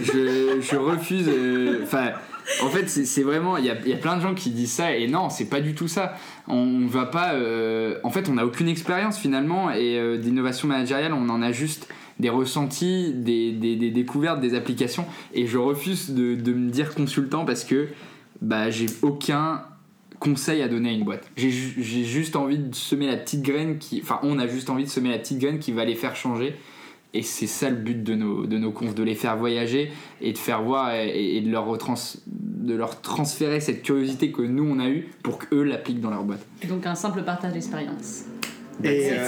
je 0.00 0.04
je, 0.04 0.60
je 0.60 0.76
refuse. 0.76 1.26
euh, 1.28 1.80
Enfin, 1.82 2.12
en 2.62 2.68
fait, 2.68 2.88
c'est 2.88 3.22
vraiment. 3.22 3.56
Il 3.56 3.64
y 3.64 3.68
y 3.88 3.92
a 3.92 3.96
plein 3.96 4.16
de 4.16 4.22
gens 4.22 4.34
qui 4.34 4.50
disent 4.50 4.72
ça, 4.72 4.94
et 4.96 5.08
non, 5.08 5.28
c'est 5.30 5.46
pas 5.48 5.60
du 5.60 5.74
tout 5.74 5.88
ça. 5.88 6.16
On 6.46 6.86
va 6.86 7.06
pas. 7.06 7.34
euh, 7.34 7.98
en 8.04 8.10
fait, 8.10 8.28
on 8.28 8.34
n'a 8.34 8.46
aucune 8.46 8.68
expérience 8.68 9.18
finalement, 9.18 9.70
et 9.72 9.98
euh, 9.98 10.16
d'innovation 10.16 10.68
managériale, 10.68 11.12
on 11.12 11.28
en 11.28 11.42
a 11.42 11.50
juste 11.52 11.88
des 12.20 12.30
ressentis, 12.30 13.12
des, 13.14 13.52
des, 13.52 13.76
des 13.76 13.90
découvertes, 13.90 14.40
des 14.40 14.54
applications, 14.54 15.04
et 15.34 15.46
je 15.46 15.58
refuse 15.58 16.10
de, 16.10 16.34
de 16.34 16.52
me 16.52 16.70
dire 16.70 16.94
consultant 16.94 17.44
parce 17.44 17.62
que 17.64 17.88
bah, 18.40 18.70
j'ai 18.70 18.86
aucun 19.02 19.62
conseil 20.18 20.62
à 20.62 20.68
donner 20.68 20.90
à 20.90 20.92
une 20.92 21.04
boîte. 21.04 21.28
J'ai 21.36 21.50
juste 21.50 22.36
envie 22.36 22.58
de 22.58 22.74
semer 22.74 23.06
la 23.08 23.16
petite 23.16 23.42
graine 23.42 23.78
qui. 23.78 24.00
Enfin, 24.02 24.20
on 24.22 24.38
a 24.38 24.46
juste 24.46 24.70
envie 24.70 24.84
de 24.84 24.88
semer 24.88 25.10
la 25.10 25.18
petite 25.18 25.38
graine 25.40 25.58
qui 25.58 25.72
va 25.72 25.84
les 25.84 25.94
faire 25.96 26.14
changer. 26.16 26.54
Et 27.16 27.22
c'est 27.22 27.46
ça 27.46 27.70
le 27.70 27.76
but 27.76 28.02
de 28.02 28.14
nos, 28.14 28.46
de 28.46 28.58
nos 28.58 28.70
confs, 28.72 28.94
de 28.94 29.02
les 29.02 29.14
faire 29.14 29.36
voyager 29.36 29.90
et 30.20 30.32
de 30.32 30.38
faire 30.38 30.62
voir 30.62 30.94
et, 30.94 31.36
et 31.36 31.40
de, 31.40 31.50
leur 31.50 31.66
retrans- 31.66 32.18
de 32.26 32.74
leur 32.74 33.00
transférer 33.00 33.60
cette 33.60 33.82
curiosité 33.82 34.30
que 34.32 34.42
nous 34.42 34.64
on 34.64 34.78
a 34.80 34.88
eue 34.88 35.08
pour 35.22 35.38
qu'eux 35.38 35.62
l'appliquent 35.62 36.00
dans 36.00 36.10
leur 36.10 36.24
boîte. 36.24 36.44
Donc 36.68 36.84
un 36.86 36.94
simple 36.94 37.22
partage 37.22 37.54
d'expérience. 37.54 38.24
Et 38.84 39.12
euh, 39.12 39.26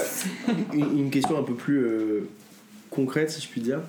une, 0.73 0.99
une 0.99 1.09
question 1.09 1.39
un 1.39 1.43
peu 1.43 1.55
plus 1.55 1.79
euh, 1.79 2.29
concrète, 2.91 3.31
si 3.31 3.41
je 3.41 3.47
puis 3.47 3.61
dire. 3.61 3.79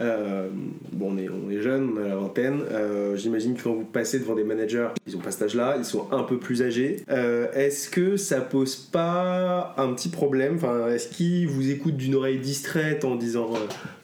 Euh, 0.00 0.48
bon, 0.92 1.12
on 1.12 1.18
est, 1.18 1.28
on 1.28 1.50
est 1.50 1.60
jeune, 1.62 1.90
on 1.94 2.04
a 2.04 2.08
la 2.08 2.16
vingtaine. 2.16 2.60
Euh, 2.70 3.16
J'imagine 3.16 3.54
que 3.54 3.62
quand 3.62 3.74
vous 3.74 3.84
passez 3.84 4.18
devant 4.18 4.34
des 4.34 4.44
managers, 4.44 4.88
ils 5.06 5.16
ont 5.16 5.20
pas 5.20 5.30
cet 5.30 5.42
âge-là, 5.42 5.76
ils 5.78 5.84
sont 5.84 6.06
un 6.12 6.22
peu 6.22 6.38
plus 6.38 6.62
âgés. 6.62 7.02
Euh, 7.10 7.46
est-ce 7.54 7.88
que 7.88 8.16
ça 8.16 8.40
pose 8.40 8.76
pas 8.76 9.74
un 9.78 9.92
petit 9.94 10.08
problème? 10.08 10.56
Enfin, 10.56 10.88
est-ce 10.88 11.08
qu'ils 11.08 11.48
vous 11.48 11.70
écoutent 11.70 11.96
d'une 11.96 12.14
oreille 12.14 12.38
distraite 12.38 13.04
en 13.04 13.16
disant 13.16 13.52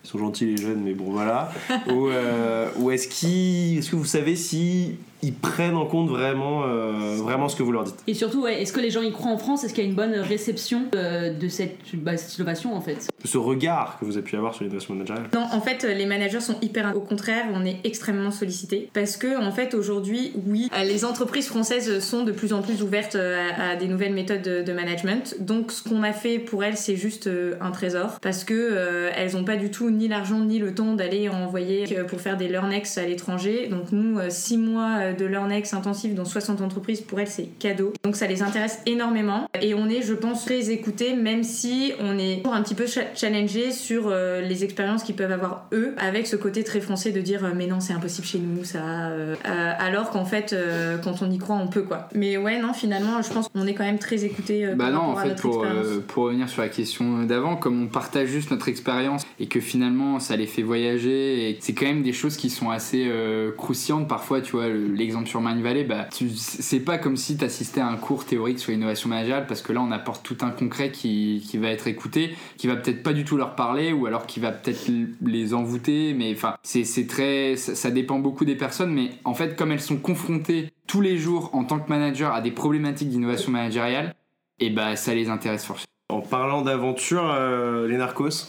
ils 0.05 0.09
sont 0.09 0.19
gentils 0.19 0.47
les 0.47 0.57
jeunes, 0.57 0.83
mais 0.85 0.95
bon 0.95 1.11
voilà 1.11 1.51
Ou, 1.89 2.09
euh, 2.09 2.69
ou 2.77 2.91
est-ce 2.91 3.09
qu'ils, 3.09 3.79
est-ce 3.79 3.91
que 3.91 3.97
vous 3.97 4.05
savez 4.05 4.37
si 4.37 4.97
ils 5.25 5.33
prennent 5.35 5.77
en 5.77 5.87
compte 5.87 6.09
vraiment, 6.09 6.65
euh, 6.65 7.15
vraiment 7.17 7.49
ce 7.49 7.55
que 7.55 7.63
vous 7.63 7.71
leur 7.71 7.85
dites? 7.85 8.03
Et 8.09 8.15
surtout, 8.15 8.43
ouais, 8.43 8.61
est-ce 8.61 8.73
que 8.73 8.81
les 8.81 8.91
gens 8.91 9.03
y 9.03 9.13
croient 9.13 9.31
en 9.31 9.39
France? 9.39 9.63
Est-ce 9.63 9.73
qu'il 9.73 9.85
y 9.85 9.87
a 9.87 9.91
une 9.91 9.95
bonne 9.97 10.15
réception 10.15 10.87
euh, 10.97 11.33
de 11.33 11.47
cette, 11.47 11.79
bah, 11.95 12.17
cette 12.17 12.37
innovation 12.37 12.75
en 12.75 12.81
fait? 12.81 13.09
Ce 13.25 13.39
regard 13.39 13.99
que 14.01 14.05
vous 14.05 14.17
avez 14.17 14.25
pu 14.25 14.35
avoir 14.37 14.53
sur 14.53 14.65
l'innovation 14.65 14.95
managériale 14.95 15.29
Non, 15.33 15.47
en 15.53 15.61
fait, 15.61 15.85
les 15.85 16.07
managers 16.07 16.41
sont 16.41 16.57
hyper. 16.61 16.93
Au 16.97 17.01
contraire, 17.01 17.45
on 17.55 17.65
est 17.65 17.77
extrêmement 17.85 18.33
sollicités. 18.33 18.91
Parce 18.95 19.17
que, 19.17 19.41
en 19.41 19.53
fait, 19.53 19.75
aujourd'hui, 19.75 20.33
oui, 20.45 20.69
euh, 20.77 20.83
les 20.83 21.05
entreprises 21.05 21.47
françaises 21.47 22.01
sont 22.01 22.25
de 22.25 22.33
plus 22.33 22.53
en 22.53 22.63
plus 22.63 22.83
ouvertes 22.83 23.15
à, 23.15 23.71
à 23.71 23.77
des 23.77 23.87
nouvelles 23.87 24.15
méthodes 24.15 24.43
de, 24.43 24.63
de 24.63 24.73
management. 24.73 25.37
Donc, 25.39 25.71
ce 25.71 25.89
qu'on 25.89 26.03
a 26.03 26.13
fait 26.13 26.41
pour 26.41 26.65
elles, 26.65 26.77
c'est 26.77 26.97
juste 26.97 27.31
un 27.61 27.71
trésor. 27.71 28.19
Parce 28.21 28.43
que 28.43 28.55
euh, 28.55 29.11
elles 29.15 29.35
n'ont 29.35 29.45
pas 29.45 29.57
du 29.57 29.71
tout 29.71 29.91
ni 29.93 30.09
l'argent 30.09 30.41
ni 30.41 30.59
le 30.59 30.75
temps 30.75 30.95
d'aller 30.95 31.29
envoyer 31.29 31.85
euh, 31.99 32.05
pour 32.05 32.21
faire 32.21 32.37
des 32.37 32.49
learnex 32.49 32.99
à 32.99 33.03
l'étranger. 33.07 33.69
Donc, 33.69 33.93
nous, 33.93 34.19
6 34.29 34.59
mois 34.59 34.97
euh, 35.01 35.13
de 35.13 35.25
learnex 35.25 35.75
intensif 35.75 36.15
dans 36.15 36.25
60 36.25 36.61
entreprises, 36.61 37.01
pour 37.01 37.21
elles, 37.21 37.27
c'est 37.29 37.49
cadeau. 37.59 37.93
Donc, 38.05 38.17
ça 38.17 38.27
les 38.27 38.43
intéresse 38.43 38.81
énormément. 38.87 39.49
Et 39.61 39.75
on 39.75 39.89
est, 39.89 40.03
je 40.03 40.15
pense, 40.15 40.45
très 40.45 40.71
écoutés, 40.71 41.15
même 41.15 41.43
si 41.45 41.93
on 42.01 42.19
est 42.19 42.39
toujours 42.39 42.55
un 42.55 42.63
petit 42.63 42.75
peu 42.75 42.87
cha- 42.87 43.15
challengé 43.15 43.71
sur 43.73 44.05
euh, 44.09 44.41
les 44.41 44.65
expériences 44.65 45.03
qu'ils 45.03 45.15
peuvent 45.17 45.33
avoir 45.33 45.67
eux, 45.73 45.95
avec 45.99 46.27
ce 46.27 46.37
côté 46.37 46.65
très 46.65 46.81
français 46.81 47.11
de 47.13 47.21
dire 47.21 47.45
euh, 47.45 47.51
mais 47.55 47.67
non, 47.67 47.81
c'est 47.81 47.93
impossible 47.93 48.27
chez 48.27 48.39
nous, 48.39 48.65
ça. 48.65 48.79
euh, 49.11 49.35
euh, 49.49 49.73
alors 49.79 50.11
qu'en 50.11 50.25
fait, 50.25 50.53
euh, 50.53 50.99
quand 50.99 51.23
on 51.23 51.31
y 51.31 51.39
croit, 51.39 51.57
on 51.57 51.69
peut 51.69 51.83
quoi. 51.83 52.09
Mais 52.15 52.37
ouais, 52.37 52.61
non, 52.61 52.73
finalement, 52.73 53.21
je 53.23 53.33
pense 53.33 53.49
qu'on 53.49 53.67
est 53.67 53.75
quand 53.75 53.85
même 53.85 53.99
très 53.99 54.25
écoutés 54.25 54.67
euh, 54.67 54.75
Bah 54.75 54.91
non, 54.91 55.01
en 55.01 55.17
fait, 55.17 55.41
pour, 55.41 55.65
euh, 55.65 56.01
pour 56.07 56.25
revenir 56.25 56.49
sur 56.49 56.63
la 56.63 56.69
question 56.69 57.23
d'avant, 57.25 57.57
comme 57.57 57.83
on 57.83 57.87
partage 57.87 58.29
juste 58.29 58.51
notre 58.51 58.69
expérience 58.69 59.25
et 59.41 59.47
que 59.47 59.61
finalement 59.61 59.82
finalement 59.83 60.21
ça 60.21 60.37
les 60.37 60.47
fait 60.47 60.63
voyager 60.63 61.51
et 61.51 61.57
c'est 61.61 61.75
quand 61.75 61.87
même 61.87 62.03
des 62.05 62.13
choses 62.13 62.37
qui 62.37 62.51
sont 62.51 62.71
assez 62.71 63.05
euh, 63.09 63.51
croustillantes 63.51 64.07
parfois 64.07 64.41
tu 64.41 64.53
vois 64.53 64.69
le- 64.69 64.87
l'exemple 64.95 65.27
sur 65.29 65.41
Mind 65.41 65.61
Valley 65.61 65.83
bah 65.83 66.07
c'est 66.37 66.79
pas 66.81 66.99
comme 66.99 67.17
si 67.17 67.37
tu 67.37 67.45
assistais 67.45 67.81
à 67.81 67.89
un 67.89 67.97
cours 67.97 68.25
théorique 68.25 68.61
sur 68.61 68.71
l'innovation 68.71 69.09
managériale 69.09 69.47
parce 69.49 69.61
que 69.61 69.73
là 69.73 69.81
on 69.83 69.91
apporte 69.91 70.23
tout 70.25 70.37
un 70.43 70.51
concret 70.51 70.93
qui, 70.93 71.45
qui 71.49 71.59
va 71.59 71.69
être 71.71 71.89
écouté 71.89 72.37
qui 72.59 72.69
va 72.69 72.77
peut-être 72.77 73.03
pas 73.03 73.13
du 73.13 73.25
tout 73.25 73.37
leur 73.37 73.57
parler 73.57 73.93
ou 73.93 74.07
alors 74.07 74.27
qui 74.27 74.39
va 74.39 74.53
peut-être 74.53 74.89
les 75.21 75.53
envoûter 75.53 76.15
mais 76.17 76.33
enfin 76.33 76.55
c'est 76.63 77.07
très 77.09 77.57
ça, 77.57 77.75
ça 77.75 77.91
dépend 77.91 78.21
beaucoup 78.21 78.45
des 78.45 78.55
personnes 78.55 78.93
mais 78.95 79.11
en 79.25 79.35
fait 79.35 79.57
comme 79.57 79.73
elles 79.73 79.81
sont 79.81 79.97
confrontées 79.97 80.71
tous 80.87 81.01
les 81.01 81.19
jours 81.19 81.51
en 81.55 81.65
tant 81.65 81.81
que 81.81 81.89
manager 81.89 82.33
à 82.33 82.41
des 82.41 82.53
problématiques 82.53 83.09
d'innovation 83.09 83.51
managériale 83.51 84.15
et 84.61 84.71
bah 84.71 84.95
ça 84.95 85.13
les 85.13 85.29
intéresse 85.29 85.65
forcément 85.65 85.87
En 86.11 86.21
parlant 86.21 86.63
d'aventure, 86.63 87.29
euh, 87.35 87.89
les 87.89 87.97
narcos? 87.97 88.47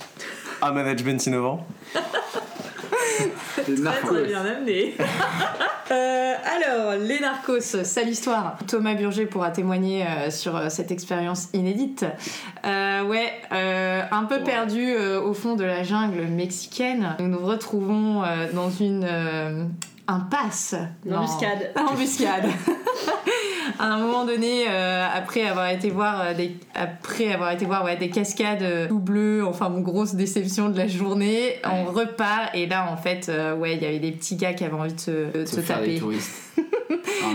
À 0.64 0.72
management 0.72 1.26
innovant. 1.28 1.68
Très 3.53 4.24
bien 4.26 4.45
amené. 4.45 4.95
Euh, 5.91 6.34
alors, 6.45 6.93
les 6.93 7.20
narcos, 7.20 7.59
sale 7.59 8.07
histoire. 8.07 8.57
Thomas 8.68 8.95
Burger 8.95 9.26
pourra 9.26 9.51
témoigner 9.51 10.07
euh, 10.07 10.32
sur 10.32 10.55
euh, 10.55 10.70
cette 10.70 10.91
expérience 10.91 11.49
inédite. 11.53 12.05
Euh, 12.66 13.03
ouais, 13.03 13.32
euh, 13.51 14.01
un 14.09 14.24
peu 14.24 14.39
perdu 14.39 14.93
euh, 14.95 15.22
au 15.22 15.34
fond 15.34 15.55
de 15.55 15.66
la 15.66 15.84
jungle 15.84 16.22
mexicaine, 16.22 17.16
nous 17.20 17.28
nous 17.28 17.45
retrouvons 17.45 18.24
euh, 18.24 18.47
dans 18.53 18.72
une 18.72 19.05
euh, 19.07 19.66
impasse. 20.07 20.74
Une 21.05 21.16
embuscade. 21.16 21.74
Embuscade. 21.76 22.45
à 23.80 23.86
un 23.86 23.97
moment 23.99 24.26
donné, 24.26 24.66
euh, 24.70 25.05
après 25.14 25.43
avoir 25.43 25.70
été 25.70 25.89
voir 25.89 26.22
euh, 26.22 26.34
des, 26.34 26.55
après 26.74 27.32
avoir 27.34 27.51
été 27.51 27.66
voir 27.66 27.84
ouais, 27.84 27.97
des 27.97 28.09
cascades 28.09 28.61
euh, 28.61 28.88
tout 28.88 28.99
bleues, 28.99 29.45
enfin 29.45 29.70
mon 29.70 29.82
grosse 29.82 30.16
déception 30.16 30.70
de 30.70 30.78
la 30.78 30.88
journée, 30.88 31.55
on 31.64 31.86
repart 31.86 32.53
et 32.53 32.68
là 32.68 32.88
en 32.91 32.97
fait, 32.97 33.30
euh, 33.30 33.55
ouais, 33.55 33.76
il 33.76 33.82
y 33.82 33.86
avait 33.86 33.99
des 33.99 34.11
petits 34.11 34.36
gars 34.36 34.53
qui 34.53 34.64
avaient 34.64 34.74
envie 34.74 34.93
de 34.93 34.99
se, 34.99 35.38
de 35.38 35.45
se 35.45 35.55
se 35.55 35.61
faire 35.61 35.78
taper. 35.80 35.93
des 35.93 35.99
touristes. 35.99 36.42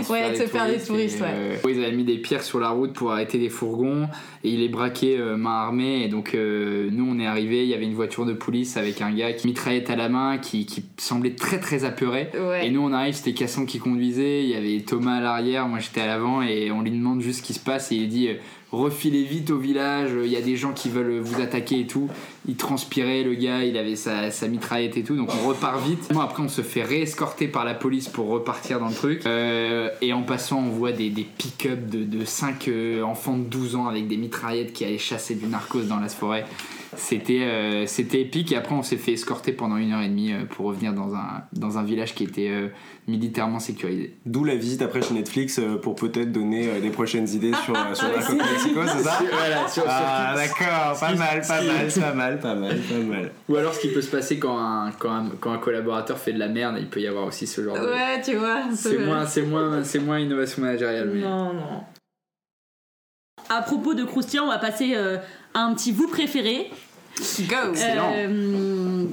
Ouais, 0.09 0.31
de 0.31 0.35
se 0.35 0.43
faire 0.43 0.67
des 0.67 0.77
touristes, 0.77 1.19
et, 1.19 1.23
euh, 1.23 1.55
ils 1.67 1.83
avaient 1.83 1.95
mis 1.95 2.03
des 2.03 2.17
pierres 2.17 2.43
sur 2.43 2.59
la 2.59 2.69
route 2.69 2.93
pour 2.93 3.11
arrêter 3.11 3.37
les 3.37 3.49
fourgons 3.49 4.07
et 4.43 4.49
ils 4.49 4.59
les 4.59 4.69
braquaient 4.69 5.17
euh, 5.17 5.35
main 5.35 5.61
armée. 5.61 6.03
Et 6.03 6.07
donc, 6.07 6.33
euh, 6.33 6.89
nous, 6.91 7.07
on 7.09 7.19
est 7.19 7.25
arrivés, 7.25 7.63
il 7.63 7.69
y 7.69 7.73
avait 7.73 7.85
une 7.85 7.93
voiture 7.93 8.25
de 8.25 8.33
police 8.33 8.77
avec 8.77 9.01
un 9.01 9.11
gars 9.11 9.33
qui 9.33 9.47
mitraillait 9.47 9.89
à 9.91 9.95
la 9.95 10.09
main, 10.09 10.37
qui, 10.37 10.65
qui 10.65 10.85
semblait 10.97 11.35
très 11.35 11.59
très 11.59 11.83
apeuré. 11.83 12.29
Ouais. 12.33 12.67
Et 12.67 12.71
nous, 12.71 12.81
on 12.81 12.93
arrive, 12.93 13.13
c'était 13.13 13.33
Cassandre 13.33 13.67
qui 13.67 13.79
conduisait, 13.79 14.43
il 14.43 14.49
y 14.49 14.55
avait 14.55 14.81
Thomas 14.81 15.17
à 15.17 15.21
l'arrière, 15.21 15.67
moi 15.67 15.79
j'étais 15.79 16.01
à 16.01 16.07
l'avant, 16.07 16.41
et 16.41 16.71
on 16.71 16.81
lui 16.81 16.91
demande 16.91 17.21
juste 17.21 17.39
ce 17.39 17.43
qui 17.43 17.53
se 17.53 17.59
passe, 17.59 17.91
et 17.91 17.95
il 17.95 18.07
dit 18.07 18.29
refilez 18.71 19.23
vite 19.23 19.49
au 19.51 19.57
village, 19.57 20.11
il 20.23 20.31
y 20.31 20.37
a 20.37 20.41
des 20.41 20.55
gens 20.55 20.73
qui 20.73 20.89
veulent 20.89 21.19
vous 21.19 21.41
attaquer 21.41 21.81
et 21.81 21.87
tout. 21.87 22.09
Il 22.47 22.55
transpirait, 22.55 23.23
le 23.23 23.33
gars, 23.33 23.63
il 23.63 23.77
avait 23.77 23.95
sa, 23.95 24.29
mitraillette 24.47 24.97
et 24.97 25.03
tout, 25.03 25.15
donc 25.15 25.29
on 25.33 25.47
repart 25.47 25.83
vite. 25.83 26.09
Après, 26.19 26.43
on 26.43 26.49
se 26.49 26.61
fait 26.61 26.83
réescorter 26.83 27.47
par 27.47 27.65
la 27.65 27.73
police 27.73 28.07
pour 28.07 28.27
repartir 28.27 28.79
dans 28.79 28.89
le 28.89 28.95
truc. 28.95 29.25
Euh, 29.25 29.89
et 30.01 30.13
en 30.13 30.23
passant, 30.23 30.59
on 30.59 30.69
voit 30.69 30.91
des, 30.91 31.09
pick-up 31.09 31.89
de, 31.89 32.03
de 32.03 32.25
5 32.25 32.69
enfants 33.03 33.37
de 33.37 33.43
12 33.43 33.75
ans 33.75 33.87
avec 33.87 34.07
des 34.07 34.17
mitraillettes 34.17 34.73
qui 34.73 34.85
allaient 34.85 34.97
chasser 34.97 35.35
du 35.35 35.47
narcos 35.47 35.83
dans 35.83 35.99
la 35.99 36.09
forêt. 36.09 36.45
C'était 36.99 37.43
euh, 37.43 37.85
c'était 37.87 38.19
épique 38.21 38.51
et 38.51 38.57
après 38.57 38.75
on 38.75 38.83
s'est 38.83 38.97
fait 38.97 39.13
escorter 39.13 39.53
pendant 39.53 39.77
une 39.77 39.93
heure 39.93 40.01
et 40.01 40.09
demie 40.09 40.33
euh, 40.33 40.43
pour 40.45 40.65
revenir 40.65 40.93
dans 40.93 41.15
un, 41.15 41.43
dans 41.53 41.77
un 41.77 41.83
village 41.83 42.13
qui 42.13 42.25
était 42.25 42.49
euh, 42.49 42.67
militairement 43.07 43.59
sécurisé. 43.59 44.17
D'où 44.25 44.43
la 44.43 44.55
visite 44.55 44.81
après 44.81 45.01
chez 45.01 45.13
Netflix 45.13 45.61
pour 45.81 45.95
peut-être 45.95 46.31
donner 46.33 46.67
euh, 46.69 46.81
des 46.81 46.89
prochaines 46.89 47.27
idées 47.29 47.53
sur, 47.63 47.73
sur 47.95 48.07
Narcos 48.09 48.33
Mexico, 48.35 48.81
c'est 48.85 49.03
ça? 49.03 49.19
Voilà, 49.31 49.67
sur- 49.69 49.83
Ah 49.87 50.33
d'accord, 50.35 50.99
pas 50.99 51.15
mal, 51.15 51.41
pas 51.47 51.61
mal, 51.63 51.87
pas 51.87 52.13
mal, 52.13 52.39
pas 52.39 52.55
mal, 52.55 52.77
pas 52.77 52.97
mal. 52.97 53.31
Ou 53.47 53.55
alors 53.55 53.73
ce 53.73 53.79
qui 53.79 53.87
peut 53.93 54.01
se 54.01 54.11
passer 54.11 54.37
quand 54.37 54.57
un, 54.59 54.91
quand 54.91 55.09
un, 55.11 55.29
quand 55.39 55.53
un 55.53 55.57
collaborateur 55.57 56.17
fait 56.17 56.33
de 56.33 56.39
la 56.39 56.49
merde, 56.49 56.75
il 56.79 56.87
peut 56.89 56.99
y 56.99 57.07
avoir 57.07 57.25
aussi 57.25 57.47
ce 57.47 57.63
genre 57.63 57.75
de... 57.79 57.85
Ouais, 57.87 58.21
tu 58.23 58.35
vois. 58.35 58.63
C'est 58.75 58.97
moins, 58.97 59.25
c'est 59.25 59.43
moins, 59.43 59.83
c'est 59.85 59.99
moins 59.99 60.19
innovation 60.19 60.61
managériale. 60.63 61.09
mais- 61.13 61.21
Non, 61.21 61.53
non. 61.53 61.83
À 63.51 63.61
propos 63.63 63.93
de 63.95 64.03
croustillant, 64.03 64.43
on 64.43 64.49
va 64.49 64.59
passer 64.59 64.91
euh, 64.95 65.17
à 65.55 65.61
un 65.61 65.73
petit 65.73 65.91
vous 65.91 66.07
préféré. 66.07 66.69
Go. 67.49 67.55
Euh, 67.77 69.05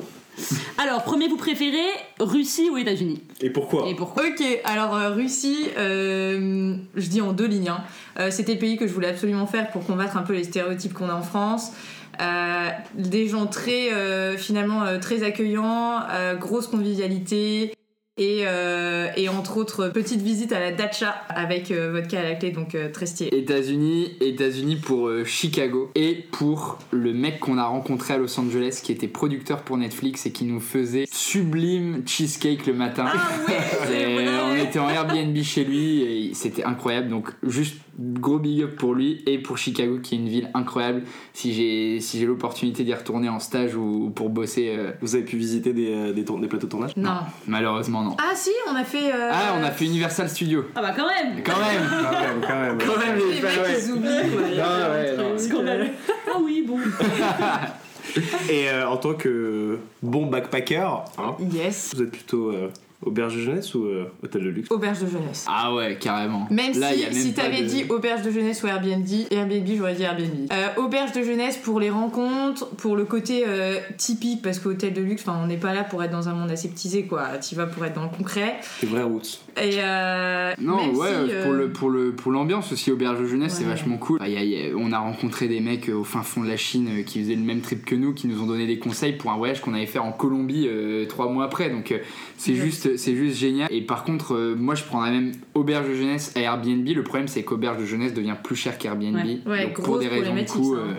alors, 0.79 1.03
premier 1.03 1.29
vous 1.29 1.37
préféré, 1.39 1.83
Russie 2.21 2.69
ou 2.71 2.77
États-Unis? 2.77 3.23
Et 3.41 3.51
pourquoi? 3.51 3.89
Et 3.89 3.95
pourquoi? 3.95 4.25
Ok, 4.25 4.45
alors 4.65 4.95
euh, 4.95 5.11
Russie, 5.11 5.67
euh, 5.79 6.75
je 6.95 7.09
dis 7.09 7.21
en 7.21 7.33
deux 7.33 7.47
lignes. 7.47 7.71
hein. 7.71 7.81
Euh, 8.19 8.31
C'était 8.31 8.53
le 8.55 8.59
pays 8.59 8.77
que 8.77 8.87
je 8.87 8.93
voulais 8.93 9.09
absolument 9.09 9.47
faire 9.47 9.71
pour 9.71 9.85
combattre 9.87 10.17
un 10.17 10.23
peu 10.23 10.35
les 10.35 10.45
stéréotypes 10.45 10.93
qu'on 10.93 11.09
a 11.09 11.15
en 11.15 11.23
France. 11.23 11.73
Euh, 12.21 12.69
des 12.95 13.29
gens 13.29 13.47
très, 13.47 13.93
euh, 13.93 14.37
finalement, 14.39 14.83
euh, 14.85 14.99
très 14.99 15.23
accueillants, 15.23 16.01
euh, 16.11 16.35
grosse 16.35 16.67
convivialité. 16.67 17.76
Et, 18.19 18.45
euh, 18.47 19.09
et 19.17 19.29
entre 19.29 19.59
autres, 19.59 19.89
petite 19.89 20.23
visite 20.23 20.51
à 20.53 20.59
la 20.59 20.73
dacha 20.73 21.11
avec 21.29 21.71
euh, 21.71 21.93
vodka 21.93 22.19
à 22.19 22.23
la 22.23 22.35
clé, 22.35 22.51
donc 22.51 22.75
euh, 22.75 22.91
très 22.91 23.05
stylé. 23.05 23.29
États-Unis, 23.37 24.17
États-Unis 24.23 24.77
pour 24.77 25.09
euh, 25.09 25.25
Chicago 25.25 25.91
et 25.95 26.25
pour 26.33 26.79
le 26.93 27.13
mec 27.13 27.41
qu'on 27.41 27.59
a 27.59 27.65
rencontré 27.65 28.15
à 28.15 28.17
Los 28.17 28.41
Angeles 28.41 28.81
qui 28.83 28.91
était 28.91 29.07
producteur 29.07 29.61
pour 29.65 29.77
Netflix 29.77 30.25
et 30.25 30.33
qui 30.33 30.47
nous 30.47 30.61
faisait 30.61 31.05
sublime 31.13 32.05
cheesecake 32.07 32.67
le 32.67 32.73
matin. 32.73 33.05
Et 33.93 34.17
on 34.43 34.57
était 34.57 34.79
en 34.79 34.89
Airbnb 34.89 35.37
chez 35.43 35.65
lui 35.65 36.03
et 36.03 36.35
c'était 36.35 36.65
incroyable. 36.65 37.09
Donc 37.09 37.31
juste 37.43 37.77
gros 37.99 38.39
big 38.39 38.63
up 38.63 38.77
pour 38.77 38.95
lui 38.95 39.23
et 39.27 39.39
pour 39.39 39.59
Chicago 39.59 39.99
qui 40.03 40.15
est 40.15 40.19
une 40.19 40.29
ville 40.29 40.51
incroyable. 40.55 41.03
Si 41.33 41.53
j'ai 41.53 42.01
si 42.01 42.19
j'ai 42.19 42.27
l'opportunité 42.27 42.85
d'y 42.85 42.95
retourner 42.95 43.29
en 43.29 43.39
stage 43.39 43.77
ou, 43.77 44.07
ou 44.07 44.11
pour 44.11 44.31
bosser, 44.31 44.75
euh, 44.77 44.93
Vous 45.01 45.15
avez 45.15 45.25
pu 45.25 45.37
visiter 45.37 45.73
des, 45.73 46.13
des, 46.13 46.23
plateaux 46.23 46.67
de 46.67 46.71
tournage? 46.71 46.97
Non. 46.97 47.21
malheureusement 47.47 48.03
non. 48.07 48.17
Ah 48.19 48.33
si, 48.35 48.51
on 48.71 48.75
a 48.77 48.85
fait... 48.85 49.13
euh, 49.13 49.31
Ah, 49.33 49.55
on 49.59 49.63
a 49.63 49.71
fait 49.71 49.85
Universal 49.87 50.29
Studios. 50.29 50.65
Ah 50.75 50.83
bah 50.83 50.93
quand 50.97 51.07
même 51.09 51.43
Quand 51.43 51.59
même. 51.59 51.83
Quand 52.03 52.21
même, 52.21 52.41
quand 52.47 52.61
même. 52.61 52.79
Quand 52.79 52.99
même 52.99 53.19
Les 53.19 53.35
les 53.35 53.41
mecs, 53.43 53.61
ouais. 53.61 53.81
ils 53.81 53.93
oublient, 53.93 54.31
quoi. 54.33 54.43
Il 54.51 54.57
y 54.57 54.61
a 54.61 54.67
Ah 54.67 54.87
un 54.87 54.91
ouais, 54.93 55.17
non. 55.17 55.37
truc, 55.37 55.53
euh, 55.55 55.87
Ah 56.29 56.39
oui, 56.41 56.65
bon. 56.67 56.79
Et 58.49 58.71
euh, 58.71 58.89
en 58.89 58.97
tant 58.97 59.15
que 59.15 59.79
bon 60.03 60.27
backpacker, 60.27 60.77
hein, 61.19 61.35
Yes. 61.53 61.93
vous 61.95 62.03
êtes 62.03 62.11
plutôt 62.13 62.51
euh, 62.51 62.71
auberge 63.05 63.37
de 63.37 63.41
jeunesse 63.43 63.75
ou 63.75 63.85
euh, 63.85 64.05
hôtel 64.23 64.43
de 64.45 64.49
luxe? 64.51 64.71
Auberge 64.71 65.01
de 65.01 65.07
jeunesse. 65.07 65.45
Ah 65.49 65.75
ouais, 65.75 65.97
carrément. 66.01 66.47
Même 66.51 66.79
Là, 66.79 66.95
y 66.95 67.05
a 67.05 67.09
si, 67.09 67.15
même 67.15 67.23
si 67.25 67.35
t'avais 67.35 67.63
de- 67.63 67.67
dit 67.67 67.85
auberge 67.89 68.23
de 68.23 68.31
jeunesse 68.31 68.63
ou 68.63 68.67
Airbnb, 68.67 69.07
Airbnb, 69.31 69.67
j'aurais 69.77 69.95
dit 69.95 70.03
Airbnb. 70.03 70.51
Euh, 70.53 70.81
auberge 70.83 71.13
de 71.13 71.23
jeunesse 71.23 71.57
pour 71.59 71.79
les 71.81 71.91
rencontres, 71.91 72.67
pour 72.77 72.97
le 72.97 73.05
côté 73.05 73.45
euh, 73.47 73.79
typique, 73.97 74.43
parce 74.43 74.59
qu'hôtel 74.59 74.93
de 74.95 75.03
luxe, 75.03 75.23
enfin, 75.27 75.39
on 75.43 75.47
n'est 75.47 75.57
pas 75.57 75.75
là 75.75 75.85
pour 75.85 76.03
être 76.03 76.11
dans 76.13 76.29
un 76.29 76.35
monde 76.35 76.51
aseptisé, 76.51 77.05
quoi. 77.05 77.39
Tu 77.39 77.55
vas 77.55 77.67
pour 77.67 77.85
être 77.85 77.95
dans 77.95 78.05
le 78.05 78.09
concret. 78.17 78.57
Les 78.83 78.89
vraies 78.89 79.03
routes. 79.03 79.41
Et 79.63 79.79
euh, 79.79 80.53
Non, 80.61 80.77
même 80.87 80.97
ouais, 80.97 81.09
si, 81.27 81.33
euh, 81.33 81.43
pour 81.45 81.53
le 81.53 81.69
pour 81.71 81.91
le 81.91 82.13
pour 82.13 82.33
l'ambiance 82.33 82.73
aussi 82.73 82.91
auberge 82.91 83.21
de 83.21 83.27
jeunesse, 83.27 83.55
c'est 83.59 83.65
vachement 83.65 83.97
cool. 83.97 84.19
Y 84.27 84.37
a- 84.37 84.45
y 84.45 84.71
a- 84.71 84.77
on 84.77 84.93
a 84.93 84.99
rencontré 84.99 85.49
des 85.49 85.61
mecs 85.61 85.89
au 85.89 86.05
fin 86.05 86.23
fond 86.23 86.43
de 86.43 86.49
la 86.49 86.57
Chine 86.59 87.05
qui 87.07 87.21
faisaient 87.21 87.35
le 87.35 87.41
même 87.43 87.61
trip 87.61 87.85
que 87.85 87.95
nous, 87.95 88.13
qui 88.13 88.27
nous 88.27 88.43
ont 88.43 88.47
donné 88.47 88.67
des 88.67 88.79
conseils 88.79 89.13
pour 89.15 89.31
un 89.31 89.37
voyage 89.37 89.61
qu'on 89.63 89.73
avait 89.75 89.87
fait 89.87 89.99
en 89.99 90.13
Colombie 90.13 90.67
euh, 90.69 91.07
trois 91.07 91.31
mois 91.31 91.45
après. 91.45 91.71
Donc 91.71 91.91
euh, 91.93 91.99
c'est 92.37 92.55
juste 92.55 92.86
c'est 92.97 93.17
juste 93.17 93.37
génial. 93.39 93.69
Et 93.73 93.83
par 93.83 94.05
contre, 94.05 94.35
euh, 94.35 94.55
moi 94.57 94.75
je 94.75 94.85
prendrais 94.85 95.11
même 95.11 95.33
auberge 95.55 95.89
de 95.89 95.95
jeunesse 95.95 96.33
à 96.37 96.41
Airbnb. 96.41 96.87
Le 96.87 97.03
problème 97.03 97.27
c'est 97.29 97.43
qu'auberge 97.43 97.79
de 97.79 97.85
jeunesse 97.85 98.15
devient 98.15 98.37
plus 98.43 98.57
cher 98.57 98.79
qu'Airbnb. 98.79 99.15
Ouais. 99.17 99.41
Ouais, 99.47 99.65
Donc 99.67 99.83
pour 99.83 99.99
des 99.99 100.09
raisons 100.09 100.35
de 100.35 100.43
coût, 100.43 100.75
euh, 100.77 100.95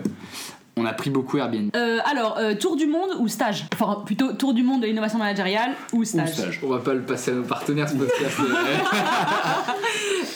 on 0.76 0.84
a 0.84 0.92
pris 0.92 1.10
beaucoup 1.10 1.38
Airbnb. 1.38 1.70
Euh, 1.74 1.98
alors, 2.04 2.36
euh, 2.38 2.54
tour 2.54 2.76
du 2.76 2.86
monde 2.86 3.10
ou 3.18 3.26
stage? 3.28 3.64
Enfin, 3.74 4.02
plutôt 4.06 4.32
tour 4.34 4.54
du 4.54 4.62
monde 4.62 4.82
de 4.82 4.86
l'innovation 4.86 5.18
managériale 5.18 5.72
ou 5.92 6.04
stage, 6.04 6.34
stage. 6.34 6.60
On 6.62 6.68
va 6.68 6.78
pas 6.78 6.94
le 6.94 7.02
passer 7.02 7.32
à 7.32 7.34
nos 7.34 7.42
partenaires 7.42 7.88
ce 7.88 7.96
podcast. 7.96 8.38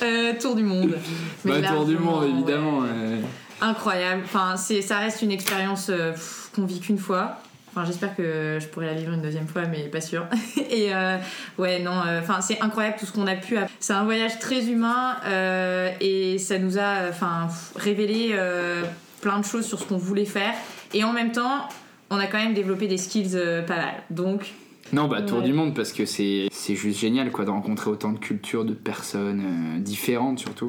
euh, 0.03 0.33
tour 0.41 0.55
du 0.57 0.63
monde. 0.65 0.97
Mais 1.45 1.61
bah, 1.61 1.69
tour 1.69 1.85
du 1.85 1.97
monde 1.97 2.25
évidemment. 2.25 2.81
ouais. 2.81 2.89
euh. 2.93 3.21
Incroyable. 3.61 4.23
Enfin, 4.25 4.57
ça 4.57 4.99
reste 4.99 5.23
une 5.23 5.31
expérience 5.31 5.89
euh, 5.89 6.13
qu'on 6.55 6.65
vit 6.65 6.81
qu'une 6.81 6.99
fois. 6.99 7.39
Enfin, 7.75 7.87
j'espère 7.87 8.15
que 8.15 8.59
je 8.61 8.67
pourrai 8.67 8.87
la 8.87 8.95
vivre 8.95 9.13
une 9.15 9.23
deuxième 9.23 9.47
fois, 9.49 9.63
mais 9.67 9.85
pas 9.89 10.03
sûr. 10.03 10.27
Et 10.71 10.95
euh, 10.95 11.17
ouais, 11.59 11.81
non, 11.81 12.03
euh, 12.07 12.21
enfin, 12.21 12.41
c'est 12.43 12.61
incroyable 12.61 12.97
tout 13.01 13.07
ce 13.07 13.13
qu'on 13.13 13.27
a 13.27 13.35
pu. 13.35 13.57
C'est 13.81 13.95
un 13.95 14.05
voyage 14.05 14.39
très 14.39 14.67
humain 14.69 15.17
euh, 15.27 15.91
et 16.01 16.37
ça 16.39 16.59
nous 16.59 16.79
a, 16.79 17.09
enfin, 17.09 17.49
révélé 17.77 18.31
euh, 18.33 18.83
plein 19.23 19.39
de 19.39 19.45
choses 19.45 19.65
sur 19.67 19.79
ce 19.79 19.85
qu'on 19.87 19.97
voulait 19.97 20.27
faire. 20.27 20.53
Et 20.93 21.03
en 21.03 21.15
même 21.15 21.33
temps, 21.33 21.67
on 22.11 22.17
a 22.19 22.27
quand 22.27 22.37
même 22.39 22.53
développé 22.53 22.89
des 22.89 22.99
skills 22.99 23.31
euh, 23.37 23.63
pas 23.63 23.77
mal. 23.77 23.95
Donc, 24.11 24.53
Non, 24.93 25.09
bah 25.09 25.23
tour 25.23 25.39
Ouais. 25.39 25.45
du 25.45 25.55
monde 25.55 25.75
parce 25.75 25.93
que 25.95 26.05
c'est 26.05 26.49
c'est 26.53 26.77
juste 26.77 27.01
génial 27.01 27.31
quoi 27.33 27.47
de 27.47 27.51
rencontrer 27.51 27.89
autant 27.89 28.13
de 28.13 28.19
cultures, 28.19 28.67
de 28.67 28.75
personnes 28.75 29.77
euh, 29.77 29.79
différentes 29.81 30.39
surtout. 30.41 30.69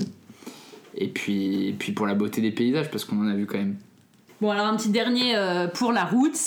Et 0.96 1.08
puis, 1.10 1.68
et 1.68 1.74
puis 1.74 1.92
pour 1.92 2.08
la 2.08 2.14
beauté 2.14 2.40
des 2.40 2.52
paysages 2.52 2.90
parce 2.90 3.04
qu'on 3.04 3.20
en 3.22 3.28
a 3.28 3.34
vu 3.36 3.46
quand 3.46 3.58
même. 3.58 3.76
Bon, 4.40 4.52
alors 4.52 4.68
un 4.68 4.76
petit 4.78 4.90
dernier 4.90 5.36
euh, 5.36 5.68
pour 5.68 5.92
la 5.92 6.06
route. 6.06 6.38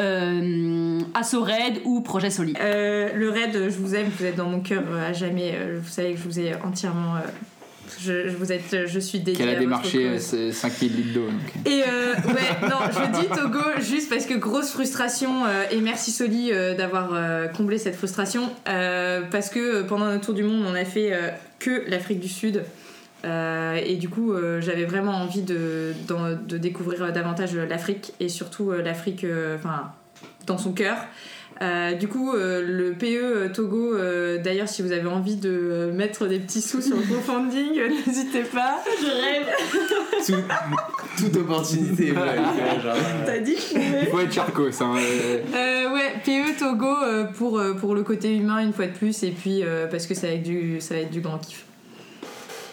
Euh, 0.00 1.00
Asso 1.14 1.40
Raid 1.42 1.80
ou 1.84 2.00
Projet 2.00 2.30
Soli 2.30 2.54
euh, 2.60 3.10
le 3.14 3.30
raid, 3.30 3.52
je 3.54 3.76
vous 3.78 3.94
aime, 3.94 4.08
vous 4.18 4.24
êtes 4.24 4.36
dans 4.36 4.48
mon 4.48 4.60
cœur 4.60 4.82
euh, 4.90 5.08
à 5.08 5.12
jamais. 5.12 5.52
Euh, 5.54 5.78
vous 5.82 5.88
savez 5.90 6.12
que 6.14 6.18
je 6.18 6.24
vous 6.24 6.40
ai 6.40 6.54
entièrement 6.64 7.14
Je, 8.00 8.28
je- 8.28 8.36
vous 8.36 8.50
êtes, 8.50 8.86
je 8.86 8.98
suis 8.98 9.20
dédiée 9.20 9.34
Qu'elle 9.44 9.54
a 9.54 9.58
démarché 9.58 10.10
cause. 10.14 10.30
euh, 10.34 10.50
5000 10.52 10.96
litres 10.96 11.12
d'eau. 11.14 11.28
Et 11.64 11.82
euh, 11.82 12.14
ouais, 12.32 12.68
non, 12.68 12.78
je 12.90 13.20
dis 13.20 13.26
Togo 13.28 13.60
juste 13.80 14.10
parce 14.10 14.26
que 14.26 14.34
grosse 14.34 14.70
frustration 14.70 15.44
euh, 15.46 15.62
et 15.70 15.80
merci 15.80 16.10
Soli 16.10 16.50
euh, 16.50 16.74
d'avoir 16.74 17.10
euh, 17.12 17.46
comblé 17.46 17.78
cette 17.78 17.94
frustration 17.94 18.50
euh, 18.68 19.20
parce 19.30 19.48
que 19.48 19.82
pendant 19.82 20.06
notre 20.06 20.24
tour 20.26 20.34
du 20.34 20.42
monde 20.42 20.64
on 20.68 20.74
a 20.74 20.84
fait 20.84 21.12
euh, 21.12 21.28
que 21.60 21.84
l'Afrique 21.88 22.18
du 22.20 22.28
Sud 22.28 22.64
Euh, 23.24 23.74
et 23.84 23.96
du 23.96 24.08
coup 24.10 24.32
euh, 24.34 24.60
j'avais 24.60 24.84
vraiment 24.84 25.12
envie 25.12 25.42
de, 25.42 25.92
de 26.46 26.58
découvrir 26.58 27.10
davantage 27.12 27.54
l'Afrique 27.56 28.12
et 28.20 28.28
surtout 28.28 28.70
euh, 28.70 28.82
l'Afrique 28.82 29.24
euh, 29.24 29.56
enfin 29.56 29.92
dans 30.46 30.58
son 30.58 30.72
cœur. 30.72 30.96
Euh, 31.62 31.92
du 31.94 32.08
coup, 32.08 32.32
euh, 32.34 32.64
le 32.66 32.94
PE 32.94 33.52
Togo, 33.54 33.94
euh, 33.94 34.38
d'ailleurs, 34.42 34.68
si 34.68 34.82
vous 34.82 34.90
avez 34.90 35.06
envie 35.06 35.36
de 35.36 35.48
euh, 35.52 35.92
mettre 35.92 36.26
des 36.26 36.40
petits 36.40 36.60
sous 36.60 36.80
sur 36.82 36.96
le 36.96 37.02
crowdfunding, 37.02 37.78
euh, 37.78 37.88
n'hésitez 38.04 38.42
pas. 38.42 38.82
Je 39.00 39.06
rêve. 39.06 39.46
Tout- 40.26 41.24
toute 41.26 41.36
opportunité. 41.36 42.10
ouais, 42.10 42.18
ouais, 42.18 42.80
genre, 42.82 42.94
euh, 42.96 43.24
T'as 43.24 43.38
dit 43.38 43.54
que 43.54 44.10
Faut 44.10 44.18
être 44.18 44.32
Charcos. 44.32 44.82
Hein, 44.82 44.96
euh, 44.98 45.38
Euh, 45.54 45.94
ouais, 45.94 46.14
PE 46.24 46.58
Togo 46.58 46.86
euh, 47.04 47.24
pour, 47.24 47.58
euh, 47.60 47.72
pour 47.74 47.94
le 47.94 48.02
côté 48.02 48.34
humain 48.36 48.58
une 48.58 48.72
fois 48.72 48.86
de 48.86 48.92
plus 48.92 49.22
et 49.22 49.30
puis 49.30 49.62
euh, 49.62 49.86
parce 49.86 50.06
que 50.08 50.14
ça 50.14 50.26
va, 50.26 50.32
être 50.32 50.42
du, 50.42 50.80
ça 50.80 50.94
va 50.94 51.00
être 51.02 51.10
du 51.12 51.20
grand 51.20 51.38
kiff. 51.38 51.64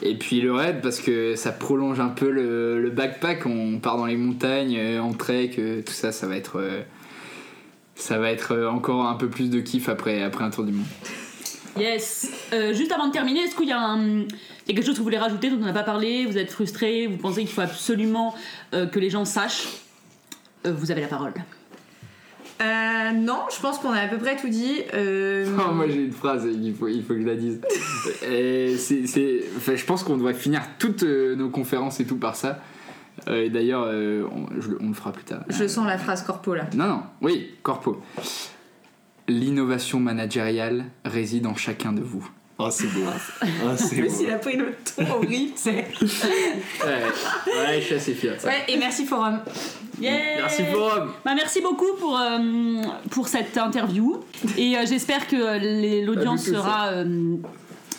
Et 0.04 0.16
puis 0.16 0.40
le 0.40 0.52
raid, 0.52 0.80
parce 0.82 0.98
que 0.98 1.36
ça 1.36 1.52
prolonge 1.52 2.00
un 2.00 2.08
peu 2.08 2.28
le, 2.28 2.90
backpack. 2.90 3.46
On 3.46 3.78
part 3.78 3.96
dans 3.96 4.06
les 4.06 4.16
montagnes, 4.16 4.76
euh, 4.76 5.00
en 5.00 5.12
trek, 5.12 5.52
euh, 5.58 5.82
tout 5.82 5.92
ça, 5.92 6.10
ça 6.10 6.26
va 6.26 6.36
être. 6.36 6.58
euh, 6.58 6.82
ça 7.94 8.18
va 8.18 8.30
être 8.30 8.56
encore 8.72 9.06
un 9.06 9.14
peu 9.14 9.28
plus 9.28 9.48
de 9.48 9.60
kiff 9.60 9.88
après, 9.88 10.22
après 10.22 10.42
un 10.42 10.50
tour 10.50 10.64
du 10.64 10.72
monde. 10.72 10.86
Yes. 11.78 12.32
Juste 12.72 12.90
avant 12.90 13.06
de 13.06 13.12
terminer, 13.12 13.40
est-ce 13.40 13.54
qu'il 13.54 13.68
y 13.68 13.72
a, 13.72 13.96
quelque 14.66 14.82
chose 14.82 14.94
que 14.94 14.98
vous 14.98 15.04
voulez 15.04 15.18
rajouter 15.18 15.50
dont 15.50 15.58
on 15.58 15.66
n'a 15.66 15.72
pas 15.72 15.84
parlé? 15.84 16.26
Vous 16.26 16.36
êtes 16.36 16.50
frustré 16.50 17.06
Vous 17.06 17.18
pensez 17.18 17.42
qu'il 17.42 17.50
faut 17.50 17.60
absolument 17.60 18.34
que 18.72 18.98
les 18.98 19.10
gens 19.10 19.24
sachent? 19.24 19.68
Vous 20.64 20.90
avez 20.90 21.02
la 21.02 21.06
parole. 21.06 21.34
Euh, 22.60 23.10
non, 23.12 23.40
je 23.54 23.60
pense 23.60 23.78
qu'on 23.78 23.90
a 23.90 24.00
à 24.00 24.06
peu 24.08 24.18
près 24.18 24.36
tout 24.36 24.48
dit. 24.48 24.82
Euh, 24.94 25.46
Oh, 25.58 25.72
moi 25.72 25.86
j'ai 25.88 26.04
une 26.04 26.12
phrase, 26.12 26.46
il 26.52 26.74
faut, 26.74 26.86
il 26.88 27.02
faut 27.02 27.14
que 27.14 27.20
je 27.22 27.26
la 27.26 27.34
dise. 27.34 27.60
Et 28.28 28.76
c'est, 28.76 29.06
c'est- 29.06 29.42
enfin, 29.56 29.74
je 29.74 29.84
pense 29.84 30.04
qu'on 30.04 30.16
devrait 30.16 30.34
finir 30.34 30.62
toutes 30.78 31.02
euh, 31.02 31.34
nos 31.34 31.48
conférences 31.50 31.98
et 32.00 32.04
tout 32.04 32.16
par 32.16 32.36
ça. 32.36 32.60
Euh, 33.28 33.44
et 33.44 33.50
d'ailleurs, 33.50 33.84
euh, 33.86 34.24
on, 34.32 34.46
je 34.60 34.70
on 34.80 34.88
le 34.88 34.94
fera 34.94 35.12
plus 35.12 35.24
tard. 35.24 35.42
je 35.48 35.66
sens 35.66 35.86
la 35.86 35.98
phrase 35.98 36.22
corpo 36.22 36.54
là. 36.54 36.66
Non, 36.74 36.86
non, 36.86 37.02
oui, 37.20 37.50
Corpo. 37.62 38.00
L'innovation 39.28 40.00
managériale 40.00 40.86
réside 41.04 41.46
en 41.46 41.54
chacun 41.54 41.92
de 41.92 42.00
vous. 42.02 42.28
Oh, 42.58 42.68
c'est 42.70 42.86
beau. 42.86 43.00
Oh, 43.42 43.46
c'est 43.76 43.96
Mais 43.96 44.02
beau. 44.02 44.14
s'il 44.14 44.30
a 44.30 44.38
pris 44.38 44.56
le 44.56 44.74
ton 44.96 45.10
horrible, 45.10 45.52
c'est. 45.56 45.70
Ouais, 45.72 47.02
ouais, 47.46 47.80
je 47.80 47.84
suis 47.86 47.94
assez 47.94 48.14
fier 48.14 48.34
de 48.36 48.40
ça. 48.40 48.48
Ouais, 48.48 48.64
et 48.68 48.76
merci 48.76 49.04
Forum. 49.04 49.40
Yeah 50.00 50.12
Merci 50.38 50.64
Forum 50.64 51.12
Bah, 51.24 51.32
merci 51.34 51.60
beaucoup 51.60 51.94
pour, 51.98 52.18
euh, 52.18 52.82
pour 53.10 53.28
cette 53.28 53.56
interview. 53.56 54.20
Et 54.56 54.76
euh, 54.76 54.84
j'espère 54.86 55.26
que 55.26 56.04
l'audience 56.04 56.44
tout, 56.44 56.52
sera 56.54 56.88
euh, 56.88 57.36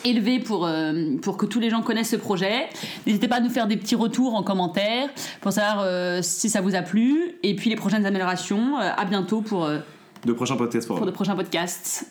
élevée 0.04 0.38
pour, 0.38 0.66
euh, 0.66 1.16
pour 1.22 1.36
que 1.36 1.46
tous 1.46 1.60
les 1.60 1.70
gens 1.70 1.82
connaissent 1.82 2.10
ce 2.10 2.16
projet. 2.16 2.68
N'hésitez 3.06 3.28
pas 3.28 3.36
à 3.36 3.40
nous 3.40 3.50
faire 3.50 3.66
des 3.66 3.76
petits 3.76 3.94
retours 3.96 4.34
en 4.34 4.42
commentaire 4.42 5.08
pour 5.40 5.52
savoir 5.52 5.84
euh, 5.86 6.20
si 6.22 6.48
ça 6.48 6.60
vous 6.60 6.74
a 6.74 6.82
plu. 6.82 7.36
Et 7.42 7.56
puis 7.56 7.70
les 7.70 7.76
prochaines 7.76 8.06
améliorations. 8.06 8.78
Euh, 8.78 8.90
à 8.96 9.04
bientôt 9.04 9.40
pour, 9.40 9.64
euh, 9.64 9.78
De 10.24 10.32
prochains 10.32 10.56
podcasts 10.56 10.86
pour 10.86 10.96
pour 10.96 11.06
de 11.06 11.10
prochains 11.10 11.36
podcasts. 11.36 12.06